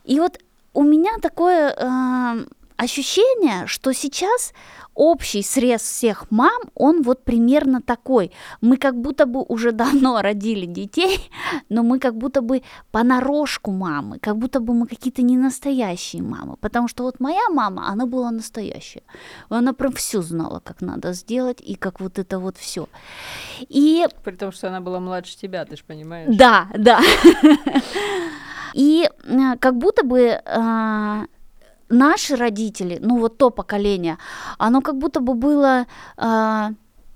И 0.03 0.19
вот 0.19 0.39
у 0.73 0.83
меня 0.83 1.17
такое 1.21 1.73
э, 1.77 2.45
ощущение, 2.82 3.67
что 3.67 3.93
сейчас 3.93 4.53
общий 4.95 5.43
срез 5.43 5.82
всех 5.82 6.32
мам, 6.32 6.61
он 6.73 7.03
вот 7.03 7.23
примерно 7.23 7.82
такой. 7.82 8.32
Мы 8.61 8.77
как 8.77 8.95
будто 8.95 9.25
бы 9.25 9.43
уже 9.43 9.71
давно 9.84 10.21
родили 10.21 10.65
детей, 10.65 11.29
но 11.69 11.84
мы 11.84 11.99
как 11.99 12.15
будто 12.15 12.41
бы 12.41 12.63
понарошку 12.91 13.71
мамы, 13.71 14.19
как 14.19 14.38
будто 14.38 14.59
бы 14.59 14.73
мы 14.73 14.88
какие-то 14.88 15.21
не 15.21 15.38
настоящие 15.38 16.23
мамы. 16.23 16.55
Потому 16.57 16.88
что 16.88 17.03
вот 17.03 17.19
моя 17.19 17.49
мама, 17.49 17.88
она 17.88 18.05
была 18.05 18.32
настоящая. 18.32 19.03
Она 19.49 19.73
прям 19.73 19.93
все 19.93 20.21
знала, 20.21 20.59
как 20.59 20.82
надо 20.82 21.13
сделать 21.13 21.61
и 21.61 21.75
как 21.75 21.99
вот 21.99 22.17
это 22.17 22.39
вот 22.39 22.57
все. 22.57 22.88
И... 23.69 24.07
При 24.23 24.36
том, 24.36 24.51
что 24.51 24.67
она 24.67 24.82
была 24.82 24.99
младше 24.99 25.38
тебя, 25.38 25.65
ты 25.65 25.75
же 25.75 25.84
понимаешь. 25.88 26.36
Да, 26.36 26.67
да. 26.77 26.99
И 28.73 29.09
э, 29.25 29.57
как 29.59 29.77
будто 29.77 30.03
бы 30.05 30.41
а, 30.45 31.25
наши 31.91 32.35
родители, 32.35 32.99
ну 33.01 33.19
вот 33.19 33.37
то 33.37 33.49
поколение, 33.49 34.17
оно 34.57 34.81
как 34.81 34.97
будто 34.97 35.19
бы 35.19 35.33
было 35.33 35.85
а, 36.17 36.71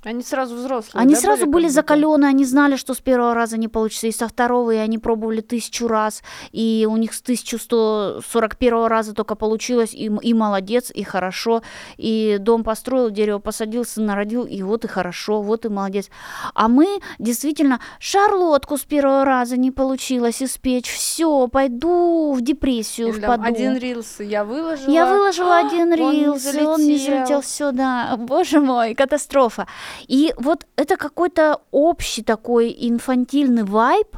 они 0.06 0.22
сразу 0.22 0.56
взрослые. 0.56 1.02
Они 1.02 1.16
да, 1.16 1.20
сразу 1.20 1.46
были, 1.46 1.54
были 1.54 1.68
закалены, 1.68 2.26
они 2.26 2.46
знали, 2.46 2.76
что 2.76 2.94
с 2.94 3.00
первого 3.00 3.34
раза 3.34 3.58
не 3.58 3.68
получится, 3.68 4.08
и 4.08 4.12
со 4.12 4.28
второго, 4.28 4.72
и 4.72 4.78
они 4.78 5.00
пробовали 5.00 5.42
тысячу 5.42 5.88
раз, 5.88 6.22
и 6.52 6.88
у 6.90 6.96
них 6.98 7.14
с 7.14 7.22
1141 7.22 8.86
раза 8.86 9.14
только 9.16 9.36
получилось, 9.36 9.94
и, 9.94 10.12
и 10.22 10.34
молодец, 10.34 10.92
и 10.94 11.04
хорошо, 11.04 11.64
и 11.98 12.38
дом 12.40 12.64
построил, 12.64 13.10
дерево 13.10 13.40
посадил, 13.40 13.84
сын 13.84 14.06
народил, 14.06 14.46
и 14.46 14.62
вот 14.62 14.86
и 14.86 14.88
хорошо, 14.88 15.42
вот 15.42 15.66
и 15.66 15.70
молодец. 15.70 16.10
А 16.54 16.68
мы 16.68 16.88
действительно 17.18 17.80
шарлотку 18.00 18.78
с 18.78 18.84
первого 18.84 19.26
раза 19.26 19.58
не 19.58 19.72
получилось 19.72 20.44
испечь, 20.44 20.90
все, 20.92 21.48
пойду 21.48 22.34
в 22.34 22.42
депрессию 22.42 23.08
Или 23.08 23.20
впаду. 23.20 23.44
Один 23.44 23.76
рилс 23.78 24.20
я 24.20 24.44
выложила. 24.44 24.92
Я 24.92 25.06
выложила 25.08 25.58
один 25.58 25.94
он 26.00 26.14
не 26.14 26.26
рилс, 26.26 26.54
и 26.54 26.62
он 26.62 26.82
не 26.82 26.98
залетел, 26.98 27.16
залетел. 27.16 27.42
все, 27.42 27.72
да, 27.72 28.16
боже 28.18 28.60
мой, 28.60 28.94
катастрофа. 28.94 29.66
И 30.08 30.34
вот 30.38 30.66
это 30.76 30.98
какой-то 30.98 31.62
общий 31.72 32.24
такой 32.24 32.76
инфантильный 32.78 33.64
вайб, 33.64 34.18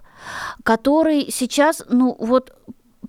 который 0.63 1.31
сейчас, 1.31 1.83
ну 1.89 2.15
вот 2.19 2.53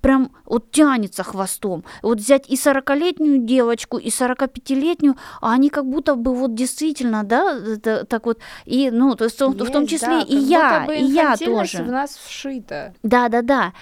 прям 0.01 0.31
вот 0.45 0.71
тянется 0.71 1.23
хвостом. 1.23 1.85
Вот 2.03 2.19
взять 2.19 2.49
и 2.49 2.55
40-летнюю 2.55 3.39
девочку, 3.39 3.99
и 3.99 4.09
45-летнюю, 4.09 5.17
а 5.41 5.53
они 5.53 5.71
как 5.71 5.87
будто 5.87 6.15
бы 6.15 6.35
вот 6.35 6.55
действительно, 6.55 7.25
да, 7.25 7.57
это, 7.57 8.05
так 8.05 8.27
вот, 8.27 8.39
и, 8.65 8.91
ну, 8.91 9.15
то 9.15 9.25
есть, 9.25 9.41
в, 9.41 9.49
в 9.51 9.71
том 9.71 9.83
Есть, 9.83 9.95
числе 9.95 10.09
да, 10.09 10.21
и 10.23 10.37
я, 10.37 10.87
и 10.95 11.05
я 11.05 11.37
тоже. 11.37 11.83
в 11.83 11.91
нас 11.91 12.17
вшита. 12.17 12.95
Да, 13.03 13.29
да, 13.29 13.43
да. 13.43 13.73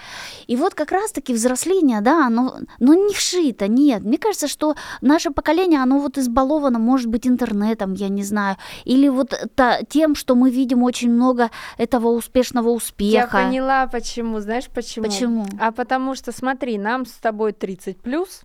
И 0.47 0.55
вот 0.55 0.73
как 0.73 0.91
раз-таки 0.91 1.33
взросление, 1.33 2.01
да, 2.01 2.27
оно, 2.27 2.57
ну, 2.79 3.07
не 3.07 3.13
вшито, 3.13 3.67
нет. 3.67 4.03
Мне 4.03 4.17
кажется, 4.17 4.47
что 4.47 4.75
наше 5.01 5.31
поколение, 5.31 5.81
оно 5.81 5.99
вот 5.99 6.17
избаловано, 6.17 6.79
может 6.79 7.07
быть, 7.07 7.27
интернетом, 7.27 7.93
я 7.93 8.09
не 8.09 8.23
знаю, 8.23 8.57
или 8.85 9.07
вот 9.09 9.33
та- 9.55 9.81
тем, 9.83 10.15
что 10.15 10.35
мы 10.35 10.49
видим 10.49 10.83
очень 10.83 11.11
много 11.11 11.49
этого 11.77 12.09
успешного 12.09 12.69
Я 12.69 12.75
успеха. 12.75 13.37
поняла, 13.43 13.87
почему. 13.87 14.39
Знаешь, 14.39 14.65
почему? 14.73 15.05
Почему? 15.05 15.45
А 15.59 15.71
потому 15.71 16.06
что, 16.15 16.31
смотри, 16.31 16.77
нам 16.77 17.05
с 17.05 17.13
тобой 17.13 17.53
30 17.53 18.01
плюс, 18.01 18.41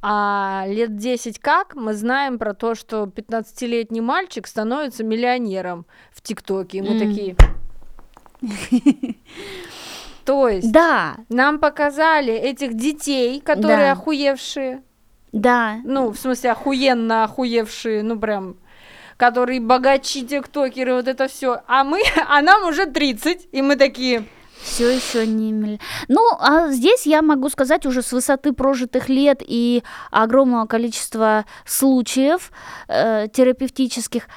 а 0.00 0.64
лет 0.66 0.96
10 0.96 1.38
как 1.38 1.74
мы 1.74 1.94
знаем 1.94 2.38
про 2.38 2.54
то, 2.54 2.74
что 2.74 3.04
15-летний 3.04 4.00
мальчик 4.00 4.46
становится 4.46 5.04
миллионером 5.04 5.86
в 6.10 6.20
ТикТоке. 6.22 6.78
И 6.78 6.82
мы 6.82 6.94
М. 6.94 6.98
такие... 6.98 7.36
То 10.24 10.48
есть 10.48 10.70
Да, 10.70 11.16
нам 11.28 11.58
показали 11.58 12.32
этих 12.32 12.74
детей, 12.74 13.40
которые 13.40 13.86
Да. 13.86 13.92
охуевшие, 13.92 14.82
да, 15.32 15.80
ну, 15.84 16.10
в 16.10 16.18
смысле, 16.18 16.52
охуенно 16.52 17.24
охуевшие, 17.24 18.02
ну, 18.02 18.18
прям, 18.18 18.56
которые 19.16 19.60
богачи, 19.60 20.26
тиктокеры, 20.26 20.94
вот 20.94 21.08
это 21.08 21.26
все. 21.26 21.62
А 21.66 21.84
мы, 21.84 22.02
а 22.28 22.42
нам 22.42 22.64
уже 22.68 22.86
30, 22.86 23.48
и 23.50 23.62
мы 23.62 23.76
такие, 23.76 24.24
все 24.62 24.90
еще 24.90 25.26
не 25.26 25.78
Ну, 26.08 26.20
а 26.38 26.70
здесь 26.70 27.06
я 27.06 27.22
могу 27.22 27.48
сказать 27.48 27.86
уже 27.86 28.02
с 28.02 28.12
высоты 28.12 28.52
прожитых 28.52 29.08
лет 29.08 29.42
и 29.44 29.82
огромного 30.10 30.66
количества 30.66 31.44
случаев 31.66 32.52
э, 32.88 33.28
терапевтических. 33.32 34.28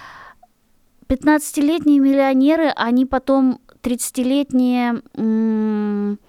15-летние 1.08 2.00
миллионеры, 2.00 2.70
они 2.76 3.06
потом 3.06 3.60
30-летние 3.84 5.04
м, 5.16 6.20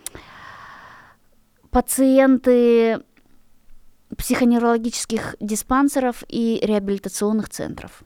пациенты 1.71 3.03
психоневрологических 4.17 5.37
диспансеров 5.41 6.23
и 6.29 6.61
реабилитационных 6.63 7.49
центров. 7.49 8.03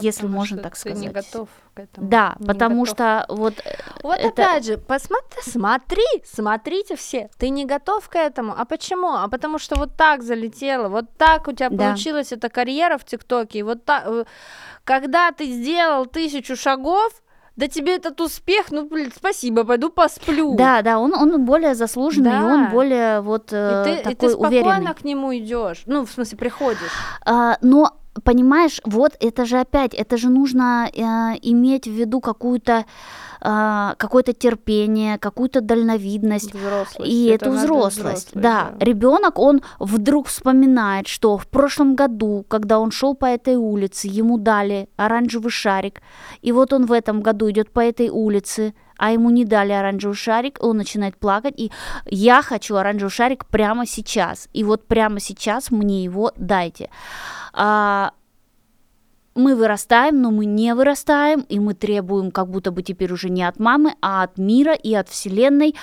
Если 0.00 0.20
потому 0.22 0.34
можно 0.38 0.58
так 0.58 0.76
ты 0.76 0.92
не 0.92 1.08
сказать. 1.08 1.12
готов 1.32 1.48
к 1.74 1.78
этому. 1.80 2.08
Да, 2.08 2.36
Не 2.38 2.46
потому 2.46 2.80
готов. 2.82 2.88
что 2.96 3.24
вот 3.28 3.54
Вот 4.02 4.16
это- 4.18 4.28
опять 4.28 4.64
же, 4.66 4.78
посмотри, 4.78 5.40
смотри, 5.42 6.04
смотрите 6.24 6.96
все, 6.96 7.30
ты 7.38 7.48
не 7.50 7.64
готов 7.64 8.08
к 8.08 8.16
этому. 8.16 8.54
А 8.56 8.64
почему? 8.64 9.08
А 9.14 9.28
потому 9.28 9.58
что 9.58 9.76
вот 9.76 9.96
так 9.96 10.22
залетело, 10.22 10.88
вот 10.88 11.06
так 11.16 11.48
у 11.48 11.52
тебя 11.52 11.68
Да. 11.70 11.76
получилась 11.88 12.32
эта 12.32 12.48
карьера 12.48 12.98
в 12.98 13.04
ТикТоке, 13.04 13.60
и 13.60 13.62
вот 13.62 13.84
так, 13.84 14.04
э, 14.06 14.24
когда 14.84 15.30
ты 15.32 15.46
сделал 15.46 16.06
тысячу 16.06 16.56
шагов, 16.56 17.12
да 17.56 17.68
тебе 17.68 17.96
этот 17.96 18.18
успех, 18.22 18.70
ну, 18.70 18.88
блин, 18.88 19.12
спасибо, 19.14 19.64
пойду 19.64 19.90
посплю. 19.90 20.54
Да, 20.56 20.80
да, 20.82 20.98
он, 20.98 21.12
он 21.14 21.44
более 21.44 21.74
заслуженный, 21.74 22.30
и 22.30 22.32
Да. 22.32 22.44
он 22.46 22.70
более 22.70 23.20
вот 23.20 23.52
И 23.52 23.56
э, 23.56 23.82
ты, 23.84 23.90
и 23.92 23.96
такой 23.98 24.14
ты 24.14 24.30
спокойно 24.30 24.48
уверенный. 24.68 24.94
к 24.94 25.04
нему 25.04 25.36
идешь. 25.36 25.82
Ну, 25.86 26.06
в 26.06 26.10
смысле, 26.10 26.38
приходишь. 26.38 26.90
А, 27.26 27.58
но 27.60 27.96
понимаешь, 28.24 28.80
вот 28.84 29.12
это 29.20 29.44
же 29.44 29.58
опять, 29.58 29.94
это 29.94 30.16
же 30.16 30.28
нужно 30.30 30.88
э, 30.92 31.00
иметь 31.42 31.86
в 31.86 31.92
виду 31.92 32.20
какую-то 32.20 32.84
а, 33.42 33.94
какое-то 33.96 34.34
терпение, 34.34 35.18
какую-то 35.18 35.62
дальновидность. 35.62 36.54
Взрослость. 36.54 37.10
И 37.10 37.26
это 37.26 37.46
эту 37.46 37.54
надо 37.54 37.64
взрослость, 37.64 37.98
взрослость, 37.98 38.30
да. 38.34 38.72
Ребенок, 38.80 39.38
он 39.38 39.62
вдруг 39.78 40.26
вспоминает, 40.26 41.08
что 41.08 41.38
в 41.38 41.46
прошлом 41.48 41.94
году, 41.94 42.44
когда 42.48 42.78
он 42.78 42.90
шел 42.90 43.14
по 43.14 43.24
этой 43.24 43.56
улице, 43.56 44.08
ему 44.08 44.36
дали 44.36 44.90
оранжевый 44.96 45.50
шарик, 45.50 46.02
и 46.42 46.52
вот 46.52 46.72
он 46.74 46.84
в 46.84 46.92
этом 46.92 47.22
году 47.22 47.50
идет 47.50 47.70
по 47.70 47.80
этой 47.80 48.10
улице, 48.10 48.74
а 49.00 49.12
ему 49.12 49.30
не 49.30 49.46
дали 49.46 49.72
оранжевый 49.72 50.14
шарик, 50.14 50.58
он 50.60 50.76
начинает 50.76 51.16
плакать, 51.16 51.54
и 51.56 51.72
я 52.04 52.42
хочу 52.42 52.76
оранжевый 52.76 53.10
шарик 53.10 53.46
прямо 53.46 53.86
сейчас, 53.86 54.48
и 54.52 54.62
вот 54.62 54.86
прямо 54.86 55.20
сейчас 55.20 55.70
мне 55.70 56.04
его 56.04 56.32
дайте. 56.36 56.90
А, 57.54 58.12
мы 59.34 59.56
вырастаем, 59.56 60.20
но 60.20 60.30
мы 60.30 60.44
не 60.44 60.74
вырастаем, 60.74 61.46
и 61.48 61.58
мы 61.58 61.72
требуем 61.72 62.30
как 62.30 62.48
будто 62.48 62.72
бы 62.72 62.82
теперь 62.82 63.10
уже 63.10 63.30
не 63.30 63.42
от 63.42 63.58
мамы, 63.58 63.94
а 64.02 64.22
от 64.22 64.36
мира 64.36 64.74
и 64.74 64.92
от 64.92 65.08
вселенной. 65.08 65.74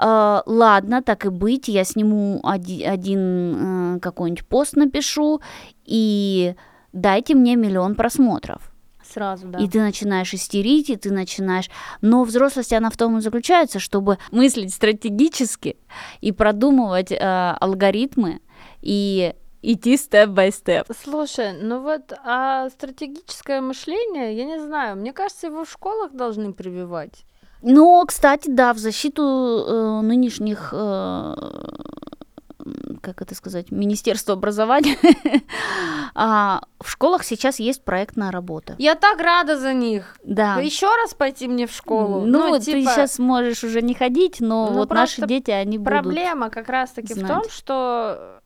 Э, 0.00 0.40
ладно, 0.46 1.02
так 1.02 1.26
и 1.26 1.28
быть, 1.28 1.68
я 1.68 1.84
сниму 1.84 2.40
оди- 2.42 2.84
один 2.84 3.96
э, 3.96 4.00
какой-нибудь 4.00 4.46
пост 4.46 4.76
напишу, 4.76 5.42
и 5.84 6.54
дайте 6.92 7.34
мне 7.34 7.56
миллион 7.56 7.96
просмотров. 7.96 8.75
Сразу, 9.16 9.46
да. 9.46 9.58
И 9.58 9.66
ты 9.66 9.80
начинаешь 9.80 10.34
истерить, 10.34 10.90
и 10.90 10.96
ты 10.96 11.10
начинаешь... 11.10 11.70
Но 12.02 12.22
взрослость, 12.22 12.74
она 12.74 12.90
в 12.90 12.98
том 12.98 13.16
и 13.16 13.22
заключается, 13.22 13.78
чтобы 13.78 14.18
мыслить 14.30 14.74
стратегически 14.74 15.78
и 16.20 16.32
продумывать 16.32 17.12
э, 17.12 17.16
алгоритмы 17.58 18.42
и 18.82 19.32
идти 19.62 19.96
степ-бай-степ. 19.96 20.88
Слушай, 21.02 21.54
ну 21.54 21.80
вот 21.80 22.12
а 22.26 22.68
стратегическое 22.68 23.62
мышление, 23.62 24.36
я 24.36 24.44
не 24.44 24.60
знаю, 24.60 24.96
мне 24.96 25.14
кажется, 25.14 25.46
его 25.46 25.64
в 25.64 25.70
школах 25.70 26.12
должны 26.12 26.52
прививать. 26.52 27.24
Но, 27.62 28.04
кстати, 28.04 28.50
да, 28.50 28.74
в 28.74 28.78
защиту 28.78 29.22
э, 29.22 30.00
нынешних, 30.02 30.74
э, 30.76 31.34
как 33.06 33.22
это 33.22 33.34
сказать, 33.34 33.70
Министерства 33.70 34.34
образования, 34.34 34.98
а, 36.14 36.62
в 36.80 36.90
школах 36.90 37.22
сейчас 37.24 37.60
есть 37.60 37.84
проектная 37.84 38.32
работа. 38.32 38.74
Я 38.78 38.96
так 38.96 39.20
рада 39.20 39.56
за 39.58 39.72
них. 39.72 40.16
Да. 40.24 40.60
Еще 40.60 40.88
раз 40.88 41.14
пойти 41.14 41.46
мне 41.46 41.66
в 41.66 41.72
школу. 41.72 42.26
Ну, 42.26 42.58
ты 42.58 42.64
типа, 42.64 42.90
сейчас 42.90 43.18
можешь 43.20 43.62
уже 43.62 43.80
не 43.80 43.94
ходить, 43.94 44.40
но 44.40 44.70
Ну, 44.70 44.78
вот 44.78 44.90
наши 44.90 45.24
дети, 45.26 45.52
они 45.52 45.78
будут. 45.78 45.92
Проблема 45.92 46.50
как 46.50 46.68
раз-таки 46.68 47.14
в 47.14 47.26
том, 47.26 47.48
что 47.48 48.40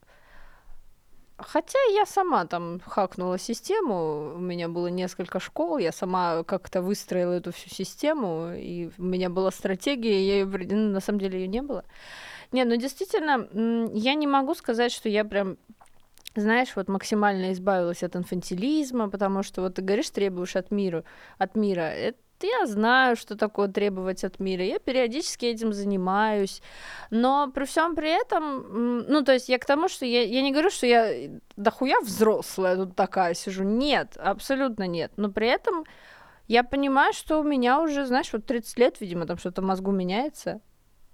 Хотя 1.42 1.78
я 1.94 2.04
сама 2.06 2.44
там 2.44 2.80
хакнула 2.86 3.38
систему, 3.38 4.34
у 4.34 4.38
меня 4.38 4.68
было 4.68 4.88
несколько 4.88 5.40
школ, 5.40 5.78
я 5.78 5.92
сама 5.92 6.44
как-то 6.44 6.82
выстроила 6.82 7.32
эту 7.32 7.52
всю 7.52 7.70
систему, 7.70 8.52
и 8.54 8.90
у 8.98 9.02
меня 9.02 9.30
была 9.30 9.50
стратегия, 9.50 10.40
я 10.40 10.46
при- 10.46 10.66
ну, 10.66 10.90
на 10.90 11.00
самом 11.00 11.18
деле 11.18 11.40
ее 11.40 11.48
не 11.48 11.62
было. 11.62 11.84
Не, 12.53 12.64
ну 12.64 12.76
действительно, 12.76 13.48
я 13.94 14.14
не 14.14 14.26
могу 14.26 14.55
сказать, 14.55 14.92
что 14.92 15.09
я 15.09 15.24
прям 15.24 15.57
знаешь, 16.36 16.76
вот 16.76 16.88
максимально 16.88 17.53
избавилась 17.53 18.03
от 18.03 18.16
инфантилизма, 18.16 19.11
потому 19.11 19.42
что 19.42 19.62
вот 19.62 19.74
ты 19.74 19.82
говоришь, 19.82 20.11
требуешь 20.11 20.57
от 20.57 20.70
мира, 20.70 21.05
от 21.38 21.57
мира. 21.57 21.80
Это 21.80 22.18
я 22.42 22.66
знаю, 22.66 23.16
что 23.16 23.36
такое 23.36 23.68
требовать 23.68 24.24
от 24.24 24.40
мира, 24.40 24.64
я 24.64 24.78
периодически 24.78 25.46
этим 25.46 25.72
занимаюсь, 25.72 26.62
но 27.11 27.51
при 27.51 27.64
всем 27.64 27.94
при 27.94 28.11
этом, 28.11 29.05
ну, 29.09 29.22
то 29.22 29.32
есть 29.32 29.48
я 29.48 29.59
к 29.59 29.66
тому, 29.66 29.88
что 29.88 30.07
я, 30.07 30.22
я 30.22 30.40
не 30.40 30.53
говорю, 30.53 30.70
что 30.70 30.86
я 30.86 31.30
дохуя 31.57 32.01
взрослая 32.01 32.76
тут 32.76 32.96
такая 32.96 33.34
сижу, 33.34 33.64
нет, 33.64 34.16
абсолютно 34.16 34.86
нет, 34.86 35.12
но 35.16 35.30
при 35.30 35.48
этом 35.48 35.84
я 36.48 36.64
понимаю, 36.64 37.12
что 37.12 37.40
у 37.40 37.44
меня 37.44 37.80
уже, 37.80 38.07
знаешь, 38.07 38.32
вот 38.32 38.46
30 38.46 38.78
лет, 38.78 39.01
видимо, 39.01 39.26
там 39.26 39.36
что-то 39.36 39.61
в 39.61 39.64
мозгу 39.64 39.90
меняется, 39.90 40.61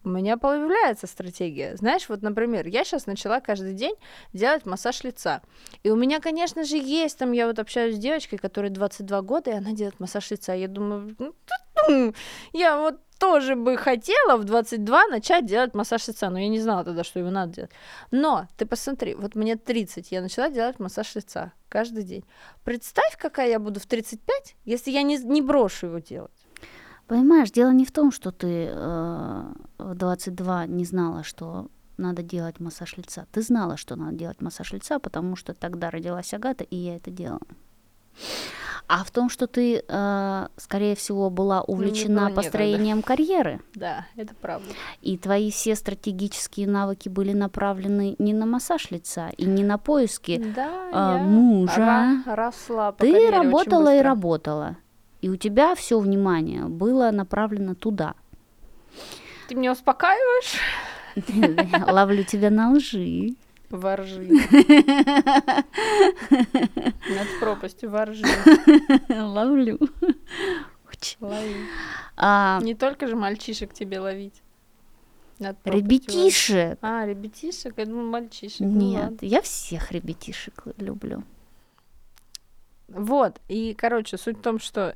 у 0.06 0.08
меня 0.08 0.36
появляется 0.36 1.08
стратегия. 1.08 1.76
Знаешь, 1.76 2.08
вот, 2.08 2.22
например, 2.22 2.68
я 2.68 2.84
сейчас 2.84 3.06
начала 3.06 3.40
каждый 3.40 3.74
день 3.74 3.96
делать 4.32 4.64
массаж 4.64 5.02
лица. 5.02 5.42
И 5.82 5.90
у 5.90 5.96
меня, 5.96 6.20
конечно 6.20 6.62
же, 6.62 6.76
есть 6.76 7.18
там, 7.18 7.32
я 7.32 7.48
вот 7.48 7.58
общаюсь 7.58 7.96
с 7.96 7.98
девочкой, 7.98 8.38
которой 8.38 8.70
22 8.70 9.22
года, 9.22 9.50
и 9.50 9.54
она 9.54 9.72
делает 9.72 9.98
массаж 9.98 10.30
лица. 10.30 10.54
Я 10.54 10.68
думаю, 10.68 11.16
ну, 11.18 12.14
я 12.52 12.78
вот 12.78 13.00
тоже 13.18 13.56
бы 13.56 13.76
хотела 13.76 14.36
в 14.36 14.44
22 14.44 15.08
начать 15.08 15.44
делать 15.44 15.74
массаж 15.74 16.06
лица, 16.06 16.30
но 16.30 16.38
я 16.38 16.48
не 16.48 16.60
знала 16.60 16.84
тогда, 16.84 17.02
что 17.02 17.18
его 17.18 17.30
надо 17.30 17.52
делать. 17.52 17.70
Но 18.12 18.46
ты 18.56 18.64
посмотри, 18.64 19.16
вот 19.16 19.34
мне 19.34 19.56
30, 19.56 20.12
я 20.12 20.22
начала 20.22 20.50
делать 20.50 20.78
массаж 20.78 21.16
лица 21.16 21.52
каждый 21.68 22.04
день. 22.04 22.24
Представь, 22.62 23.16
какая 23.18 23.48
я 23.48 23.58
буду 23.58 23.80
в 23.80 23.86
35, 23.86 24.54
если 24.64 24.92
я 24.92 25.02
не, 25.02 25.16
не 25.16 25.42
брошу 25.42 25.86
его 25.86 25.98
делать. 25.98 26.45
Понимаешь, 27.06 27.50
дело 27.50 27.70
не 27.70 27.84
в 27.84 27.92
том, 27.92 28.10
что 28.10 28.32
ты 28.32 28.68
э, 28.70 29.42
в 29.78 29.94
22 29.94 30.66
не 30.66 30.84
знала, 30.84 31.22
что 31.22 31.68
надо 31.98 32.22
делать 32.22 32.60
массаж 32.60 32.96
лица. 32.96 33.26
Ты 33.32 33.42
знала, 33.42 33.76
что 33.76 33.96
надо 33.96 34.16
делать 34.16 34.40
массаж 34.40 34.72
лица, 34.72 34.98
потому 34.98 35.36
что 35.36 35.54
тогда 35.54 35.90
родилась 35.90 36.34
Агата, 36.34 36.64
и 36.64 36.76
я 36.76 36.96
это 36.96 37.10
делала. 37.10 37.40
А 38.88 39.02
в 39.02 39.10
том, 39.10 39.28
что 39.28 39.46
ты, 39.46 39.82
э, 39.86 40.48
скорее 40.56 40.94
всего, 40.94 41.28
была 41.28 41.58
ну, 41.58 41.74
увлечена 41.74 42.30
построением 42.30 42.98
некогда. 42.98 43.06
карьеры. 43.06 43.60
Да, 43.74 44.06
это 44.14 44.34
правда. 44.34 44.68
И 45.02 45.18
твои 45.18 45.50
все 45.50 45.74
стратегические 45.74 46.68
навыки 46.68 47.08
были 47.08 47.32
направлены 47.32 48.14
не 48.18 48.32
на 48.32 48.46
массаж 48.46 48.90
лица 48.92 49.30
и 49.36 49.44
не 49.44 49.64
на 49.64 49.78
поиски 49.78 50.52
да, 50.54 51.18
э, 51.18 51.22
мужа. 51.24 52.22
Росла 52.26 52.92
по 52.92 53.04
ты 53.04 53.30
работала 53.30 53.94
и 53.94 54.00
работала 54.00 54.76
и 55.26 55.28
у 55.28 55.34
тебя 55.34 55.74
все 55.74 55.98
внимание 55.98 56.66
было 56.66 57.10
направлено 57.10 57.74
туда. 57.74 58.14
Ты 59.48 59.56
меня 59.56 59.72
успокаиваешь? 59.72 60.60
Ловлю 61.92 62.22
тебя 62.22 62.50
на 62.50 62.70
лжи. 62.70 63.34
Воржи. 63.68 64.22
Над 66.30 67.40
пропастью 67.40 67.90
воржи. 67.90 68.24
Ловлю. 69.08 69.80
Лови. 71.20 71.56
А, 72.16 72.60
Не 72.62 72.76
только 72.76 73.08
же 73.08 73.16
мальчишек 73.16 73.72
тебе 73.74 73.98
ловить. 73.98 74.40
Ребятишек. 75.40 76.78
А, 76.82 77.04
ребятишек? 77.04 77.74
Я 77.76 77.86
думаю, 77.86 78.06
мальчишек. 78.06 78.60
Ну 78.60 78.80
Нет, 78.80 79.14
ну, 79.20 79.28
я 79.28 79.42
всех 79.42 79.90
ребятишек 79.90 80.62
люблю. 80.78 81.24
Вот, 82.88 83.40
и, 83.48 83.74
короче, 83.74 84.16
суть 84.16 84.38
в 84.38 84.42
том, 84.42 84.58
что 84.58 84.94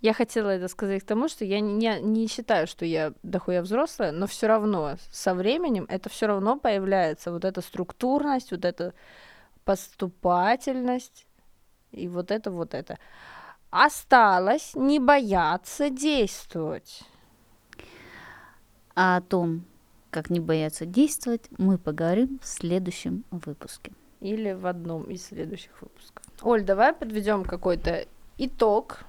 я 0.00 0.12
хотела 0.12 0.50
это 0.50 0.68
сказать 0.68 1.02
к 1.02 1.06
тому, 1.06 1.28
что 1.28 1.46
я 1.46 1.60
не, 1.60 1.98
не 2.00 2.26
считаю, 2.28 2.66
что 2.66 2.84
я 2.84 3.14
дохуя 3.22 3.62
взрослая, 3.62 4.12
но 4.12 4.26
все 4.26 4.46
равно 4.46 4.96
со 5.10 5.34
временем 5.34 5.86
это 5.88 6.10
все 6.10 6.26
равно 6.26 6.58
появляется 6.58 7.32
вот 7.32 7.44
эта 7.46 7.62
структурность, 7.62 8.50
вот 8.50 8.66
эта 8.66 8.92
поступательность 9.64 11.26
и 11.90 12.06
вот 12.06 12.30
это 12.30 12.50
вот 12.50 12.74
это. 12.74 12.98
Осталось 13.70 14.72
не 14.74 15.00
бояться 15.00 15.88
действовать. 15.88 17.02
А 18.94 19.16
о 19.16 19.20
том, 19.22 19.64
как 20.10 20.28
не 20.28 20.38
бояться 20.38 20.84
действовать, 20.84 21.48
мы 21.56 21.78
поговорим 21.78 22.38
в 22.42 22.46
следующем 22.46 23.24
выпуске. 23.30 23.92
Или 24.24 24.52
в 24.52 24.66
одном 24.66 25.02
из 25.10 25.26
следующих 25.26 25.82
выпусков. 25.82 26.24
Оль, 26.40 26.62
давай 26.62 26.94
подведем 26.94 27.44
какой-то 27.44 28.06
итог. 28.38 29.00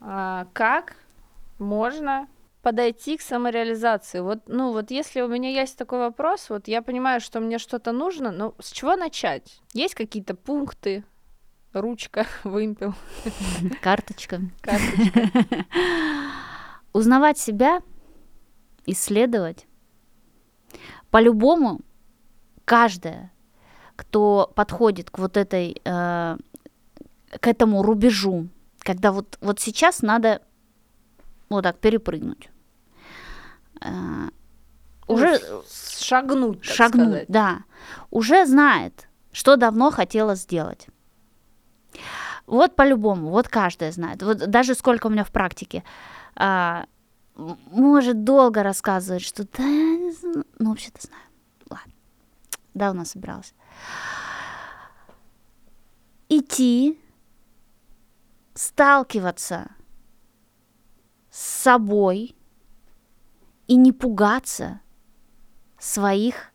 А, 0.00 0.46
как 0.52 0.94
можно 1.58 2.28
подойти 2.62 3.16
к 3.16 3.22
самореализации? 3.22 4.20
Вот, 4.20 4.38
ну, 4.46 4.70
вот 4.70 4.92
если 4.92 5.20
у 5.22 5.26
меня 5.26 5.50
есть 5.50 5.76
такой 5.76 5.98
вопрос, 5.98 6.48
вот 6.48 6.68
я 6.68 6.80
понимаю, 6.80 7.20
что 7.20 7.40
мне 7.40 7.58
что-то 7.58 7.90
нужно, 7.90 8.30
но 8.30 8.54
с 8.60 8.70
чего 8.70 8.94
начать? 8.94 9.60
Есть 9.72 9.96
какие-то 9.96 10.36
пункты, 10.36 11.02
ручка, 11.72 12.24
вымпел? 12.44 12.94
Карточка. 13.82 14.42
Карточка. 14.60 15.28
Узнавать 16.92 17.38
себя, 17.38 17.82
исследовать. 18.86 19.66
По-любому, 21.10 21.80
каждая 22.64 23.32
кто 24.00 24.50
подходит 24.54 25.10
к 25.10 25.18
вот 25.18 25.36
этой, 25.36 25.78
э, 25.84 26.36
к 27.38 27.46
этому 27.46 27.82
рубежу, 27.82 28.48
когда 28.78 29.12
вот, 29.12 29.36
вот 29.42 29.60
сейчас 29.60 30.00
надо 30.00 30.40
вот 31.50 31.64
так 31.64 31.78
перепрыгнуть. 31.78 32.48
Э, 33.82 34.30
уже 35.06 35.38
ну, 35.50 35.62
шагнуть, 35.98 36.62
так 36.62 36.74
шагнуть, 36.74 37.08
сказать. 37.08 37.26
да, 37.28 37.58
уже 38.10 38.46
знает, 38.46 39.06
что 39.32 39.56
давно 39.56 39.90
хотела 39.90 40.34
сделать. 40.34 40.86
Вот 42.46 42.74
по-любому, 42.76 43.28
вот 43.28 43.48
каждая 43.48 43.92
знает. 43.92 44.22
Вот 44.22 44.38
даже 44.50 44.74
сколько 44.74 45.08
у 45.08 45.10
меня 45.10 45.24
в 45.24 45.30
практике. 45.30 45.84
А, 46.36 46.86
может 47.36 48.24
долго 48.24 48.62
рассказывать, 48.62 49.22
что 49.22 49.44
да, 49.44 49.62
ну 50.58 50.70
вообще-то 50.70 51.02
знаю. 51.02 51.22
Ладно, 51.68 51.92
давно 52.72 53.04
собиралась 53.04 53.52
идти, 56.28 56.98
сталкиваться 58.54 59.70
с 61.30 61.40
собой 61.40 62.36
и 63.66 63.76
не 63.76 63.92
пугаться 63.92 64.80
своих 65.78 66.52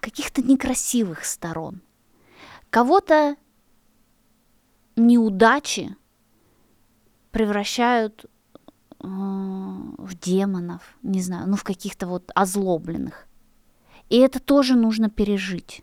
каких-то 0.00 0.42
некрасивых 0.42 1.24
сторон. 1.24 1.82
Кого-то 2.70 3.36
неудачи 4.96 5.96
превращают 7.30 8.24
э, 8.24 8.26
в 9.00 10.14
демонов, 10.18 10.96
не 11.02 11.20
знаю, 11.20 11.48
ну 11.48 11.56
в 11.56 11.64
каких-то 11.64 12.06
вот 12.06 12.30
озлобленных. 12.34 13.26
И 14.08 14.18
это 14.18 14.40
тоже 14.40 14.76
нужно 14.76 15.10
пережить. 15.10 15.82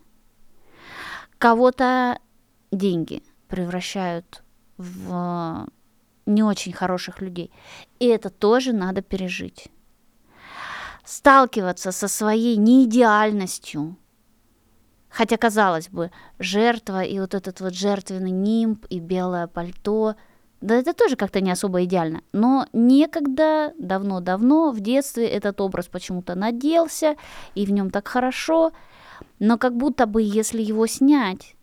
Кого-то 1.42 2.20
деньги 2.72 3.24
превращают 3.48 4.44
в 4.78 5.68
не 6.28 6.44
очень 6.44 6.72
хороших 6.72 7.20
людей. 7.20 7.52
И 7.98 8.06
это 8.06 8.30
тоже 8.30 8.74
надо 8.74 9.02
пережить. 9.02 9.70
Сталкиваться 11.04 11.92
со 11.92 12.08
своей 12.08 12.58
неидеальностью. 12.58 13.98
Хотя, 15.10 15.38
казалось 15.38 15.90
бы, 15.90 16.12
жертва 16.38 17.02
и 17.02 17.20
вот 17.20 17.34
этот 17.34 17.60
вот 17.60 17.74
жертвенный 17.74 18.30
нимб 18.30 18.86
и 18.92 19.00
белое 19.00 19.48
пальто, 19.48 20.14
да 20.62 20.76
это 20.76 20.94
тоже 20.94 21.16
как-то 21.16 21.42
не 21.42 21.50
особо 21.50 21.84
идеально. 21.86 22.22
Но 22.34 22.68
некогда, 22.72 23.74
давно-давно, 23.80 24.70
в 24.70 24.80
детстве 24.80 25.28
этот 25.28 25.60
образ 25.60 25.88
почему-то 25.88 26.36
наделся, 26.36 27.16
и 27.56 27.66
в 27.66 27.72
нем 27.72 27.90
так 27.90 28.08
хорошо– 28.08 28.74
но 29.42 29.58
как 29.58 29.76
будто 29.76 30.06
бы 30.06 30.22
если 30.22 30.62
его 30.62 30.86
снять 30.86 31.56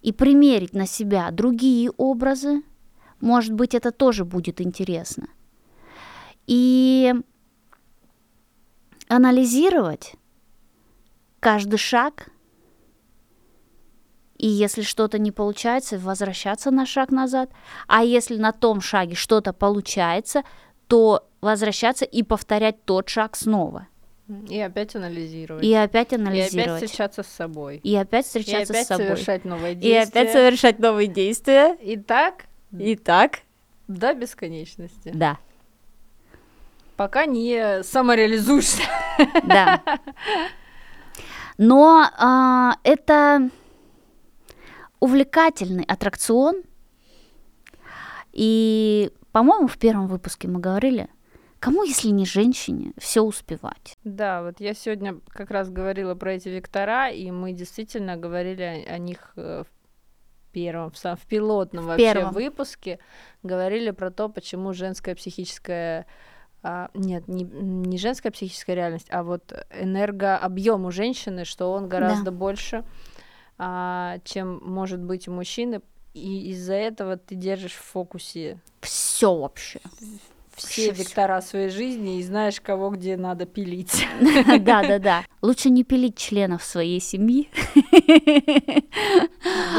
и 0.00 0.12
примерить 0.12 0.74
на 0.74 0.86
себя 0.86 1.28
другие 1.32 1.90
образы, 1.96 2.62
может 3.20 3.52
быть, 3.52 3.74
это 3.74 3.90
тоже 3.90 4.24
будет 4.24 4.60
интересно. 4.60 5.26
И 6.46 7.12
анализировать 9.08 10.14
каждый 11.40 11.78
шаг, 11.78 12.28
и 14.36 14.46
если 14.46 14.82
что-то 14.82 15.18
не 15.18 15.32
получается, 15.32 15.98
возвращаться 15.98 16.70
на 16.70 16.86
шаг 16.86 17.10
назад, 17.10 17.50
а 17.88 18.04
если 18.04 18.36
на 18.36 18.52
том 18.52 18.80
шаге 18.80 19.16
что-то 19.16 19.52
получается, 19.52 20.44
то 20.86 21.28
возвращаться 21.40 22.04
и 22.04 22.22
повторять 22.22 22.84
тот 22.84 23.08
шаг 23.08 23.34
снова– 23.34 23.88
и 24.28 24.60
опять 24.60 24.94
анализировать. 24.94 25.64
И 25.64 25.72
опять 25.74 26.12
анализировать. 26.12 26.54
И 26.54 26.60
опять 26.60 26.84
встречаться 26.84 27.22
с 27.22 27.28
собой. 27.28 27.80
И 27.82 27.94
опять 27.96 28.26
встречаться 28.26 28.72
и 28.72 28.76
опять 28.76 28.84
с 28.84 28.88
собой. 28.88 29.06
совершать 29.06 29.44
новые 29.44 29.74
действия. 29.74 29.90
И 29.90 30.08
опять 30.08 30.32
совершать 30.32 30.78
новые 30.78 31.06
действия. 31.08 31.74
И 31.76 31.96
так. 31.96 32.44
И 32.78 32.96
так. 32.96 33.40
До 33.86 34.12
бесконечности. 34.12 35.10
Да. 35.14 35.38
Пока 36.96 37.24
не 37.24 37.82
самореализуешься. 37.82 38.82
Да. 39.44 39.82
Но 41.56 42.08
а, 42.18 42.76
это 42.84 43.50
увлекательный 45.00 45.84
аттракцион. 45.84 46.62
И, 48.32 49.10
по-моему, 49.32 49.68
в 49.68 49.78
первом 49.78 50.06
выпуске 50.06 50.48
мы 50.48 50.60
говорили, 50.60 51.08
кому, 51.60 51.82
если 51.82 52.08
не 52.08 52.26
женщине, 52.26 52.92
все 52.98 53.22
успевать. 53.22 53.96
Да, 54.04 54.42
вот 54.42 54.60
я 54.60 54.74
сегодня 54.74 55.20
как 55.28 55.50
раз 55.50 55.70
говорила 55.70 56.14
про 56.14 56.34
эти 56.34 56.48
вектора, 56.48 57.10
и 57.10 57.30
мы 57.30 57.52
действительно 57.52 58.16
говорили 58.16 58.62
о, 58.62 58.94
о 58.94 58.98
них 58.98 59.32
э, 59.36 59.64
в 59.64 60.52
первом, 60.52 60.90
в, 60.90 60.96
в 60.96 61.26
пилотном 61.26 61.84
в 61.84 61.86
вообще 61.88 62.14
первом. 62.14 62.32
выпуске, 62.32 62.98
говорили 63.42 63.90
про 63.90 64.10
то, 64.10 64.28
почему 64.28 64.72
женская 64.72 65.14
психическая 65.14 66.06
а, 66.62 66.90
нет, 66.94 67.28
не, 67.28 67.44
не 67.44 67.98
женская 67.98 68.30
психическая 68.30 68.74
реальность, 68.74 69.06
а 69.10 69.22
вот 69.22 69.52
энергообъем 69.70 70.86
у 70.86 70.90
женщины, 70.90 71.44
что 71.44 71.70
он 71.72 71.88
гораздо 71.88 72.26
да. 72.26 72.30
больше, 72.32 72.84
а, 73.58 74.18
чем 74.24 74.60
может 74.64 75.00
быть 75.00 75.28
у 75.28 75.32
мужчины, 75.32 75.82
и 76.14 76.50
из-за 76.50 76.74
этого 76.74 77.16
ты 77.16 77.36
держишь 77.36 77.74
в 77.74 77.84
фокусе 77.84 78.60
все 78.80 79.34
вообще. 79.34 79.80
Все 80.58 80.90
вектора 80.92 81.40
своей 81.40 81.70
жизни 81.70 82.18
и 82.18 82.22
знаешь, 82.22 82.60
кого 82.60 82.90
где 82.90 83.16
надо 83.16 83.46
пилить. 83.46 84.06
Да, 84.60 84.82
да, 84.82 84.98
да. 84.98 85.24
Лучше 85.42 85.70
не 85.70 85.84
пилить 85.84 86.16
членов 86.16 86.62
своей 86.62 87.00
семьи. 87.00 87.48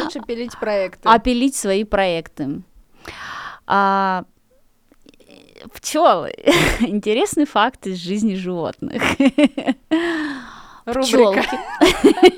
Лучше 0.01 0.21
пилить 0.25 0.57
проекты. 0.59 1.01
А 1.03 1.19
пилить 1.19 1.55
свои 1.55 1.84
проекты. 1.84 2.61
А, 3.67 4.25
пчелы. 5.73 6.34
Интересный 6.80 7.45
факт 7.45 7.88
из 7.88 7.97
жизни 7.97 8.36
животных. 8.36 9.03
Пчелки. 10.86 11.47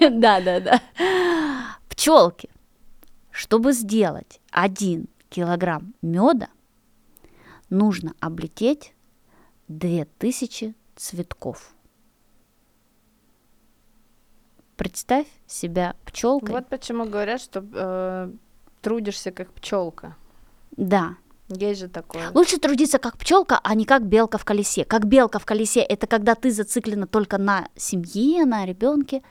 Да, 0.10 0.42
да, 0.42 0.60
да. 0.60 0.82
Пчелки. 1.90 2.50
Чтобы 3.32 3.72
сделать 3.72 4.42
один 4.52 5.08
килограмм 5.30 5.94
меда, 6.02 6.50
нужно 7.72 8.14
облететь 8.20 8.94
две 9.68 10.06
тысячи 10.06 10.76
цветков. 10.96 11.74
Представь 14.76 15.28
себя 15.48 15.96
пчелкой. 16.06 16.54
Вот 16.54 16.68
почему 16.68 17.06
говорят, 17.06 17.42
что 17.42 17.66
э, 17.74 18.32
трудишься 18.82 19.32
как 19.32 19.52
пчелка. 19.54 20.16
Да, 20.76 21.16
есть 21.50 21.82
же 21.82 21.88
такое. 21.88 22.32
Лучше 22.34 22.58
трудиться 22.58 22.98
как 22.98 23.18
пчелка, 23.18 23.60
а 23.64 23.76
не 23.76 23.86
как 23.86 24.06
белка 24.06 24.38
в 24.38 24.46
колесе. 24.46 24.84
Как 24.84 25.06
белка 25.06 25.40
в 25.40 25.46
колесе 25.46 25.82
это 25.82 26.08
когда 26.08 26.36
ты 26.36 26.52
зациклена 26.52 27.08
только 27.08 27.38
на 27.38 27.68
семье, 27.76 28.46
на 28.46 28.66
ребенке, 28.66 29.22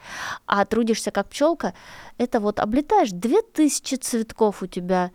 а 0.45 0.65
трудишься 0.65 1.11
как 1.11 1.29
пчелка, 1.29 1.73
это 2.17 2.39
вот 2.39 2.59
облетаешь 2.59 3.11
две 3.11 3.41
тысячи 3.41 3.95
цветков 3.95 4.63
у 4.63 4.67
тебя 4.67 5.11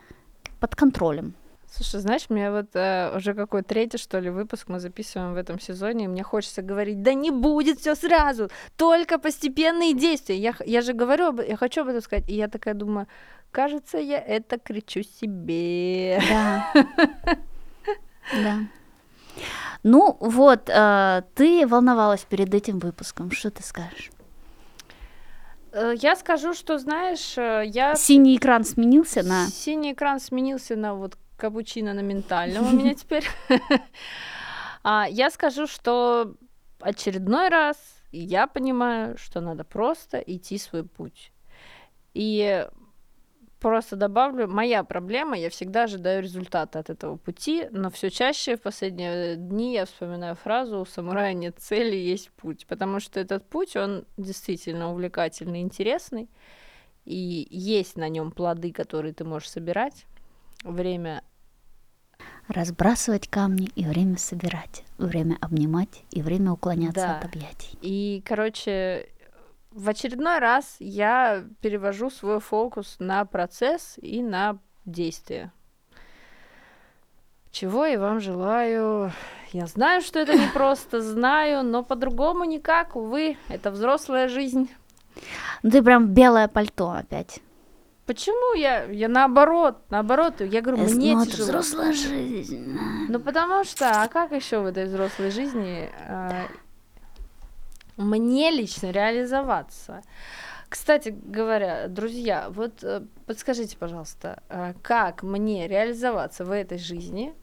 под 0.61 0.77
контролем. 0.77 1.35
Слушай, 1.77 2.01
знаешь, 2.01 2.31
мне 2.31 2.51
вот 2.51 2.75
э, 2.75 3.13
уже 3.17 3.35
какой 3.35 3.63
третий, 3.63 3.99
что 3.99 4.19
ли, 4.19 4.31
выпуск 4.31 4.69
мы 4.69 4.81
записываем 4.81 5.35
в 5.35 5.37
этом 5.37 5.61
сезоне, 5.61 6.07
и 6.07 6.09
мне 6.09 6.23
хочется 6.23 6.63
говорить, 6.63 7.03
да 7.03 7.13
не 7.13 7.31
будет 7.31 7.81
все 7.81 7.95
сразу, 7.95 8.49
только 8.77 9.19
постепенные 9.19 9.93
действия. 9.93 10.39
Я, 10.39 10.55
я 10.65 10.81
же 10.81 10.95
говорю, 10.95 11.39
я 11.43 11.57
хочу 11.57 11.83
об 11.83 11.89
этом 11.89 12.01
сказать, 12.01 12.29
и 12.29 12.35
я 12.35 12.49
такая 12.49 12.75
думаю, 12.75 13.07
Кажется, 13.57 13.97
я 13.97 14.19
это 14.19 14.59
кричу 14.59 15.03
себе. 15.03 16.21
Да. 16.29 16.73
Да. 18.43 18.59
Ну 19.85 20.17
вот, 20.19 20.69
э, 20.69 21.23
ты 21.37 21.65
волновалась 21.65 22.27
перед 22.29 22.53
этим 22.53 22.81
выпуском. 22.81 23.31
Что 23.31 23.53
ты 23.53 23.63
скажешь? 23.63 24.11
Э, 25.71 25.95
я 25.97 26.17
скажу, 26.17 26.55
что, 26.55 26.79
знаешь, 26.79 27.39
э, 27.39 27.63
я... 27.67 27.95
Синий 27.95 28.37
экран 28.37 28.65
сменился 28.65 29.23
на... 29.23 29.47
Синий 29.47 29.93
экран 29.93 30.19
сменился 30.19 30.75
на 30.75 30.95
вот 30.95 31.17
капучино 31.37 31.95
на 31.95 32.01
ментальном 32.01 32.67
у 32.67 32.77
меня 32.77 32.95
теперь. 33.03 33.25
А, 34.89 35.09
я 35.11 35.31
скажу, 35.31 35.67
что 35.67 36.37
очередной 36.79 37.49
раз 37.49 37.77
я 38.13 38.47
понимаю, 38.47 39.19
что 39.19 39.41
надо 39.41 39.65
просто 39.65 40.19
идти 40.19 40.59
свой 40.59 40.85
путь. 40.85 41.33
И 42.15 42.65
просто 43.59 43.97
добавлю, 43.97 44.47
моя 44.49 44.85
проблема, 44.85 45.37
я 45.37 45.51
всегда 45.51 45.85
ожидаю 45.85 46.23
результата 46.23 46.79
от 46.79 46.91
этого 46.91 47.17
пути, 47.17 47.67
но 47.73 47.91
все 47.91 48.11
чаще 48.11 48.57
в 48.57 48.63
последние 48.63 49.37
дни 49.37 49.75
я 49.75 49.87
вспоминаю 49.87 50.37
фразу 50.37 50.81
«у 50.81 50.85
самурая 50.85 51.35
нет 51.35 51.59
цели, 51.59 51.97
есть 51.97 52.31
путь», 52.31 52.67
потому 52.67 53.01
что 53.01 53.19
этот 53.19 53.49
путь, 53.49 53.77
он 53.77 54.05
действительно 54.17 54.93
увлекательный, 54.93 55.63
интересный, 55.63 56.29
и 57.05 57.47
есть 57.51 57.97
на 57.97 58.09
нем 58.09 58.31
плоды, 58.31 58.73
которые 58.73 59.15
ты 59.15 59.25
можешь 59.25 59.51
собирать. 59.51 60.07
Время 60.63 61.23
разбрасывать 62.49 63.29
камни 63.29 63.69
и 63.75 63.85
время 63.85 64.19
собирать, 64.19 64.85
время 64.99 65.37
обнимать 65.41 66.05
и 66.11 66.23
время 66.23 66.53
уклоняться 66.53 67.01
да. 67.01 67.19
от 67.19 67.25
объятий. 67.25 67.79
И, 67.83 68.23
короче, 68.25 69.09
в 69.71 69.89
очередной 69.89 70.39
раз 70.39 70.77
я 70.79 71.45
перевожу 71.61 72.11
свой 72.11 72.41
фокус 72.41 72.97
на 72.99 73.25
процесс 73.25 73.95
и 74.01 74.23
на 74.23 74.59
действие. 74.85 75.53
Чего 77.51 77.87
я 77.87 77.99
вам 77.99 78.21
желаю. 78.21 79.13
Я 79.53 79.67
знаю, 79.67 80.03
что 80.03 80.19
это 80.19 80.35
не 80.35 80.49
просто, 80.49 81.01
знаю, 81.01 81.63
но 81.63 81.83
по-другому 81.83 82.45
никак, 82.45 82.97
увы, 82.97 83.39
это 83.49 83.71
взрослая 83.71 84.29
жизнь. 84.29 84.71
Ну 85.63 85.71
ты 85.71 85.83
прям 85.83 86.09
белое 86.09 86.49
пальто 86.49 86.91
опять. 86.91 87.41
Почему 88.07 88.55
я? 88.55 88.85
Я 88.85 89.09
наоборот, 89.09 89.79
наоборот, 89.91 90.41
я 90.41 90.61
говорю, 90.61 90.85
это, 90.85 90.95
мне 90.95 91.15
тяжело. 91.27 91.45
Взрослая 91.45 91.93
жизнь. 91.93 92.79
Ну 93.09 93.19
потому 93.19 93.65
что, 93.65 94.03
а 94.03 94.09
как 94.09 94.31
еще 94.31 94.61
в 94.61 94.67
этой 94.67 94.85
взрослой 94.85 95.33
жизни 95.33 95.91
э, 96.09 96.47
мне 97.97 98.53
лично 98.53 98.93
реализоваться. 98.93 100.03
Кстати 100.69 101.09
говоря, 101.09 101.89
друзья, 101.89 102.47
вот 102.51 102.85
э, 102.85 103.03
подскажите, 103.27 103.77
пожалуйста, 103.77 104.41
э, 104.49 104.75
как 104.83 105.25
мне 105.25 105.67
реализоваться 105.67 106.45
в 106.45 106.53
этой 106.53 106.79
жизни, 106.79 107.35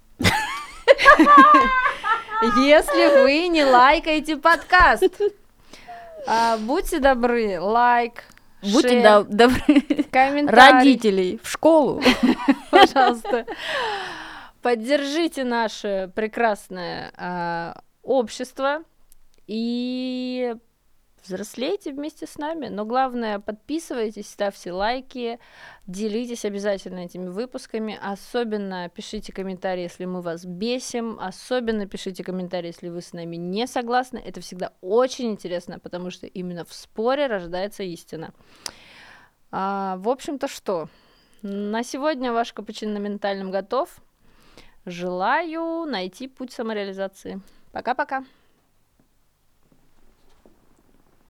если 2.58 3.24
вы 3.24 3.48
не 3.50 3.66
лайкаете 3.66 4.38
подкаст? 4.38 5.04
А, 6.26 6.58
будьте 6.58 7.00
добры, 7.00 7.60
лайк, 7.60 8.24
Будьте 8.72 9.26
добры, 9.30 9.62
родителей 10.48 11.40
в 11.44 11.50
школу, 11.50 12.02
пожалуйста. 12.72 13.46
Поддержите 14.62 15.44
наше 15.44 16.10
прекрасное 16.16 17.12
а, 17.18 17.82
общество 18.02 18.84
и 19.46 20.56
взрослейте 21.24 21.92
вместе 21.92 22.28
с 22.28 22.38
нами. 22.38 22.68
Но 22.68 22.86
главное, 22.86 23.40
подписывайтесь, 23.40 24.30
ставьте 24.30 24.72
лайки, 24.72 25.40
делитесь 25.88 26.46
обязательно 26.46 27.00
этими 27.00 27.28
выпусками. 27.28 28.00
Особенно 28.02 28.90
пишите 28.90 29.34
комментарии, 29.34 29.84
если 29.84 30.06
мы 30.06 30.22
вас 30.22 30.46
бесим. 30.46 31.20
Особенно 31.20 31.88
пишите 31.88 32.24
комментарии, 32.24 32.68
если 32.68 32.90
вы 32.90 33.02
с 33.02 33.14
нами 33.14 33.36
не 33.36 33.68
согласны. 33.68 34.18
Это 34.18 34.42
всегда 34.42 34.74
очень 34.82 35.32
интересно, 35.32 35.80
потому 35.80 36.12
что 36.12 36.28
именно 36.28 36.66
в 36.66 36.74
споре 36.74 37.28
рождается 37.28 37.84
истина. 37.84 38.34
А, 39.52 39.98
в 39.98 40.10
общем-то, 40.10 40.48
что? 40.48 40.90
На 41.42 41.84
сегодня 41.84 42.32
ваш 42.32 42.54
капучино 42.54 43.00
на 43.00 43.52
готов. 43.52 43.90
Желаю 44.86 45.86
найти 45.86 46.28
путь 46.28 46.52
самореализации. 46.52 47.42
Пока-пока. 47.72 48.24